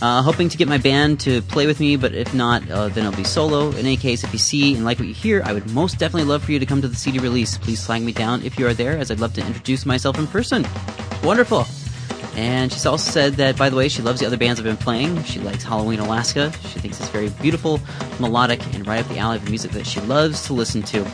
Uh, 0.00 0.22
hoping 0.22 0.48
to 0.48 0.56
get 0.56 0.66
my 0.66 0.78
band 0.78 1.20
to 1.20 1.42
play 1.42 1.66
with 1.66 1.78
me, 1.78 1.96
but 1.96 2.14
if 2.14 2.32
not, 2.32 2.68
uh, 2.70 2.88
then 2.88 3.04
I'll 3.04 3.14
be 3.14 3.22
solo. 3.22 3.68
In 3.68 3.80
any 3.80 3.98
case, 3.98 4.24
if 4.24 4.32
you 4.32 4.38
see 4.38 4.74
and 4.74 4.84
like 4.84 4.98
what 4.98 5.06
you 5.06 5.14
hear, 5.14 5.42
I 5.44 5.52
would 5.52 5.70
most 5.70 5.98
definitely 5.98 6.28
love 6.28 6.42
for 6.42 6.52
you 6.52 6.58
to 6.58 6.66
come 6.66 6.80
to 6.80 6.88
the 6.88 6.96
CD 6.96 7.18
release. 7.18 7.58
Please 7.58 7.84
flag 7.84 8.00
me 8.00 8.12
down 8.12 8.42
if 8.42 8.58
you 8.58 8.66
are 8.66 8.74
there, 8.74 8.96
as 8.96 9.10
I'd 9.10 9.20
love 9.20 9.34
to 9.34 9.46
introduce 9.46 9.84
myself 9.84 10.18
in 10.18 10.26
person. 10.26 10.66
Wonderful. 11.22 11.66
And 12.34 12.72
she's 12.72 12.86
also 12.86 13.10
said 13.10 13.34
that, 13.34 13.58
by 13.58 13.68
the 13.68 13.76
way, 13.76 13.88
she 13.88 14.00
loves 14.00 14.20
the 14.20 14.26
other 14.26 14.38
bands 14.38 14.58
I've 14.58 14.64
been 14.64 14.76
playing. 14.76 15.22
She 15.24 15.38
likes 15.38 15.62
Halloween 15.62 15.98
Alaska. 15.98 16.50
She 16.68 16.80
thinks 16.80 16.98
it's 16.98 17.10
very 17.10 17.28
beautiful, 17.28 17.78
melodic, 18.20 18.64
and 18.74 18.86
right 18.86 19.00
up 19.00 19.08
the 19.08 19.18
alley 19.18 19.36
of 19.36 19.44
the 19.44 19.50
music 19.50 19.72
that 19.72 19.86
she 19.86 20.00
loves 20.00 20.46
to 20.46 20.54
listen 20.54 20.82
to. 20.84 21.06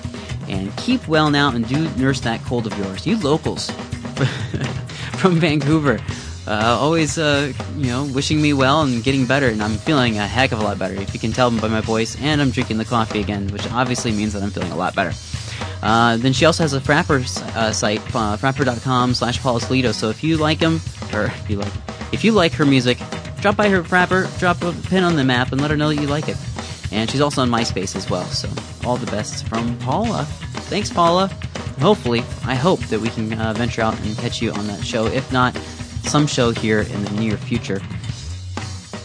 And 0.49 0.75
keep 0.77 1.07
well 1.09 1.31
now 1.31 1.51
and 1.51 1.67
do 1.67 1.89
nurse 1.97 2.21
that 2.21 2.43
cold 2.45 2.67
of 2.67 2.79
yours. 2.79 3.07
You 3.07 3.19
locals 3.19 3.71
from 5.19 5.41
Vancouver. 5.41 5.99
Uh, 6.47 6.79
always, 6.81 7.19
uh, 7.19 7.53
you 7.77 7.89
know, 7.89 8.05
wishing 8.15 8.41
me 8.41 8.55
well 8.55 8.81
and 8.81 9.05
getting 9.05 9.27
better, 9.27 9.49
and 9.49 9.63
I'm 9.63 9.77
feeling 9.77 10.19
a 10.19 10.27
heck 10.27 10.53
of 10.53 10.61
a 10.61 10.63
lot 10.63 10.79
better. 10.79 10.95
If 10.95 11.13
you 11.13 11.21
can 11.21 11.33
tell 11.33 11.51
by 11.51 11.69
my 11.69 11.83
voice, 11.83 12.17
and 12.23 12.41
I'm 12.41 12.51
drinking 12.51 12.79
the 12.79 12.87
coffee 12.87 13.21
again, 13.21 13.49
which 13.49 13.71
obviously 13.71 14.13
means 14.13 14.33
that 14.33 14.43
I'm 14.43 14.51
feeling 14.51 14.73
a 14.73 14.77
lot 14.77 14.95
better. 14.95 15.13
Uh, 15.83 16.17
then 16.17 16.33
she 16.33 16.45
also 16.45 16.65
has 16.65 16.75
a 16.75 16.81
Frapper 16.81 17.21
uh, 17.57 17.73
site, 17.73 18.01
uh, 18.15 18.37
frapper.com 18.37 19.15
slash 19.15 19.41
Paula 19.41 19.61
Toledo. 19.61 19.93
So 19.93 20.11
if 20.11 20.25
you 20.25 20.37
like 20.37 20.59
him, 20.59 20.81
or 21.13 21.25
if 21.25 21.51
you 21.51 21.59
like, 21.59 21.73
if 22.13 22.25
you 22.25 22.33
like 22.33 22.53
her 22.55 22.67
music, 22.67 22.99
drop 23.41 23.57
by 23.57 23.69
her 23.69 23.83
Frapper, 23.83 24.27
drop 24.39 24.63
a 24.63 24.73
pin 24.89 25.05
on 25.05 25.17
the 25.17 25.25
map, 25.25 25.53
and 25.53 25.61
let 25.61 25.71
her 25.71 25.77
know 25.77 25.89
that 25.89 26.01
you 26.01 26.09
like 26.09 26.29
it. 26.29 26.37
And 26.91 27.09
she's 27.11 27.21
also 27.21 27.43
on 27.43 27.51
MySpace 27.51 27.95
as 27.97 28.09
well. 28.11 28.25
So 28.25 28.49
all 28.87 28.97
the 28.97 29.11
best 29.11 29.47
from 29.47 29.79
Paula. 29.79 30.25
Thanks, 30.69 30.91
Paula. 30.91 31.29
Hopefully, 31.81 32.21
I 32.45 32.55
hope 32.55 32.81
that 32.87 32.99
we 32.99 33.09
can 33.11 33.33
uh, 33.35 33.53
venture 33.53 33.83
out 33.83 33.99
and 34.01 34.17
catch 34.19 34.43
you 34.43 34.51
on 34.53 34.67
that 34.67 34.85
show. 34.85 35.07
If 35.07 35.31
not, 35.33 35.55
some 36.03 36.27
show 36.27 36.51
here 36.51 36.81
in 36.81 37.05
the 37.05 37.11
near 37.13 37.37
future. 37.37 37.81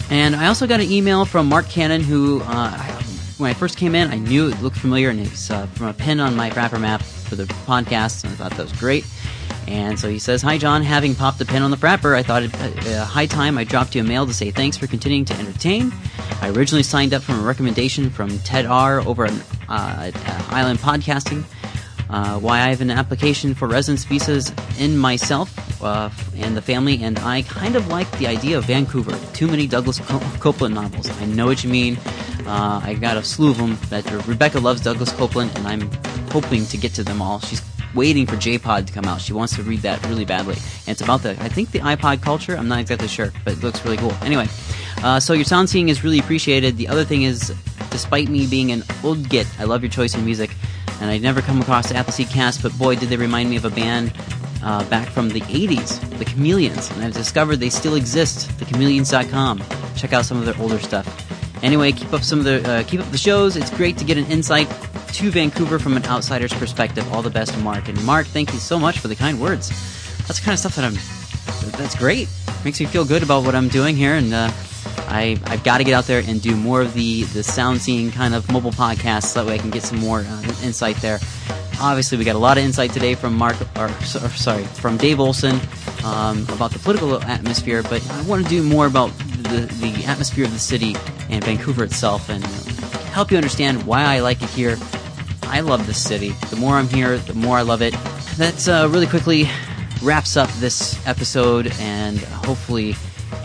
And 0.10 0.36
I 0.36 0.48
also 0.48 0.66
got 0.66 0.80
an 0.80 0.92
email 0.92 1.26
from 1.26 1.48
Mark 1.48 1.70
Cannon, 1.70 2.02
who, 2.02 2.42
uh, 2.46 3.02
when 3.44 3.52
I 3.52 3.54
first 3.54 3.78
came 3.78 3.94
in, 3.94 4.10
I 4.10 4.18
knew 4.18 4.48
it 4.48 4.62
looked 4.62 4.78
familiar, 4.78 5.10
and 5.10 5.20
it's 5.20 5.52
uh, 5.52 5.66
from 5.68 5.88
a 5.88 5.94
pin 5.94 6.22
on 6.22 6.34
my 6.34 6.50
Frapper 6.50 6.80
map 6.80 7.02
for 7.02 7.36
the 7.36 7.44
podcast, 7.44 8.24
and 8.24 8.32
I 8.32 8.36
thought 8.38 8.52
that 8.52 8.64
was 8.64 8.72
great. 8.72 9.06
And 9.68 10.00
so 10.00 10.10
he 10.10 10.18
says, 10.18 10.42
Hi, 10.42 10.58
John. 10.58 10.82
Having 10.82 11.16
popped 11.16 11.40
the 11.40 11.46
pin 11.46 11.62
on 11.62 11.70
the 11.70 11.76
Frapper, 11.76 12.16
I 12.16 12.24
thought 12.24 12.44
it 12.44 12.56
uh, 12.88 13.04
high 13.04 13.26
time 13.26 13.58
I 13.58 13.66
dropped 13.66 13.96
you 13.96 14.02
a 14.02 14.06
mail 14.06 14.26
to 14.26 14.34
say 14.34 14.50
thanks 14.50 14.78
for 14.78 14.88
continuing 14.88 15.26
to 15.26 15.34
entertain. 15.34 15.92
I 16.42 16.52
originally 16.52 16.84
signed 16.84 17.14
up 17.14 17.22
from 17.22 17.38
a 17.38 17.44
recommendation 17.44 18.10
from 18.10 18.40
Ted 18.40 18.66
R. 18.66 19.02
over 19.02 19.26
on 19.26 19.42
uh, 19.68 20.12
Island 20.50 20.80
Podcasting. 20.80 21.44
Uh, 22.14 22.38
why 22.38 22.60
I 22.60 22.70
have 22.70 22.82
an 22.82 22.92
application 22.92 23.56
for 23.56 23.68
residence 23.68 24.04
visas 24.04 24.54
in 24.78 24.96
myself 24.96 25.82
uh, 25.82 26.12
and 26.38 26.56
the 26.56 26.62
family, 26.62 27.02
and 27.02 27.18
I 27.18 27.42
kind 27.42 27.76
of 27.76 27.88
like 27.88 28.10
the 28.20 28.28
idea 28.28 28.60
of 28.60 28.66
Vancouver. 28.66 29.18
Too 29.34 29.48
many 29.48 29.66
Douglas 29.66 29.98
Coupland 30.00 30.74
novels. 30.74 31.10
I 31.20 31.26
know 31.26 31.48
what 31.48 31.64
you 31.64 31.72
mean. 31.72 31.98
Uh, 32.46 32.82
I 32.84 32.94
got 32.94 33.18
a 33.18 33.24
slew 33.24 33.50
of 33.50 33.58
them. 33.58 33.80
That 33.90 34.06
Rebecca 34.28 34.60
loves 34.60 34.82
Douglas 34.82 35.12
Coupland, 35.12 35.56
and 35.56 35.68
I'm 35.68 35.90
hoping 36.30 36.68
to 36.68 36.78
get 36.78 36.94
to 36.94 37.04
them 37.04 37.20
all. 37.20 37.40
She's 37.40 37.64
waiting 37.96 38.28
for 38.28 38.36
J-Pod 38.36 38.86
to 38.86 38.94
come 38.94 39.06
out. 39.06 39.20
She 39.20 39.34
wants 39.34 39.56
to 39.56 39.64
read 39.64 39.80
that 39.80 40.06
really 40.06 40.24
badly, 40.24 40.58
and 40.86 40.90
it's 40.90 41.02
about 41.02 41.24
the 41.24 41.32
I 41.42 41.50
think 41.50 41.72
the 41.72 41.80
iPod 41.80 42.22
culture. 42.22 42.56
I'm 42.56 42.68
not 42.68 42.80
exactly 42.80 43.08
sure, 43.08 43.34
but 43.44 43.54
it 43.54 43.64
looks 43.64 43.84
really 43.84 43.98
cool. 43.98 44.14
Anyway, 44.22 44.48
uh, 45.04 45.20
so 45.20 45.34
your 45.34 45.46
sound 45.46 45.68
seeing 45.68 45.90
is 45.90 46.04
really 46.04 46.20
appreciated. 46.20 46.78
The 46.78 46.90
other 46.90 47.06
thing 47.06 47.24
is, 47.24 47.52
despite 47.90 48.30
me 48.30 48.46
being 48.46 48.72
an 48.72 48.84
old 49.04 49.30
git, 49.30 49.48
I 49.60 49.64
love 49.64 49.82
your 49.82 49.90
choice 49.90 50.14
in 50.14 50.24
music 50.24 50.52
and 51.02 51.10
I'd 51.10 51.22
never 51.22 51.42
come 51.42 51.62
across 51.62 51.92
Appleseed 51.92 52.30
Cast, 52.30 52.62
but 52.62 52.78
boy, 52.78 52.96
did 52.96 53.10
they 53.10 53.18
remind 53.18 53.50
me 53.50 53.56
of 53.56 53.66
a 53.66 53.70
band 53.70 54.14
uh, 54.64 54.88
back 54.90 55.10
from 55.10 55.30
the 55.30 55.42
80s, 55.42 56.00
the 56.18 56.26
Chameleons, 56.26 56.90
and 56.92 57.04
I've 57.04 57.14
discovered 57.14 57.58
they 57.58 57.70
still 57.70 57.96
exist, 57.96 58.50
thechameleons.com. 58.58 59.64
Check 59.96 60.14
out 60.14 60.26
some 60.26 60.38
of 60.38 60.46
their 60.46 60.58
older 60.60 60.80
stuff. 60.80 61.06
Anyway, 61.64 61.92
keep 61.92 62.12
up 62.14 62.24
some 62.24 62.40
of 62.40 62.46
the 62.46 62.70
uh, 62.70 62.84
keep 62.84 63.00
up 63.00 63.10
the 63.12 63.18
shows. 63.18 63.56
It's 63.56 63.70
great 63.70 63.98
to 63.98 64.04
get 64.04 64.18
an 64.18 64.26
insight 64.26 64.70
to 65.14 65.32
Vancouver 65.32 65.80
from 65.80 65.96
an 65.96 66.06
outsider's 66.06 66.54
perspective. 66.54 67.10
All 67.14 67.22
the 67.22 67.30
best, 67.30 67.58
Mark. 67.60 67.88
And 67.88 68.04
Mark, 68.04 68.26
thank 68.28 68.52
you 68.52 68.60
so 68.60 68.78
much 68.78 69.00
for 69.00 69.08
the 69.08 69.16
kind 69.16 69.40
words. 69.40 69.70
That's 70.28 70.40
the 70.40 70.46
kind 70.46 70.54
of 70.54 70.60
stuff 70.60 70.76
that 70.76 70.86
I'm. 70.86 70.96
That's 71.78 71.96
great. 71.96 72.28
Makes 72.66 72.80
me 72.80 72.86
feel 72.86 73.06
good 73.06 73.24
about 73.24 73.46
what 73.46 73.56
I'm 73.56 73.70
doing 73.70 73.96
here, 73.96 74.16
and 74.16 74.34
uh, 74.34 74.52
I, 75.08 75.40
I've 75.46 75.64
got 75.64 75.78
to 75.80 75.84
get 75.84 75.94
out 75.94 76.06
there 76.06 76.24
and 76.26 76.42
do 76.42 76.56
more 76.56 76.82
of 76.82 76.94
the, 76.94 77.24
the 77.24 77.44
sound 77.44 77.82
scene 77.82 78.12
kind 78.12 78.34
of 78.34 78.52
mobile 78.52 78.72
podcasts 78.72 79.26
so 79.26 79.44
that 79.44 79.48
way 79.50 79.56
I 79.56 79.58
can 79.58 79.70
get 79.70 79.84
some 79.84 80.00
more 80.00 80.20
uh, 80.20 80.42
insight 80.64 80.96
there. 80.98 81.20
Obviously, 81.82 82.18
we 82.18 82.24
got 82.24 82.36
a 82.36 82.40
lot 82.40 82.58
of 82.58 82.64
insight 82.64 82.92
today 82.92 83.16
from 83.16 83.36
Mark, 83.36 83.56
or, 83.78 83.86
or 83.86 84.30
sorry, 84.30 84.64
from 84.64 84.96
Dave 84.98 85.20
Olson 85.20 85.60
um, 86.06 86.46
about 86.50 86.72
the 86.72 86.80
political 86.80 87.22
atmosphere, 87.24 87.84
but 87.84 88.08
I 88.12 88.22
want 88.24 88.44
to 88.44 88.50
do 88.50 88.64
more 88.64 88.86
about 88.86 89.10
the, 89.18 89.68
the 89.82 90.06
atmosphere 90.06 90.46
of 90.46 90.54
the 90.54 90.60
city 90.60 90.96
and 91.30 91.44
Vancouver 91.44 91.84
itself 91.84 92.30
and 92.30 92.44
help 93.12 93.32
you 93.32 93.38
understand 93.38 93.84
why 93.84 94.04
I 94.04 94.20
like 94.20 94.42
it 94.42 94.50
here. 94.50 94.78
I 95.44 95.60
love 95.60 95.86
this 95.86 96.02
city. 96.02 96.30
The 96.50 96.56
more 96.56 96.76
I'm 96.76 96.88
here, 96.88 97.18
the 97.18 97.34
more 97.34 97.58
I 97.58 97.62
love 97.64 97.82
it. 97.82 97.96
That's 98.38 98.68
uh, 98.68 98.88
really 98.92 99.08
quickly 99.08 99.50
wraps 100.02 100.38
up 100.38 100.50
this 100.54 101.06
episode, 101.08 101.72
and 101.80 102.18
hopefully 102.20 102.96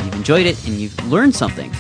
you've 0.09 0.17
enjoyed 0.17 0.47
it 0.47 0.67
and 0.67 0.77
you've 0.77 1.11
learned 1.11 1.35
something. 1.35 1.71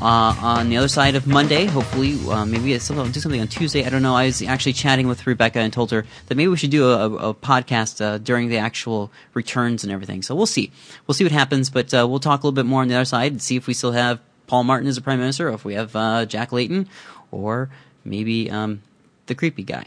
Uh, 0.00 0.36
on 0.40 0.68
the 0.68 0.76
other 0.76 0.88
side 0.88 1.14
of 1.16 1.26
Monday, 1.26 1.64
hopefully, 1.64 2.16
uh, 2.30 2.44
maybe 2.44 2.72
I'll 2.74 3.06
do 3.08 3.18
something 3.18 3.40
on 3.40 3.48
Tuesday. 3.48 3.84
I 3.84 3.88
don't 3.88 4.02
know. 4.02 4.14
I 4.14 4.26
was 4.26 4.40
actually 4.42 4.74
chatting 4.74 5.08
with 5.08 5.26
Rebecca 5.26 5.58
and 5.58 5.72
told 5.72 5.90
her 5.90 6.04
that 6.26 6.34
maybe 6.36 6.48
we 6.48 6.56
should 6.58 6.70
do 6.70 6.90
a, 6.90 7.30
a 7.30 7.34
podcast 7.34 8.04
uh, 8.04 8.18
during 8.18 8.48
the 8.48 8.58
actual 8.58 9.10
returns 9.34 9.82
and 9.82 9.92
everything. 9.92 10.22
So 10.22 10.34
we'll 10.36 10.46
see. 10.46 10.70
We'll 11.06 11.14
see 11.14 11.24
what 11.24 11.32
happens, 11.32 11.70
but 11.70 11.92
uh, 11.94 12.06
we'll 12.08 12.20
talk 12.20 12.42
a 12.42 12.46
little 12.46 12.54
bit 12.54 12.66
more 12.66 12.82
on 12.82 12.88
the 12.88 12.94
other 12.94 13.06
side 13.06 13.32
and 13.32 13.42
see 13.42 13.56
if 13.56 13.66
we 13.66 13.74
still 13.74 13.92
have 13.92 14.20
Paul 14.46 14.64
Martin 14.64 14.86
as 14.86 14.98
a 14.98 15.02
prime 15.02 15.18
minister, 15.18 15.48
or 15.48 15.54
if 15.54 15.64
we 15.64 15.74
have 15.74 15.96
uh, 15.96 16.26
Jack 16.26 16.52
Layton, 16.52 16.88
or 17.32 17.70
maybe 18.04 18.50
um, 18.50 18.82
the 19.26 19.34
creepy 19.34 19.64
guy. 19.64 19.86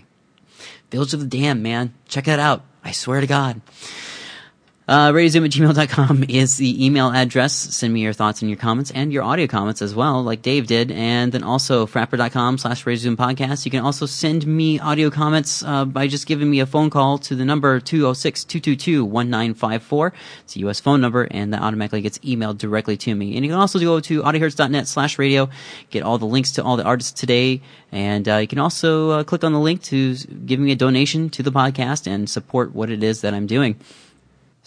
Village 0.90 1.14
of 1.14 1.22
the 1.22 1.28
Damned, 1.28 1.64
man. 1.64 1.94
Check 2.08 2.26
that 2.26 2.40
out. 2.40 2.66
I 2.84 2.92
swear 2.92 3.22
to 3.22 3.28
God. 3.28 3.62
Uh, 4.90 5.12
radiozoom 5.12 5.46
at 5.46 5.52
gmail.com 5.52 6.26
is 6.30 6.58
the 6.58 6.84
email 6.84 7.12
address. 7.12 7.54
Send 7.54 7.94
me 7.94 8.02
your 8.02 8.12
thoughts 8.12 8.42
and 8.42 8.50
your 8.50 8.58
comments 8.58 8.90
and 8.90 9.14
your 9.14 9.22
audio 9.22 9.46
comments 9.46 9.84
as 9.84 9.94
well, 9.94 10.24
like 10.24 10.42
Dave 10.42 10.66
did. 10.66 10.90
And 10.90 11.32
then 11.32 11.44
also 11.44 11.86
frapper.com 11.86 12.58
slash 12.58 12.86
radiozoom 12.86 13.16
podcast. 13.16 13.66
You 13.66 13.72
can 13.72 13.86
also 13.86 14.08
send 14.08 14.48
me 14.48 14.80
audio 14.80 15.12
comments 15.12 15.62
uh, 15.62 15.86
by 15.86 16.08
just 16.08 16.26
giving 16.26 16.50
me 16.50 16.60
a 16.60 16.66
phone 16.66 16.90
call 16.90 17.20
to 17.20 17.36
the 17.36 17.46
number 17.46 17.80
206-222-1954. 17.80 20.12
It's 20.42 20.56
a 20.56 20.60
U.S. 20.62 20.80
phone 20.80 21.02
number, 21.02 21.28
and 21.30 21.54
that 21.54 21.62
automatically 21.62 22.02
gets 22.02 22.18
emailed 22.20 22.58
directly 22.58 22.98
to 22.98 23.14
me. 23.14 23.36
And 23.36 23.46
you 23.46 23.52
can 23.52 23.60
also 23.60 23.78
go 23.78 24.00
to 24.00 24.24
audiohertz.net 24.24 24.88
slash 24.88 25.20
radio, 25.20 25.50
get 25.92 26.02
all 26.02 26.18
the 26.18 26.26
links 26.26 26.54
to 26.54 26.64
all 26.64 26.78
the 26.78 26.84
artists 26.84 27.12
today, 27.12 27.62
and 27.92 28.28
uh, 28.28 28.38
you 28.38 28.48
can 28.48 28.58
also 28.58 29.12
uh, 29.12 29.24
click 29.24 29.44
on 29.44 29.54
the 29.54 29.60
link 29.60 29.84
to 29.84 30.16
give 30.16 30.60
me 30.60 30.72
a 30.72 30.76
donation 30.76 31.30
to 31.30 31.44
the 31.44 31.52
podcast 31.52 32.08
and 32.08 32.28
support 32.28 32.74
what 32.74 32.90
it 32.90 33.04
is 33.04 33.22
that 33.22 33.36
I'm 33.36 33.46
doing. 33.46 33.76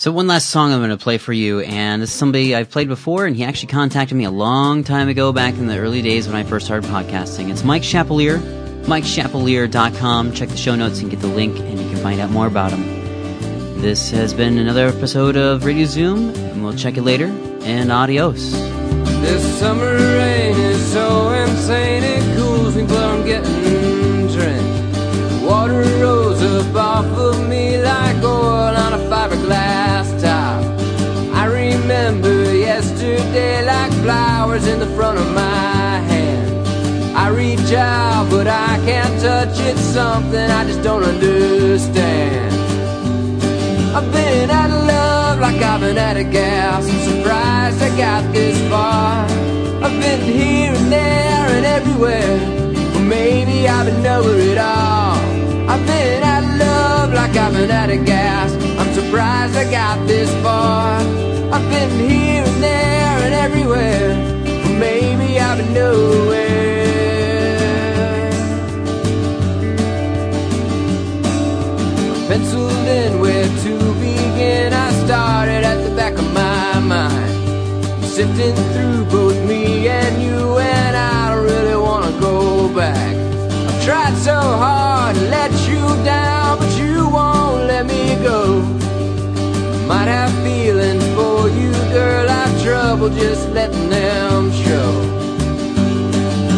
So 0.03 0.11
one 0.11 0.26
last 0.26 0.50
song 0.50 0.72
I'm 0.72 0.80
going 0.80 0.90
to 0.90 0.96
play 0.96 1.16
for 1.16 1.32
you, 1.32 1.61
and 1.61 2.03
this 2.03 2.11
is 2.11 2.16
somebody 2.16 2.57
I've 2.57 2.68
played 2.68 2.88
before, 2.88 3.24
and 3.24 3.36
he 3.36 3.44
actually 3.44 3.68
contacted 3.68 4.18
me 4.18 4.24
a 4.24 4.32
long 4.32 4.82
time 4.82 5.09
ago, 5.09 5.32
back 5.32 5.55
in 5.55 5.68
the 5.68 5.78
early 5.78 6.03
days 6.03 6.26
when 6.26 6.34
I 6.34 6.42
first 6.42 6.66
started 6.66 6.90
podcasting. 6.90 7.53
It's 7.53 7.62
Mike 7.62 7.84
Chapelier, 7.84 8.38
MikeChapelier.com. 8.86 10.32
Check 10.32 10.48
the 10.48 10.57
show 10.57 10.74
notes 10.74 11.03
and 11.03 11.09
get 11.09 11.20
the 11.20 11.28
link, 11.28 11.57
and 11.57 11.78
you 11.78 11.88
can 11.88 11.98
find 11.98 12.20
out 12.20 12.30
more 12.30 12.48
about 12.48 12.72
him. 12.72 13.80
This 13.80 14.11
has 14.11 14.34
been 14.34 14.59
another 14.59 14.88
episode 14.88 15.36
of 15.36 15.64
Radio 15.64 15.84
Zoom, 15.84 16.30
and 16.34 16.64
we'll 16.64 16.74
check 16.74 16.96
it 16.96 17.03
later, 17.03 17.26
and 17.62 17.92
adios. 17.92 18.50
This 19.20 19.61
summer 19.61 19.94
rain 19.94 20.57
is 20.57 20.84
so 20.92 21.30
insane, 21.30 22.03
it 22.03 22.36
cools 22.36 22.74
me, 22.74 22.82
but 22.88 22.98
I'm 22.98 23.24
getting 23.24 24.26
drenched. 24.32 25.44
Water 25.44 25.82
rose 26.00 26.42
of 26.42 27.48
me 27.48 27.80
like 27.80 28.16
flowers 34.03 34.66
in 34.66 34.80
the 34.80 34.90
front 34.96 35.18
of 35.18 35.26
my 35.32 35.94
hand. 36.11 37.16
I 37.16 37.28
reach 37.28 37.72
out, 37.72 38.28
but 38.30 38.48
I 38.48 38.76
can't 38.84 39.14
touch 39.20 39.59
it. 39.61 39.76
Something 39.78 40.50
I 40.50 40.64
just 40.64 40.82
don't 40.82 41.05
understand. 41.05 42.53
I've 43.96 44.11
been 44.12 44.50
out 44.50 44.70
of 44.70 44.86
love 44.86 45.38
like 45.38 45.61
I've 45.62 45.80
been 45.80 45.98
out 45.98 46.16
of 46.16 46.30
gas. 46.32 46.88
I'm 46.90 47.00
surprised 47.11 47.82
I 47.82 47.96
got 47.96 48.32
this 48.32 48.59
far. 48.68 49.24
I've 49.84 49.98
been 50.00 50.20
here 50.20 50.72
and 50.74 50.90
there 50.90 51.46
and 51.57 51.64
everywhere. 51.64 52.36
Or 52.96 53.05
maybe 53.05 53.68
I've 53.68 53.86
been 53.86 54.03
nowhere 54.03 54.40
at 54.55 54.59
all. 54.59 55.70
I've 55.70 55.86
been 55.86 56.22
out 56.24 56.44
of 56.44 56.57
love 56.59 57.14
like 57.14 57.36
I've 57.36 57.53
been 57.53 57.70
out 57.70 57.90
of 57.90 58.05
gas. 58.05 58.53
I'm 58.80 58.92
surprised 58.94 59.55
I 59.57 59.70
got 59.70 60.07
this 60.09 60.30
far. 60.42 60.98
I've 61.55 61.68
been 61.70 62.11
here 62.11 62.22
Penciled 72.32 72.88
in 72.88 73.20
where 73.20 73.44
to 73.64 73.74
begin. 74.00 74.72
I 74.72 74.90
started 75.05 75.64
at 75.64 75.78
the 75.86 75.94
back 75.94 76.14
of 76.14 76.32
my 76.32 76.80
mind. 76.80 77.30
Sifting 78.07 78.55
through 78.72 79.05
both 79.11 79.38
me 79.46 79.86
and 79.88 80.22
you, 80.22 80.57
and 80.59 80.96
I 80.96 81.34
really 81.34 81.76
wanna 81.76 82.18
go 82.20 82.72
back. 82.74 83.14
I've 83.68 83.84
tried 83.84 84.16
so 84.16 84.32
hard 84.34 85.14
to 85.16 85.22
let 85.28 85.53
you 85.68 85.82
down, 86.05 86.59
but 86.59 86.72
you 86.78 87.07
won't 87.07 87.64
let 87.72 87.84
me 87.84 88.16
go. 88.22 88.62
Might 89.86 90.09
have 90.09 90.32
feelings 90.42 91.05
for 91.16 91.50
you, 91.50 91.72
girl. 91.92 92.30
I've 92.30 92.62
trouble 92.62 93.11
just 93.11 93.50
letting 93.50 93.90
them 93.90 94.50
show. 94.53 94.72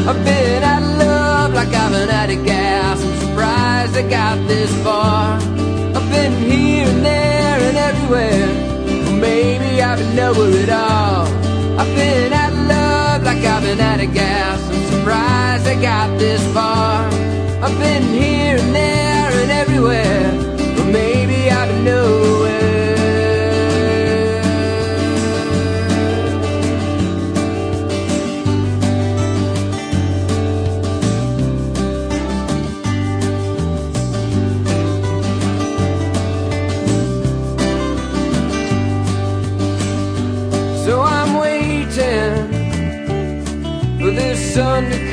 I've 0.06 0.22
been 0.22 0.62
out 0.62 0.82
of 0.82 0.98
love 0.98 1.54
like 1.54 1.68
I've 1.68 1.90
been 1.90 2.10
out 2.10 2.28
of 2.28 2.44
gas. 2.44 3.02
I'm 3.02 3.14
surprised 3.20 3.96
I 3.96 4.02
got 4.06 4.36
this 4.46 4.70
far. 4.84 5.36
I've 5.96 6.10
been 6.10 6.42
here 6.42 6.86
and 6.86 7.02
there 7.02 7.58
and 7.68 7.76
everywhere. 7.78 9.18
Maybe 9.18 9.80
I've 9.80 9.98
been 9.98 10.14
nowhere 10.14 10.62
at 10.62 10.68
all. 10.68 11.26
I've 11.80 11.96
been 11.96 12.34
out 12.34 12.52
of 12.52 12.58
love 12.68 13.22
like 13.22 13.38
I've 13.38 13.62
been 13.62 13.80
out 13.80 14.00
of 14.00 14.12
gas. 14.12 14.60
I'm 14.68 14.84
surprised 14.92 15.66
I 15.66 15.80
got 15.80 16.18
this 16.18 16.42
far. 16.52 17.06
I've 17.64 17.78
been 17.78 18.02
here 18.02 18.58
and 18.58 18.74
there 18.74 19.30
and 19.40 19.50
everywhere. 19.50 20.53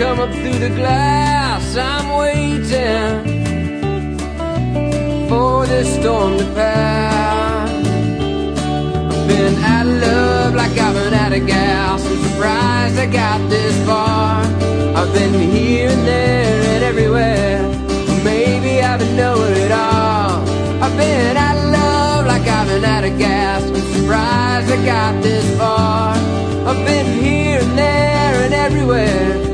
Come 0.02 0.20
up 0.20 0.32
through 0.32 0.58
the 0.58 0.70
glass. 0.70 1.78
I'm 1.78 2.18
waiting 2.18 3.22
for 5.30 5.68
this 5.68 5.94
storm 6.00 6.40
to 6.40 6.46
pass. 6.56 7.70
I've 9.14 9.28
been 9.28 9.56
out 9.64 9.86
of 9.86 10.02
love 10.02 10.56
like 10.56 10.76
I've 10.76 10.96
been 10.96 11.14
out 11.14 11.34
of 11.34 11.46
gas. 11.46 12.04
I'm 12.04 12.18
surprised 12.30 12.98
I 12.98 13.06
got 13.06 13.48
this 13.48 13.76
far. 13.86 14.42
I've 14.98 15.14
been 15.14 15.36
here 15.52 15.90
and 15.92 16.08
there 16.08 16.62
and 16.74 16.84
everywhere. 16.84 17.62
Maybe 18.24 18.82
I've 18.82 18.98
been 18.98 19.16
nowhere 19.16 19.54
at 19.68 19.72
all. 19.72 20.42
I've 20.84 20.98
been 20.98 21.38
out 21.38 21.58
of 21.58 21.70
love 21.80 22.26
like 22.26 22.48
I've 22.48 22.68
been 22.68 22.84
out 22.84 23.04
of 23.04 23.20
gas. 23.20 23.62
I'm 23.66 23.76
surprised 23.94 24.72
I 24.72 24.84
got 24.84 25.22
this 25.22 25.46
far. 25.60 26.16
I've 26.68 26.84
been 26.88 27.06
here 27.24 27.60
and 27.62 27.78
there 27.78 28.36
and 28.46 28.54
everywhere. 28.56 29.51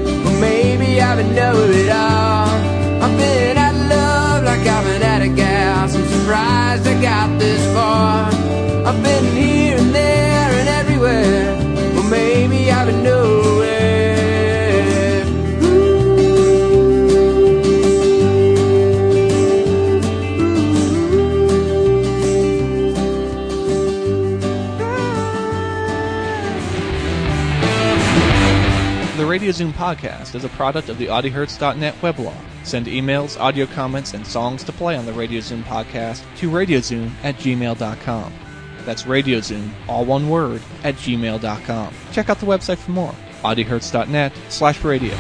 I've 1.10 1.18
been 1.18 1.34
nowhere 1.34 1.72
at 1.72 1.90
all. 1.90 3.04
I've 3.04 3.18
been 3.18 3.58
out 3.58 3.74
of 3.74 3.90
love 3.90 4.44
like 4.44 4.68
I've 4.68 4.84
been 4.84 5.04
out 5.04 5.22
of 5.22 5.36
gas. 5.38 5.96
I'm 5.96 6.06
surprised 6.06 6.86
I 6.86 7.02
got 7.02 7.40
this 7.40 7.64
far. 7.74 8.26
I've 8.88 9.02
been 9.02 9.26
here 9.34 9.78
and 9.78 9.96
there 9.96 10.52
and 10.60 10.68
everywhere. 10.68 11.56
But 11.96 12.10
maybe 12.10 12.70
I've 12.70 12.88
been 12.88 13.04
Radio 29.38 29.52
Zoom 29.52 29.72
podcast 29.72 30.34
is 30.34 30.46
a 30.46 30.50
product 30.50 30.90
of 30.90 30.98
the 30.98 31.06
AudioHertz.net 31.06 31.94
weblog. 32.02 32.36
Send 32.64 32.88
emails, 32.88 33.40
audio 33.40 33.68
comments, 33.68 34.16
and 34.16 34.26
songs 34.26 34.64
to 34.64 34.72
play 34.72 34.96
on 34.98 35.06
the 35.06 35.14
Radio 35.14 35.42
Zoom 35.42 35.64
podcast 35.64 36.24
to 36.38 36.50
radiozoom 36.50 37.12
at 37.22 37.36
gmail.com. 37.36 38.34
That's 38.84 39.04
radiozoom, 39.04 39.70
all 39.88 40.06
one 40.06 40.28
word, 40.28 40.64
at 40.84 40.96
gmail.com. 40.96 41.94
Check 42.12 42.30
out 42.32 42.40
the 42.40 42.48
website 42.48 42.80
for 42.80 42.90
more. 42.90 43.14
AudioHertz.net 43.44 44.34
slash 44.50 44.84
radio. 44.84 45.14